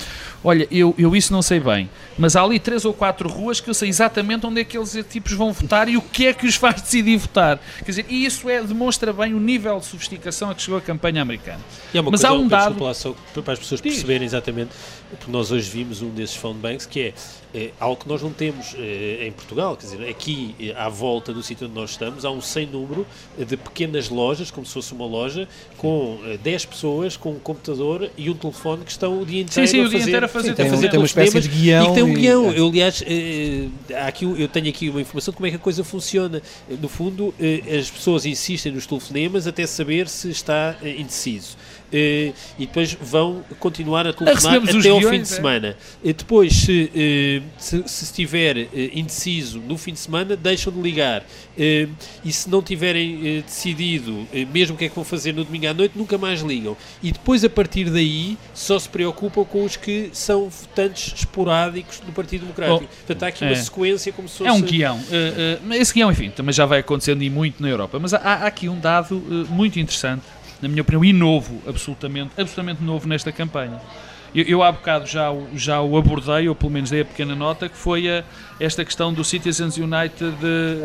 Olha, 0.43 0.67
eu, 0.69 0.93
eu 0.97 1.15
isso 1.15 1.33
não 1.33 1.41
sei 1.41 1.59
bem, 1.59 1.89
mas 2.17 2.35
há 2.35 2.43
ali 2.43 2.59
três 2.59 2.85
ou 2.85 2.93
quatro 2.93 3.27
ruas 3.27 3.59
que 3.59 3.69
eu 3.69 3.73
sei 3.73 3.89
exatamente 3.89 4.45
onde 4.45 4.61
é 4.61 4.63
que 4.63 4.77
aqueles 4.77 5.05
tipos 5.09 5.33
vão 5.33 5.51
votar 5.51 5.89
e 5.89 5.97
o 5.97 6.01
que 6.01 6.27
é 6.27 6.33
que 6.33 6.45
os 6.45 6.55
faz 6.55 6.81
decidir 6.81 7.17
votar. 7.17 7.59
Quer 7.79 7.85
dizer, 7.85 8.05
e 8.09 8.25
isso 8.25 8.49
é, 8.49 8.61
demonstra 8.61 9.11
bem 9.11 9.33
o 9.33 9.39
nível 9.39 9.79
de 9.79 9.85
sofisticação 9.85 10.49
a 10.49 10.55
que 10.55 10.61
chegou 10.61 10.77
a 10.77 10.81
campanha 10.81 11.21
americana. 11.21 11.59
Uma 11.93 12.03
mas 12.03 12.21
coisa, 12.21 12.29
há 12.29 12.33
um 12.33 12.47
dado. 12.47 12.83
Lá, 12.83 12.93
só 12.93 13.15
para 13.43 13.53
as 13.53 13.59
pessoas 13.59 13.81
perceberem 13.81 14.25
exatamente, 14.25 14.71
porque 15.09 15.31
nós 15.31 15.51
hoje 15.51 15.69
vimos 15.69 16.01
um 16.01 16.09
desses 16.09 16.35
phone 16.35 16.59
banks 16.59 16.85
que 16.85 17.01
é, 17.01 17.13
é 17.53 17.71
algo 17.79 18.01
que 18.01 18.07
nós 18.07 18.21
não 18.21 18.31
temos 18.31 18.75
é, 18.77 19.27
em 19.27 19.31
Portugal, 19.31 19.75
quer 19.75 19.87
dizer, 19.87 20.09
aqui 20.09 20.55
é, 20.59 20.71
à 20.73 20.89
volta 20.89 21.33
do 21.33 21.41
sítio 21.41 21.67
onde 21.67 21.75
nós 21.75 21.91
estamos, 21.91 22.25
há 22.25 22.31
um 22.31 22.41
sem 22.41 22.65
número 22.65 23.05
de 23.37 23.57
pequenas 23.57 24.09
lojas, 24.09 24.51
como 24.51 24.65
se 24.65 24.73
fosse 24.73 24.93
uma 24.93 25.05
loja, 25.05 25.47
com 25.77 26.19
10 26.43 26.63
eh, 26.63 26.67
pessoas, 26.67 27.17
com 27.17 27.31
um 27.31 27.39
computador 27.39 28.09
e 28.17 28.29
um 28.29 28.33
telefone 28.33 28.83
que 28.83 28.91
estão 28.91 29.21
o 29.21 29.25
dia 29.25 29.41
inteiro, 29.41 29.67
sim, 29.67 29.77
sim, 29.77 29.81
a, 29.81 29.83
fazer, 29.83 29.95
o 29.95 29.99
dia 29.99 30.07
inteiro 30.07 30.25
a 30.25 30.29
fazer, 30.29 30.49
sim, 30.49 30.55
tem, 30.55 30.69
fazer 30.69 30.89
tem 30.89 30.99
uma 30.99 31.05
espécie 31.05 31.39
de 31.41 31.47
guião. 31.47 31.91
E 31.91 31.93
tem 31.93 32.03
um 32.03 32.13
guião. 32.13 32.51
Eu, 32.51 32.67
aliás, 32.67 33.03
aqui, 34.05 34.25
eu 34.25 34.47
tenho 34.47 34.69
aqui 34.69 34.89
uma 34.89 35.01
informação 35.01 35.31
de 35.31 35.35
como 35.37 35.47
é 35.47 35.49
que 35.49 35.55
a 35.55 35.59
coisa 35.59 35.83
funciona. 35.83 36.41
No 36.81 36.87
fundo, 36.87 37.33
as 37.77 37.89
pessoas 37.89 38.25
insistem 38.25 38.71
nos 38.71 38.85
telefonemas 38.85 39.47
até 39.47 39.65
saber 39.65 40.07
se 40.07 40.29
está 40.29 40.75
indeciso. 40.83 41.57
Uh, 41.87 42.33
e 42.59 42.65
depois 42.65 42.93
vão 42.99 43.43
continuar 43.59 44.05
a 44.05 44.11
telefonar 44.11 44.57
até 44.57 44.71
guiões, 44.73 44.85
ao 44.85 44.99
fim 44.99 45.17
de 45.17 45.21
é? 45.21 45.25
semana. 45.25 45.77
Uh, 46.03 46.13
depois, 46.13 46.53
se, 46.53 46.91
uh, 46.91 47.43
se, 47.57 47.83
se, 47.87 48.03
estiver 48.03 48.67
indeciso 48.93 49.59
no 49.59 49.77
fim 49.77 49.93
de 49.93 49.99
semana, 49.99 50.35
deixam 50.35 50.71
de 50.71 50.81
ligar. 50.81 51.23
e 51.57 52.31
se 52.31 52.49
não 52.49 52.61
tiverem 52.61 53.41
decidido, 53.41 54.27
mesmo 54.51 54.75
o 54.75 54.77
que 54.77 54.85
é 54.85 54.89
que 54.89 54.95
vão 54.95 55.03
fazer 55.03 55.33
no 55.33 55.43
domingo 55.43 55.67
à 55.67 55.73
noite, 55.73 55.97
nunca 55.97 56.17
mais 56.17 56.41
ligam. 56.41 56.75
E 57.01 57.11
depois, 57.11 57.43
a 57.43 57.49
partir 57.49 57.89
daí, 57.89 58.37
só 58.53 58.77
se 58.77 58.89
preocupam 58.89 59.43
com 59.45 59.63
os 59.63 59.75
que 59.75 60.09
são 60.13 60.49
votantes 60.49 61.13
esporádicos 61.15 61.99
do 61.99 62.11
Partido 62.11 62.41
Democrático. 62.41 62.83
Oh, 62.83 62.95
Portanto, 63.05 63.23
há 63.23 63.27
aqui 63.27 63.45
é. 63.45 63.47
uma 63.47 63.55
sequência 63.55 64.11
como 64.11 64.27
se 64.27 64.37
fosse... 64.39 64.49
É 64.49 64.53
um 64.53 64.61
guião. 64.61 64.99
esse 65.79 65.93
guião, 65.93 66.11
enfim, 66.11 66.29
também 66.29 66.53
já 66.53 66.65
vai 66.65 66.79
acontecendo 66.79 67.23
e 67.23 67.29
muito 67.29 67.61
na 67.61 67.69
Europa. 67.69 67.99
Mas 67.99 68.13
há, 68.13 68.17
há 68.17 68.47
aqui 68.47 68.67
um 68.67 68.79
dado 68.79 69.15
muito 69.49 69.79
interessante 69.79 70.23
na 70.61 70.67
minha 70.67 70.81
opinião, 70.81 71.03
e 71.03 71.13
novo, 71.13 71.61
absolutamente, 71.67 72.31
absolutamente 72.37 72.83
novo 72.83 73.07
nesta 73.07 73.31
campanha. 73.31 73.79
Eu, 74.33 74.43
eu 74.45 74.63
há 74.63 74.71
bocado 74.71 75.05
já, 75.05 75.33
já 75.55 75.81
o 75.81 75.97
abordei, 75.97 76.47
ou 76.49 76.55
pelo 76.55 76.71
menos 76.71 76.89
dei 76.89 77.01
a 77.01 77.05
pequena 77.05 77.35
nota, 77.35 77.69
que 77.69 77.77
foi 77.77 78.09
a, 78.09 78.23
esta 78.59 78.83
questão 78.83 79.13
do 79.13 79.23
Citizens 79.23 79.77
United 79.77 80.35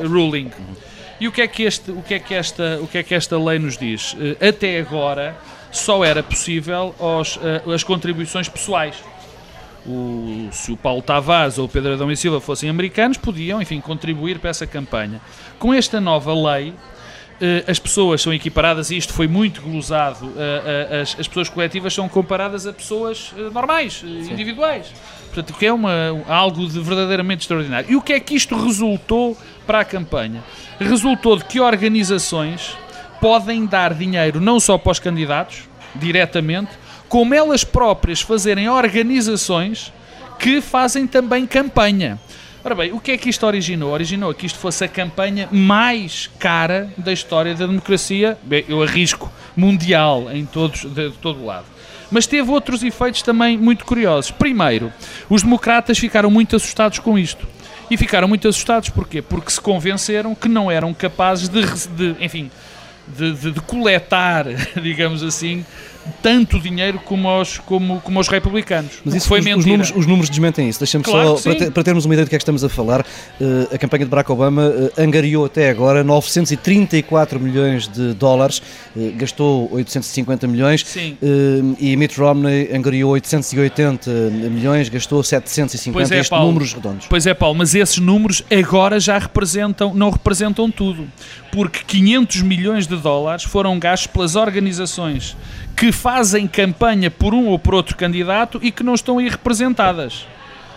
ruling. 0.07 0.51
E 1.21 1.29
o 1.29 1.33
que 1.33 1.41
é 1.41 1.47
que, 1.47 1.63
este, 1.63 1.91
o 1.91 2.03
que, 2.03 2.15
é 2.15 2.19
que, 2.19 2.35
esta, 2.35 2.81
o 2.83 2.89
que, 2.89 2.99
é 2.99 3.03
que 3.03 3.15
esta 3.15 3.39
lei 3.39 3.59
nos 3.59 3.77
diz? 3.77 4.17
Eh, 4.19 4.49
até 4.49 4.81
agora 4.81 5.37
só 5.71 6.05
era 6.05 6.21
possível 6.21 6.95
aos, 6.99 7.39
eh, 7.41 7.63
as 7.73 7.85
contribuições 7.85 8.49
pessoais. 8.49 8.97
O, 9.87 10.49
se 10.51 10.73
o 10.73 10.77
Paulo 10.77 11.01
Tavares 11.01 11.59
ou 11.59 11.67
o 11.67 11.69
Pedro 11.69 11.93
Adão 11.93 12.11
e 12.11 12.17
Silva 12.17 12.41
fossem 12.41 12.69
americanos, 12.69 13.19
podiam, 13.19 13.63
enfim, 13.63 13.81
contribuir 13.81 14.41
para 14.41 14.51
essa 14.51 14.67
campanha. 14.67 15.21
Com 15.61 15.73
esta 15.73 16.01
nova 16.01 16.35
lei, 16.35 16.71
eh, 16.71 16.75
as 17.67 17.79
pessoas 17.79 18.23
são 18.23 18.33
equiparadas, 18.33 18.91
e 18.91 18.97
isto 18.97 19.13
foi 19.13 19.27
muito 19.27 19.61
glosado, 19.63 20.33
eh, 20.37 20.89
eh, 20.91 21.01
as, 21.03 21.19
as 21.19 21.29
pessoas 21.29 21.49
coletivas 21.49 21.93
são 21.93 22.09
comparadas 22.09 22.67
a 22.67 22.73
pessoas 22.73 23.33
normais, 23.53 23.95
Sim. 23.95 24.31
individuais. 24.33 24.93
Portanto, 25.33 25.59
que 25.59 25.67
é 25.67 25.73
uma, 25.73 25.93
algo 26.29 26.69
de 26.69 26.79
verdadeiramente 26.81 27.41
extraordinário. 27.43 27.91
E 27.91 27.97
o 27.97 28.03
que 28.03 28.13
é 28.13 28.21
que 28.21 28.35
isto 28.35 28.55
resultou 28.55 29.37
para 29.67 29.81
a 29.81 29.85
campanha? 29.85 30.45
Resultou 30.79 31.37
de 31.37 31.45
que 31.45 31.59
organizações 31.59 32.77
podem 33.21 33.65
dar 33.65 33.95
dinheiro 33.95 34.41
não 34.41 34.61
só 34.61 34.77
para 34.77 34.93
os 34.93 34.99
candidatos, 34.99 35.69
diretamente, 35.95 36.71
como 37.09 37.35
elas 37.35 37.65
próprias 37.65 38.21
fazerem 38.21 38.69
organizações 38.69 39.93
que 40.39 40.61
fazem 40.61 41.07
também 41.07 41.47
campanha. 41.47 42.19
Ora 42.65 42.77
bem, 42.77 42.93
o 42.93 43.01
que 43.01 43.11
é 43.11 43.19
que 43.19 43.29
isto 43.29 43.45
originou? 43.45 43.93
Originou 43.93 44.33
que 44.33 44.47
isto 44.47 44.59
fosse 44.59 44.85
a 44.85 44.89
campanha 44.89 45.49
mais 45.51 46.31
cara 46.39 46.93
da 46.97 47.13
história 47.13 47.55
da 47.57 47.67
democracia, 47.67 48.39
bem, 48.45 48.65
eu 48.69 48.81
arrisco, 48.81 49.33
mundial, 49.57 50.31
em 50.33 50.47
todos, 50.47 50.83
de, 50.83 51.11
de 51.11 51.19
todo 51.19 51.45
lado. 51.45 51.67
Mas 52.09 52.25
teve 52.25 52.49
outros 52.51 52.85
efeitos 52.85 53.23
também 53.23 53.59
muito 53.59 53.85
curiosos. 53.85 54.31
Primeiro, 54.31 54.93
os 55.29 55.43
democratas 55.43 55.99
ficaram 55.99 56.31
muito 56.31 56.55
assustados 56.55 57.01
com 57.01 57.19
isto. 57.19 57.49
E 57.91 57.97
ficaram 57.97 58.29
muito 58.29 58.47
assustados 58.47 58.91
porquê? 58.91 59.21
Porque 59.21 59.51
se 59.51 59.61
convenceram 59.61 60.35
que 60.35 60.49
não 60.49 60.71
eram 60.71 60.95
capazes 60.95 61.49
de, 61.49 61.63
de 61.89 62.25
enfim, 62.25 62.49
de, 63.07 63.33
de, 63.33 63.51
de, 63.53 63.61
coletar, 63.61 64.47
digamos 64.81 65.23
assim, 65.23 65.65
tanto 66.23 66.59
dinheiro 66.59 67.01
como 67.05 67.29
aos, 67.29 67.59
como, 67.59 68.01
como 68.01 68.19
aos 68.19 68.29
republicanos. 68.29 68.93
Mas 69.05 69.15
isso 69.15 69.29
foi 69.29 69.41
os, 69.41 69.47
os, 69.47 69.65
números, 69.65 69.93
os 69.95 70.07
números 70.07 70.31
desmentem 70.31 70.69
isso. 70.69 70.79
Deixa-me 70.79 71.05
claro 71.05 71.37
só, 71.37 71.51
para, 71.51 71.59
ter, 71.59 71.71
para, 71.71 71.83
termos 71.83 72.05
uma 72.05 72.15
ideia 72.15 72.25
do 72.25 72.29
que 72.29 72.35
é 72.35 72.39
que 72.39 72.43
estamos 72.43 72.65
a 72.65 72.69
falar, 72.69 73.01
uh, 73.01 73.75
a 73.75 73.79
campanha 73.79 74.05
de 74.05 74.11
Barack 74.11 74.31
Obama 74.31 74.69
uh, 74.69 75.01
angariou 75.01 75.45
até 75.45 75.71
agora 75.71 76.03
934 76.03 77.39
milhões 77.39 77.89
de 77.89 78.15
dólares, 78.15 78.63
uh, 78.97 79.13
gastou 79.17 79.69
850 79.73 80.47
milhões 80.47 80.85
e 81.79 81.97
Mitt 81.97 82.19
Romney 82.19 82.71
angariou 82.75 83.13
880 83.13 84.11
milhões, 84.51 84.89
gastou 84.89 85.23
750, 85.23 86.15
é, 86.15 86.19
estes 86.19 86.29
Paulo, 86.29 86.47
números 86.47 86.73
redondos. 86.73 87.07
Pois 87.09 87.27
é, 87.27 87.35
Paulo, 87.35 87.57
mas 87.57 87.75
esses 87.75 87.99
números 87.99 88.45
agora 88.51 88.99
já 88.99 89.19
representam, 89.19 89.95
não 89.95 90.11
representam 90.11 90.71
tudo, 90.71 91.07
porque 91.53 91.85
500 91.85 92.41
milhões 92.41 92.87
de 92.87 92.97
dólares 92.97 93.45
foram 93.45 93.79
gastos 93.79 94.07
pelas 94.07 94.37
organizações 94.37 95.37
que 95.77 95.93
fazem 95.93 96.49
campanha 96.49 97.11
por 97.11 97.35
um 97.35 97.47
ou 97.49 97.59
por 97.59 97.75
outro 97.75 97.95
candidato 97.95 98.59
e 98.63 98.73
que 98.73 98.83
não 98.83 98.95
estão 98.95 99.19
aí 99.19 99.29
representadas. 99.29 100.27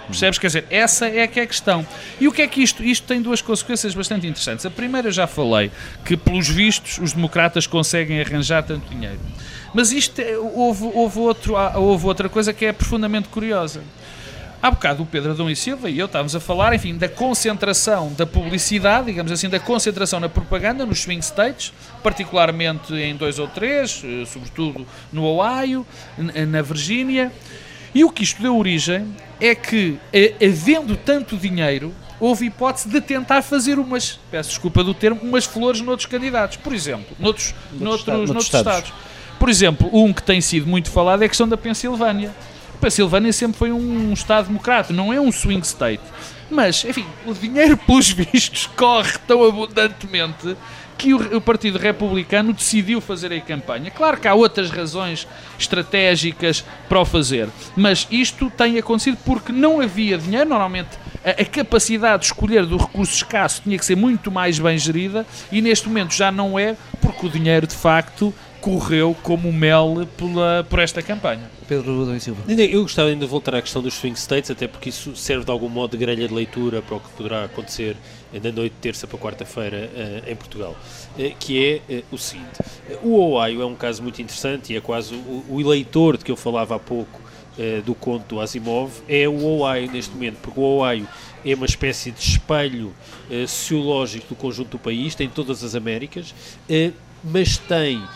Percebes? 0.07 0.37
Quer 0.37 0.47
dizer, 0.47 0.65
essa 0.69 1.07
é 1.07 1.25
que 1.27 1.39
é 1.39 1.43
a 1.43 1.47
questão. 1.47 1.87
E 2.19 2.27
o 2.27 2.31
que 2.31 2.41
é 2.41 2.47
que 2.47 2.61
isto? 2.61 2.83
Isto 2.83 3.07
tem 3.07 3.21
duas 3.21 3.41
consequências 3.41 3.95
bastante 3.95 4.27
interessantes. 4.27 4.65
A 4.65 4.69
primeira, 4.69 5.09
já 5.11 5.25
falei, 5.25 5.71
que 6.03 6.17
pelos 6.17 6.49
vistos 6.49 6.99
os 6.99 7.13
democratas 7.13 7.65
conseguem 7.65 8.19
arranjar 8.19 8.61
tanto 8.63 8.87
dinheiro. 8.89 9.19
Mas 9.73 9.93
isto, 9.93 10.19
é, 10.19 10.37
houve, 10.37 10.83
houve, 10.93 11.19
outro, 11.19 11.55
houve 11.75 12.05
outra 12.05 12.27
coisa 12.27 12.53
que 12.53 12.65
é 12.65 12.73
profundamente 12.73 13.29
curiosa. 13.29 13.81
Há 14.65 14.71
bocado 14.71 15.03
o 15.03 15.05
Pedro 15.05 15.29
Adão 15.29 15.47
e 15.47 15.55
Silva 15.55 15.91
e 15.91 15.99
eu 15.99 16.07
estávamos 16.07 16.35
a 16.35 16.39
falar, 16.39 16.73
enfim, 16.73 16.97
da 16.97 17.07
concentração 17.07 18.11
da 18.13 18.25
publicidade, 18.25 19.05
digamos 19.05 19.31
assim, 19.31 19.47
da 19.47 19.59
concentração 19.59 20.19
na 20.19 20.27
propaganda 20.27 20.87
nos 20.87 21.01
swing 21.01 21.23
states, 21.23 21.71
particularmente 22.01 22.91
em 22.95 23.15
dois 23.15 23.37
ou 23.37 23.47
três, 23.47 24.01
eh, 24.03 24.25
sobretudo 24.25 24.83
no 25.13 25.23
Ohio, 25.23 25.85
na 26.17 26.63
Virgínia. 26.63 27.31
E 27.93 28.03
o 28.03 28.09
que 28.09 28.23
isto 28.23 28.41
deu 28.41 28.57
origem 28.57 29.15
é 29.39 29.53
que, 29.53 29.99
eh, 30.11 30.33
havendo 30.43 30.97
tanto 30.97 31.37
dinheiro, 31.37 31.93
houve 32.19 32.47
hipótese 32.47 32.89
de 32.89 32.99
tentar 32.99 33.43
fazer 33.43 33.77
umas, 33.77 34.19
peço 34.31 34.49
desculpa 34.49 34.83
do 34.83 34.95
termo, 34.95 35.21
umas 35.21 35.45
flores 35.45 35.79
noutros 35.79 36.07
candidatos. 36.07 36.57
Por 36.57 36.73
exemplo, 36.73 37.15
noutros, 37.19 37.53
noutros, 37.71 37.81
noutros, 37.81 38.07
noutros, 38.07 38.29
noutros 38.29 38.45
estados. 38.45 38.77
estados. 38.79 38.93
Por 39.37 39.47
exemplo, 39.47 39.87
um 39.93 40.11
que 40.11 40.23
tem 40.23 40.41
sido 40.41 40.65
muito 40.65 40.89
falado 40.89 41.21
é 41.21 41.27
a 41.27 41.29
questão 41.29 41.47
da 41.47 41.55
Pensilvânia 41.55 42.33
Pensilvânia 42.85 43.33
sempre 43.33 43.57
foi 43.57 43.71
um 43.71 44.13
Estado 44.13 44.45
democrata, 44.45 44.93
não 44.93 45.11
é 45.11 45.19
um 45.19 45.31
swing 45.31 45.65
state. 45.65 46.03
Mas, 46.51 46.85
enfim, 46.85 47.03
o 47.25 47.33
dinheiro, 47.33 47.75
pelos 47.77 48.11
vistos, 48.11 48.67
corre 48.77 49.17
tão 49.27 49.43
abundantemente 49.43 50.55
que 50.95 51.11
o, 51.11 51.41
Partido 51.41 51.79
Republicano 51.79 52.53
decidiu 52.53 53.01
fazer 53.01 53.33
a 53.33 53.41
campanha. 53.41 53.89
Claro 53.89 54.17
que 54.17 54.27
há 54.27 54.35
outras 54.35 54.69
razões 54.69 55.27
estratégicas 55.57 56.63
para 56.87 56.99
o 57.01 57.05
fazer, 57.05 57.49
mas 57.75 58.07
isto 58.11 58.51
tem 58.51 58.77
acontecido 58.77 59.17
porque 59.25 59.51
não 59.51 59.81
havia 59.81 60.15
dinheiro. 60.19 60.47
Normalmente, 60.47 60.91
a, 61.25 61.41
a 61.41 61.45
capacidade 61.45 62.19
de 62.19 62.25
escolher 62.27 62.67
do 62.67 62.77
recurso 62.77 63.15
escasso 63.15 63.63
tinha 63.63 63.79
que 63.79 63.85
ser 63.85 63.97
muito 63.97 64.29
mais 64.29 64.59
bem 64.59 64.77
gerida 64.77 65.25
e 65.51 65.59
neste 65.59 65.87
momento 65.87 66.13
já 66.13 66.31
não 66.31 66.59
é, 66.59 66.77
porque 67.01 67.25
o 67.25 67.29
dinheiro 67.31 67.65
de 67.65 67.75
facto 67.75 68.31
correu 68.65 69.15
como 69.21 69.53
mel 69.53 70.07
pela, 70.17 70.65
por 70.67 70.79
esta 70.79 70.99
campanha. 70.99 71.51
Pedro 71.67 72.01
Adão 72.01 72.19
Silva. 72.19 72.41
Eu 72.51 72.81
gostava 72.81 73.09
ainda 73.09 73.23
de 73.23 73.29
voltar 73.29 73.53
à 73.53 73.61
questão 73.61 73.79
dos 73.79 73.93
swing 73.93 74.17
states, 74.17 74.49
até 74.49 74.67
porque 74.67 74.89
isso 74.89 75.15
serve 75.15 75.45
de 75.45 75.51
algum 75.51 75.69
modo 75.69 75.91
de 75.91 75.97
grelha 75.97 76.27
de 76.27 76.33
leitura 76.33 76.81
para 76.81 76.95
o 76.95 76.99
que 76.99 77.09
poderá 77.09 77.43
acontecer 77.43 77.95
na 78.33 78.51
noite 78.51 78.73
de 78.73 78.79
terça 78.79 79.05
para 79.05 79.19
quarta-feira 79.19 79.87
uh, 79.93 80.31
em 80.31 80.35
Portugal, 80.35 80.75
uh, 81.15 81.35
que 81.39 81.81
é 81.87 81.97
uh, 81.97 82.03
o 82.11 82.17
seguinte. 82.17 82.59
o 83.03 83.19
Ohio 83.19 83.61
é 83.61 83.65
um 83.67 83.75
caso 83.75 84.01
muito 84.01 84.19
interessante 84.19 84.73
e 84.73 84.77
é 84.77 84.81
quase 84.81 85.13
o, 85.13 85.45
o 85.47 85.61
eleitor 85.61 86.17
de 86.17 86.25
que 86.25 86.31
eu 86.31 86.35
falava 86.35 86.75
há 86.75 86.79
pouco 86.79 87.23
do 87.85 87.95
conto 87.95 88.35
do 88.35 88.41
Asimov, 88.41 88.91
é 89.07 89.29
o 89.29 89.61
Ohio 89.61 89.89
neste 89.89 90.11
momento, 90.11 90.39
porque 90.41 90.59
o 90.59 90.63
Ohio 90.63 91.07
é 91.45 91.55
uma 91.55 91.65
espécie 91.65 92.11
de 92.11 92.19
espelho 92.19 92.93
sociológico 93.47 94.27
do 94.27 94.35
conjunto 94.35 94.71
do 94.71 94.77
país, 94.77 95.15
tem 95.15 95.29
todas 95.29 95.63
as 95.63 95.73
Américas, 95.73 96.35
mas 97.25 97.57
tem 97.57 97.97
eh, 97.97 98.07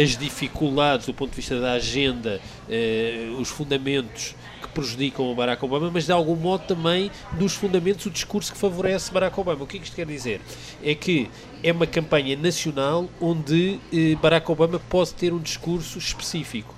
as 0.00 0.16
dificuldades 0.16 1.06
do 1.06 1.14
ponto 1.14 1.30
de 1.30 1.36
vista 1.36 1.60
da 1.60 1.72
agenda, 1.72 2.40
eh, 2.68 3.28
os 3.38 3.48
fundamentos 3.48 4.34
que 4.60 4.68
prejudicam 4.68 5.30
o 5.30 5.34
Barack 5.34 5.64
Obama, 5.64 5.90
mas 5.92 6.06
de 6.06 6.12
algum 6.12 6.36
modo 6.36 6.64
também 6.66 7.10
dos 7.32 7.54
fundamentos 7.54 8.06
o 8.06 8.10
discurso 8.10 8.52
que 8.52 8.58
favorece 8.58 9.12
Barack 9.12 9.38
Obama. 9.38 9.64
O 9.64 9.66
que 9.66 9.76
é 9.76 9.80
que 9.80 9.86
isto 9.86 9.96
quer 9.96 10.06
dizer? 10.06 10.40
É 10.82 10.94
que 10.94 11.30
é 11.62 11.72
uma 11.72 11.86
campanha 11.86 12.36
nacional 12.36 13.08
onde 13.20 13.80
eh, 13.92 14.16
Barack 14.20 14.50
Obama 14.50 14.78
pode 14.78 15.14
ter 15.14 15.32
um 15.32 15.38
discurso 15.38 15.98
específico. 15.98 16.74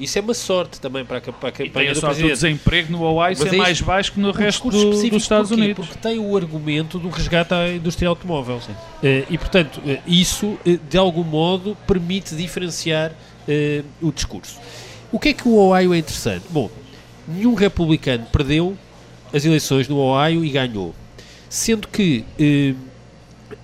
Isso 0.00 0.18
é 0.18 0.22
uma 0.22 0.32
sorte 0.32 0.80
também 0.80 1.04
para 1.04 1.18
a, 1.18 1.20
para 1.20 1.48
a 1.50 1.52
campanha 1.52 1.92
do 1.92 2.00
presidente. 2.00 2.32
o 2.32 2.34
desemprego 2.34 2.90
no 2.90 3.06
Hawaii 3.06 3.36
ser 3.36 3.54
é 3.54 3.56
mais 3.58 3.82
baixo 3.82 4.12
que 4.12 4.20
no 4.20 4.30
resto 4.30 4.70
do, 4.70 4.90
dos 4.90 5.02
Estados 5.04 5.50
porquê? 5.50 5.62
Unidos. 5.62 5.86
Porque 5.86 6.00
tem 6.00 6.18
o 6.18 6.34
argumento 6.34 6.98
do 6.98 7.10
resgate 7.10 7.52
à 7.52 7.68
indústria 7.68 8.08
automóvel. 8.08 8.56
Uh, 8.56 9.26
e, 9.28 9.36
portanto, 9.36 9.78
uh, 9.84 9.98
isso, 10.06 10.58
uh, 10.66 10.80
de 10.88 10.96
algum 10.96 11.22
modo, 11.22 11.76
permite 11.86 12.34
diferenciar 12.34 13.12
o 14.00 14.12
discurso. 14.12 14.60
O 15.10 15.18
que 15.18 15.30
é 15.30 15.32
que 15.32 15.48
o 15.48 15.56
Ohio 15.56 15.92
é 15.92 15.98
interessante? 15.98 16.44
Bom, 16.50 16.70
nenhum 17.26 17.54
republicano 17.54 18.24
perdeu 18.30 18.78
as 19.34 19.44
eleições 19.44 19.88
no 19.88 19.96
Ohio 19.96 20.44
e 20.44 20.50
ganhou. 20.50 20.94
Sendo 21.48 21.88
que 21.88 22.24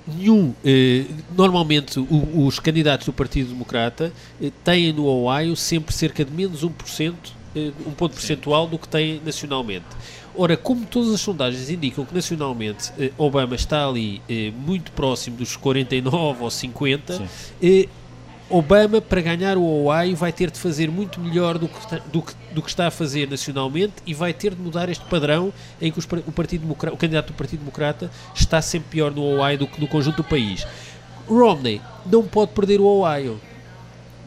nenhum. 0.07 0.55
Eh, 0.65 1.05
normalmente, 1.37 1.99
o, 1.99 2.47
os 2.47 2.59
candidatos 2.59 3.07
do 3.07 3.13
Partido 3.13 3.51
Democrata 3.51 4.13
eh, 4.41 4.51
têm 4.65 4.93
no 4.93 5.07
Ohio 5.07 5.57
sempre 5.57 5.95
cerca 5.95 6.25
de 6.25 6.33
menos 6.33 6.63
1%, 6.63 7.15
eh, 7.55 7.73
um 7.87 7.93
ponto 7.93 8.15
percentual 8.15 8.67
do 8.67 8.79
que 8.79 8.89
têm 8.89 9.21
nacionalmente. 9.25 9.87
Ora, 10.39 10.57
como 10.57 10.85
todas 10.85 11.15
as 11.15 11.21
sondagens 11.23 11.71
indicam 11.71 12.05
que 12.05 12.15
nacionalmente 12.15 12.93
eh, 12.99 13.11
Obama 13.17 13.55
está 13.55 13.89
ali 13.89 14.21
eh, 14.29 14.53
muito 14.55 14.93
próximo 14.93 15.39
dos 15.39 15.57
49 15.57 16.43
ou 16.43 16.51
50, 16.51 17.23
Obama, 18.49 19.01
para 19.01 19.21
ganhar 19.21 19.57
o 19.57 19.87
Ohio, 19.87 20.15
vai 20.15 20.33
ter 20.33 20.53
de 20.53 20.59
fazer 20.59 20.89
muito 20.89 21.21
melhor 21.21 21.59
do 21.59 21.67
que, 21.67 22.01
do 22.13 22.23
que, 22.23 22.33
do 22.53 22.63
que 22.63 22.69
está 22.69 22.87
a 22.87 22.91
fazer 22.93 23.29
nacionalmente 23.29 23.95
e 24.07 24.15
vai 24.15 24.33
ter 24.33 24.55
de 24.55 24.63
mudar 24.63 24.89
este 24.89 25.05
padrão 25.07 25.53
em 25.81 25.91
que 25.91 25.99
os, 25.99 26.05
o, 26.05 26.31
Partido 26.31 26.61
Democrata, 26.61 26.95
o 26.95 26.99
candidato 26.99 27.29
do 27.29 27.35
Partido 27.35 27.61
Democrata 27.61 28.09
está 28.35 28.63
sempre 28.63 28.91
pior 28.91 29.11
no 29.11 29.23
Ohio 29.23 29.59
do 29.59 29.67
que 29.67 29.81
no 29.81 29.89
conjunto 29.89 30.19
do 30.19 30.25
país. 30.25 30.65
Romney 31.29 31.81
não 32.05 32.23
pode 32.23 32.53
perder 32.53 32.81
o 32.81 32.85
Ohio. 32.85 33.41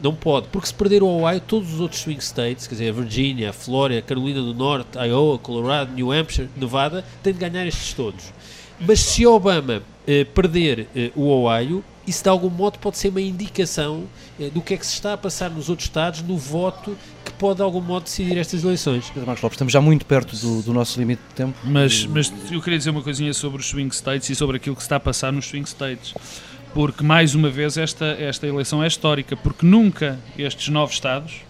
Não 0.02 0.14
pode, 0.14 0.48
porque 0.48 0.66
se 0.66 0.74
perder 0.74 1.02
o 1.02 1.06
Ohio, 1.06 1.40
todos 1.40 1.74
os 1.74 1.80
outros 1.80 2.00
swing 2.00 2.22
states, 2.22 2.66
quer 2.66 2.74
dizer, 2.74 2.88
a 2.90 2.92
Virgínia, 2.92 3.50
a 3.50 3.52
Flórida, 3.52 4.00
a 4.00 4.02
Carolina 4.02 4.40
do 4.40 4.54
Norte, 4.54 4.98
Iowa, 4.98 5.38
Colorado, 5.38 5.92
New 5.92 6.10
Hampshire, 6.10 6.48
Nevada, 6.56 7.04
têm 7.22 7.34
de 7.34 7.38
ganhar 7.38 7.66
estes 7.66 7.92
todos. 7.92 8.32
Mas 8.78 9.00
se 9.00 9.26
Obama 9.26 9.82
eh, 10.06 10.24
perder 10.24 10.88
eh, 10.96 11.10
o 11.14 11.26
Ohio, 11.28 11.84
isso 12.10 12.24
de 12.24 12.28
algum 12.28 12.50
modo 12.50 12.78
pode 12.78 12.98
ser 12.98 13.08
uma 13.08 13.20
indicação 13.20 14.04
eh, 14.38 14.50
do 14.50 14.60
que 14.60 14.74
é 14.74 14.76
que 14.76 14.84
se 14.84 14.94
está 14.94 15.14
a 15.14 15.16
passar 15.16 15.48
nos 15.48 15.68
outros 15.68 15.88
Estados 15.88 16.22
no 16.22 16.36
voto 16.36 16.96
que 17.24 17.32
pode 17.32 17.56
de 17.56 17.62
algum 17.62 17.80
modo 17.80 18.02
decidir 18.04 18.36
estas 18.36 18.64
eleições. 18.64 19.06
Pedro 19.08 19.26
Marcos 19.26 19.42
Lopes, 19.42 19.54
estamos 19.54 19.72
já 19.72 19.80
muito 19.80 20.04
perto 20.04 20.36
do, 20.36 20.62
do 20.62 20.74
nosso 20.74 20.98
limite 20.98 21.22
de 21.28 21.34
tempo. 21.34 21.56
Mas, 21.64 22.04
mas 22.06 22.32
eu 22.50 22.60
queria 22.60 22.78
dizer 22.78 22.90
uma 22.90 23.02
coisinha 23.02 23.32
sobre 23.32 23.60
os 23.60 23.68
swing 23.68 23.94
states 23.94 24.28
e 24.28 24.34
sobre 24.34 24.56
aquilo 24.56 24.74
que 24.74 24.82
se 24.82 24.86
está 24.86 24.96
a 24.96 25.00
passar 25.00 25.32
nos 25.32 25.46
swing 25.46 25.68
states. 25.68 26.14
Porque, 26.74 27.02
mais 27.02 27.34
uma 27.34 27.48
vez, 27.48 27.76
esta, 27.76 28.06
esta 28.06 28.46
eleição 28.46 28.82
é 28.82 28.86
histórica, 28.86 29.36
porque 29.36 29.64
nunca 29.64 30.18
estes 30.38 30.68
nove 30.68 30.92
Estados, 30.92 31.42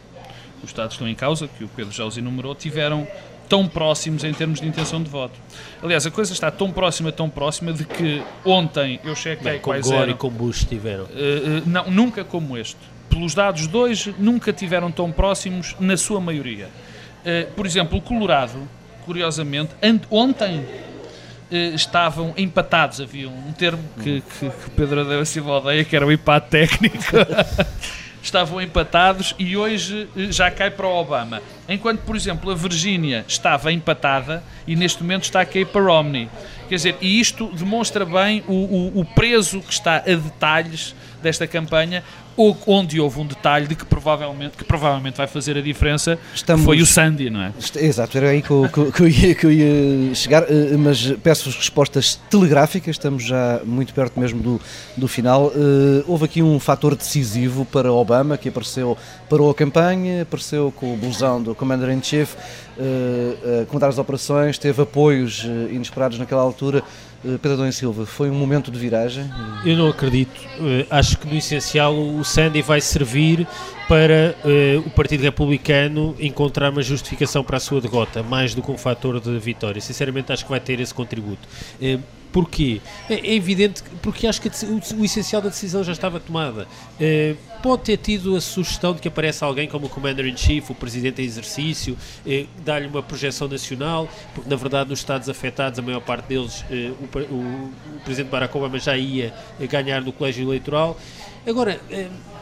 os 0.62 0.70
Estados 0.70 0.96
que 0.96 1.02
estão 1.02 1.08
em 1.08 1.14
causa, 1.14 1.48
que 1.48 1.64
o 1.64 1.68
Pedro 1.68 1.92
já 1.92 2.04
os 2.04 2.16
enumerou, 2.16 2.54
tiveram 2.54 3.06
tão 3.50 3.66
próximos 3.66 4.22
em 4.22 4.32
termos 4.32 4.60
de 4.60 4.68
intenção 4.68 5.02
de 5.02 5.10
voto. 5.10 5.34
Aliás, 5.82 6.06
a 6.06 6.10
coisa 6.10 6.32
está 6.32 6.52
tão 6.52 6.70
próxima, 6.70 7.10
tão 7.10 7.28
próxima, 7.28 7.72
de 7.72 7.84
que 7.84 8.22
ontem 8.44 9.00
eu 9.04 9.16
chequei 9.16 9.52
Bem, 9.52 9.60
quais 9.60 9.84
Gore 9.84 10.02
eram. 10.02 10.12
e 10.12 10.14
com 10.14 10.30
Bush 10.30 10.64
tiveram. 10.64 11.04
Uh, 11.04 11.06
uh, 11.06 11.62
não, 11.66 11.90
nunca 11.90 12.22
como 12.22 12.56
este. 12.56 12.78
Pelos 13.08 13.34
dados 13.34 13.66
de 13.66 13.76
hoje, 13.76 14.14
nunca 14.16 14.52
tiveram 14.52 14.92
tão 14.92 15.10
próximos 15.10 15.74
na 15.80 15.96
sua 15.96 16.20
maioria. 16.20 16.68
Uh, 16.68 17.52
por 17.54 17.66
exemplo, 17.66 17.98
o 17.98 18.00
Colorado, 18.00 18.56
curiosamente, 19.04 19.72
ontem 20.08 20.64
estavam 21.74 22.32
empatados. 22.36 23.00
Havia 23.00 23.28
um 23.28 23.52
termo 23.52 23.82
que, 24.00 24.20
que, 24.20 24.48
que 24.48 24.70
Pedro 24.76 25.00
Adeu 25.00 25.26
Silva 25.26 25.58
odeia, 25.58 25.84
que 25.84 25.96
era 25.96 26.06
o 26.06 26.12
empate 26.12 26.48
técnico. 26.48 26.96
estavam 28.22 28.60
empatados 28.60 29.34
e 29.38 29.56
hoje 29.56 30.08
eh, 30.16 30.30
já 30.30 30.50
cai 30.50 30.70
para 30.70 30.86
o 30.86 30.94
Obama. 30.94 31.42
Enquanto, 31.68 32.00
por 32.00 32.16
exemplo, 32.16 32.50
a 32.50 32.54
Virgínia 32.54 33.24
estava 33.26 33.72
empatada 33.72 34.42
e 34.66 34.76
neste 34.76 35.02
momento 35.02 35.24
está 35.24 35.40
a 35.40 35.46
cair 35.46 35.66
para 35.66 35.82
Romney. 35.82 36.28
Quer 36.68 36.74
dizer, 36.76 36.96
e 37.00 37.18
isto 37.20 37.46
demonstra 37.54 38.04
bem 38.04 38.44
o, 38.46 38.52
o, 38.52 39.00
o 39.00 39.04
preso 39.04 39.60
que 39.60 39.72
está 39.72 39.96
a 39.96 40.00
detalhes 40.00 40.94
desta 41.22 41.46
campanha, 41.46 42.02
onde 42.36 43.00
houve 43.00 43.20
um 43.20 43.26
detalhe 43.26 43.66
de 43.66 43.74
que 43.74 43.84
provavelmente, 43.84 44.56
que 44.56 44.64
provavelmente 44.64 45.16
vai 45.16 45.26
fazer 45.26 45.56
a 45.56 45.60
diferença, 45.60 46.18
Estamos, 46.34 46.64
foi 46.64 46.80
o 46.80 46.86
Sandy, 46.86 47.30
não 47.30 47.42
é? 47.42 47.52
Exato, 47.76 48.16
era 48.16 48.30
aí 48.30 48.42
que 48.42 48.50
eu, 48.50 48.68
que 48.68 49.00
eu, 49.00 49.08
ia, 49.08 49.34
que 49.34 49.46
eu 49.46 49.52
ia 49.52 50.14
chegar, 50.14 50.44
eh, 50.44 50.76
mas 50.78 51.12
peço 51.22 51.50
respostas 51.50 52.18
telegráficas, 52.30 52.96
estamos 52.96 53.24
já 53.24 53.60
muito 53.64 53.92
perto 53.92 54.18
mesmo 54.18 54.42
do, 54.42 54.60
do 54.96 55.08
final. 55.08 55.46
Uh, 55.48 56.04
houve 56.06 56.24
aqui 56.24 56.42
um 56.42 56.58
fator 56.58 56.94
decisivo 56.94 57.64
para 57.64 57.92
Obama, 57.92 58.38
que 58.38 58.48
apareceu, 58.48 58.96
parou 59.28 59.50
a 59.50 59.54
campanha, 59.54 60.22
apareceu 60.22 60.72
com 60.74 60.94
o 60.94 60.96
blusão 60.96 61.42
do 61.42 61.54
Commander-in-Chief, 61.54 62.34
uh, 62.80 63.62
uh, 63.62 63.66
comandar 63.66 63.90
as 63.90 63.98
operações, 63.98 64.58
teve 64.58 64.82
apoios 64.82 65.44
inesperados 65.70 66.18
naquela 66.18 66.42
altura, 66.42 66.82
eh, 67.24 67.38
Pedro 67.40 67.52
Adão 67.52 67.70
Silva, 67.70 68.06
foi 68.06 68.30
um 68.30 68.34
momento 68.34 68.70
de 68.70 68.78
viragem? 68.78 69.30
Eu 69.64 69.76
não 69.76 69.88
acredito. 69.88 70.40
Acho 70.88 71.18
que 71.18 71.26
no 71.26 71.36
essencial 71.36 71.94
o 71.94 72.24
Sandy 72.24 72.62
vai 72.62 72.80
servir 72.80 73.46
para 73.86 74.34
o 74.86 74.90
Partido 74.90 75.22
Republicano 75.22 76.14
encontrar 76.18 76.70
uma 76.70 76.82
justificação 76.82 77.44
para 77.44 77.58
a 77.58 77.60
sua 77.60 77.80
derrota, 77.80 78.22
mais 78.22 78.54
do 78.54 78.62
que 78.62 78.70
um 78.70 78.78
fator 78.78 79.20
de 79.20 79.38
vitória. 79.38 79.80
Sinceramente, 79.80 80.32
acho 80.32 80.44
que 80.44 80.50
vai 80.50 80.60
ter 80.60 80.80
esse 80.80 80.94
contributo. 80.94 81.46
Porquê? 82.32 82.80
É, 83.08 83.14
é 83.14 83.34
evidente, 83.34 83.82
porque 84.02 84.26
acho 84.26 84.40
que 84.40 84.48
o, 84.94 85.04
essencial 85.04 85.42
da 85.42 85.48
decisão 85.48 85.82
já 85.82 85.92
estava 85.92 86.20
tomada. 86.20 86.66
Uh, 87.00 87.36
pode 87.62 87.82
ter 87.82 87.96
tido 87.96 88.36
a 88.36 88.40
sugestão 88.40 88.94
de 88.94 89.00
que 89.00 89.08
apareça 89.08 89.44
alguém 89.44 89.68
como 89.68 89.86
o 89.86 89.88
Commander-in-Chief, 89.88 90.70
o 90.70 90.74
Presidente 90.74 91.20
em 91.20 91.24
exercício, 91.24 91.96
uh, 92.24 92.46
dar-lhe 92.64 92.86
uma 92.86 93.02
projeção 93.02 93.48
nacional, 93.48 94.08
porque 94.34 94.48
na 94.48 94.56
verdade 94.56 94.90
nos 94.90 95.00
Estados 95.00 95.28
afetados, 95.28 95.78
a 95.78 95.82
maior 95.82 96.00
parte 96.00 96.26
deles, 96.26 96.64
o, 96.70 97.34
o, 97.34 97.70
o, 97.96 98.00
Presidente 98.04 98.30
Barack 98.30 98.56
Obama 98.56 98.78
já 98.78 98.96
ia 98.96 99.34
ganhar 99.68 100.00
no 100.00 100.12
colégio 100.12 100.46
eleitoral. 100.46 100.98
Agora, 101.46 101.80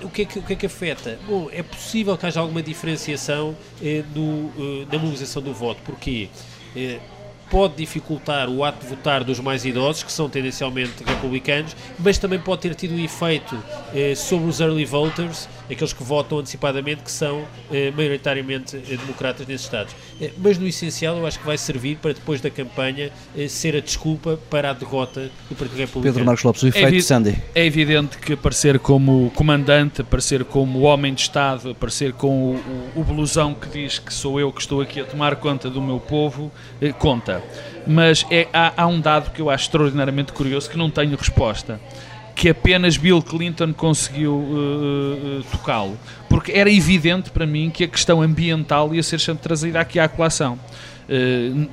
o 0.02 0.08
que, 0.08 0.22
é 0.22 0.24
que, 0.24 0.38
o 0.38 0.42
que 0.42 0.52
é 0.52 0.56
que 0.56 0.66
afeta? 0.66 1.18
Bom, 1.26 1.48
é 1.52 1.62
possível 1.62 2.16
que 2.18 2.26
haja 2.26 2.40
alguma 2.40 2.60
diferenciação 2.60 3.56
no, 4.14 4.86
na 4.86 4.98
mobilização 4.98 5.40
do 5.40 5.54
voto. 5.54 5.80
Porquê? 5.84 6.28
Pode 7.50 7.74
dificultar 7.76 8.48
o 8.48 8.64
ato 8.64 8.80
de 8.80 8.86
votar 8.86 9.24
dos 9.24 9.40
mais 9.40 9.64
idosos, 9.64 10.02
que 10.02 10.12
são 10.12 10.28
tendencialmente 10.28 11.02
republicanos, 11.04 11.74
mas 11.98 12.18
também 12.18 12.38
pode 12.38 12.62
ter 12.62 12.74
tido 12.74 12.94
um 12.94 13.04
efeito 13.04 13.56
eh, 13.94 14.14
sobre 14.14 14.48
os 14.48 14.60
early 14.60 14.84
voters, 14.84 15.48
aqueles 15.70 15.92
que 15.92 16.02
votam 16.02 16.38
antecipadamente, 16.38 17.02
que 17.02 17.10
são 17.10 17.44
eh, 17.70 17.90
maioritariamente 17.90 18.76
eh, 18.76 18.96
democratas 18.96 19.46
nesses 19.46 19.66
Estados. 19.66 19.94
Eh, 20.20 20.30
mas 20.38 20.58
no 20.58 20.66
essencial, 20.66 21.16
eu 21.16 21.26
acho 21.26 21.38
que 21.38 21.46
vai 21.46 21.58
servir 21.58 21.96
para 21.96 22.12
depois 22.12 22.40
da 22.40 22.50
campanha 22.50 23.10
eh, 23.36 23.48
ser 23.48 23.76
a 23.76 23.80
desculpa 23.80 24.38
para 24.50 24.70
a 24.70 24.72
derrota 24.72 25.30
do 25.48 25.54
Partido 25.54 25.78
Republicano. 25.78 26.02
Pedro 26.02 26.24
Marcos 26.24 26.44
Lopes, 26.44 26.62
o 26.62 26.68
efeito 26.68 26.96
é 26.96 27.00
Sandy. 27.00 27.42
É 27.54 27.64
evidente 27.64 28.18
que 28.18 28.32
aparecer 28.32 28.78
como 28.78 29.30
comandante, 29.34 30.00
aparecer 30.00 30.44
como 30.44 30.80
homem 30.80 31.14
de 31.14 31.22
Estado, 31.22 31.70
aparecer 31.70 32.12
com 32.12 32.52
o, 32.52 32.54
o, 32.96 33.00
o 33.00 33.04
blusão 33.04 33.54
que 33.54 33.68
diz 33.68 33.98
que 33.98 34.12
sou 34.12 34.40
eu 34.40 34.52
que 34.52 34.60
estou 34.60 34.80
aqui 34.80 35.00
a 35.00 35.04
tomar 35.04 35.36
conta 35.36 35.68
do 35.68 35.80
meu 35.80 36.00
povo, 36.00 36.50
eh, 36.80 36.92
conta. 36.92 37.42
Mas 37.86 38.26
é, 38.30 38.48
há, 38.52 38.82
há 38.82 38.86
um 38.86 39.00
dado 39.00 39.30
que 39.30 39.40
eu 39.40 39.50
acho 39.50 39.64
extraordinariamente 39.64 40.32
curioso 40.32 40.68
que 40.68 40.76
não 40.76 40.90
tenho 40.90 41.16
resposta 41.16 41.80
que 42.38 42.48
apenas 42.48 42.96
Bill 42.96 43.20
Clinton 43.20 43.72
conseguiu 43.72 44.32
uh, 44.32 45.40
uh, 45.40 45.44
tocá-lo. 45.50 45.98
Porque 46.28 46.52
era 46.52 46.70
evidente 46.70 47.32
para 47.32 47.44
mim 47.44 47.68
que 47.68 47.82
a 47.82 47.88
questão 47.88 48.22
ambiental 48.22 48.94
ia 48.94 49.02
ser 49.02 49.18
sempre 49.18 49.42
trazida 49.42 49.80
aqui 49.80 49.98
à 49.98 50.08
colação. 50.08 50.56
Uh, 51.08 51.68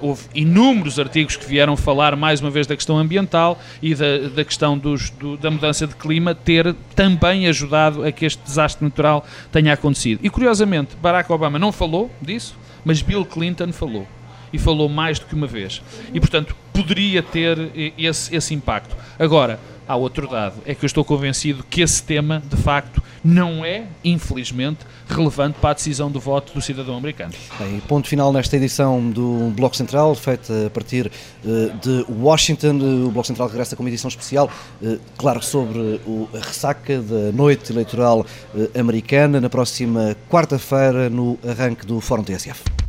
houve 0.00 0.22
inúmeros 0.32 1.00
artigos 1.00 1.34
que 1.34 1.44
vieram 1.44 1.76
falar 1.76 2.14
mais 2.14 2.40
uma 2.40 2.48
vez 2.48 2.64
da 2.64 2.76
questão 2.76 2.96
ambiental 2.96 3.58
e 3.82 3.92
da, 3.92 4.28
da 4.32 4.44
questão 4.44 4.78
dos, 4.78 5.10
do, 5.10 5.36
da 5.36 5.50
mudança 5.50 5.84
de 5.84 5.96
clima 5.96 6.32
ter 6.32 6.76
também 6.94 7.48
ajudado 7.48 8.04
a 8.04 8.12
que 8.12 8.24
este 8.24 8.40
desastre 8.40 8.84
natural 8.84 9.26
tenha 9.50 9.72
acontecido. 9.72 10.20
E 10.22 10.30
curiosamente, 10.30 10.94
Barack 11.02 11.32
Obama 11.32 11.58
não 11.58 11.72
falou 11.72 12.08
disso, 12.22 12.54
mas 12.84 13.02
Bill 13.02 13.24
Clinton 13.24 13.72
falou 13.72 14.06
e 14.52 14.58
falou 14.58 14.88
mais 14.88 15.18
do 15.18 15.26
que 15.26 15.34
uma 15.34 15.48
vez. 15.48 15.82
E, 16.12 16.20
portanto, 16.20 16.54
poderia 16.72 17.20
ter 17.20 17.58
esse, 17.98 18.34
esse 18.36 18.54
impacto. 18.54 18.96
Agora, 19.18 19.58
há 19.86 19.96
outro 19.96 20.28
dado, 20.28 20.56
é 20.66 20.74
que 20.74 20.84
eu 20.84 20.86
estou 20.86 21.04
convencido 21.04 21.64
que 21.68 21.80
esse 21.80 22.02
tema, 22.02 22.42
de 22.48 22.56
facto, 22.56 23.02
não 23.24 23.64
é, 23.64 23.86
infelizmente, 24.04 24.80
relevante 25.08 25.58
para 25.58 25.70
a 25.70 25.74
decisão 25.74 26.10
do 26.10 26.20
voto 26.20 26.52
do 26.52 26.60
cidadão 26.60 26.96
americano. 26.96 27.32
Bem, 27.58 27.80
ponto 27.80 28.08
final 28.08 28.32
nesta 28.32 28.56
edição 28.56 29.10
do 29.10 29.50
Bloco 29.56 29.76
Central, 29.76 30.14
feita 30.14 30.66
a 30.66 30.70
partir 30.70 31.10
uh, 31.44 31.78
de 31.78 32.04
Washington. 32.10 33.06
O 33.06 33.10
Bloco 33.10 33.26
Central 33.26 33.48
regressa 33.48 33.76
com 33.76 33.82
uma 33.82 33.88
edição 33.88 34.08
especial, 34.08 34.50
uh, 34.82 34.98
claro, 35.16 35.42
sobre 35.42 36.00
o, 36.06 36.28
a 36.34 36.38
ressaca 36.38 37.00
da 37.00 37.32
noite 37.32 37.72
eleitoral 37.72 38.26
uh, 38.54 38.78
americana, 38.78 39.40
na 39.40 39.48
próxima 39.48 40.16
quarta-feira, 40.28 41.08
no 41.08 41.38
arranque 41.46 41.86
do 41.86 42.00
Fórum 42.00 42.22
TSF. 42.22 42.83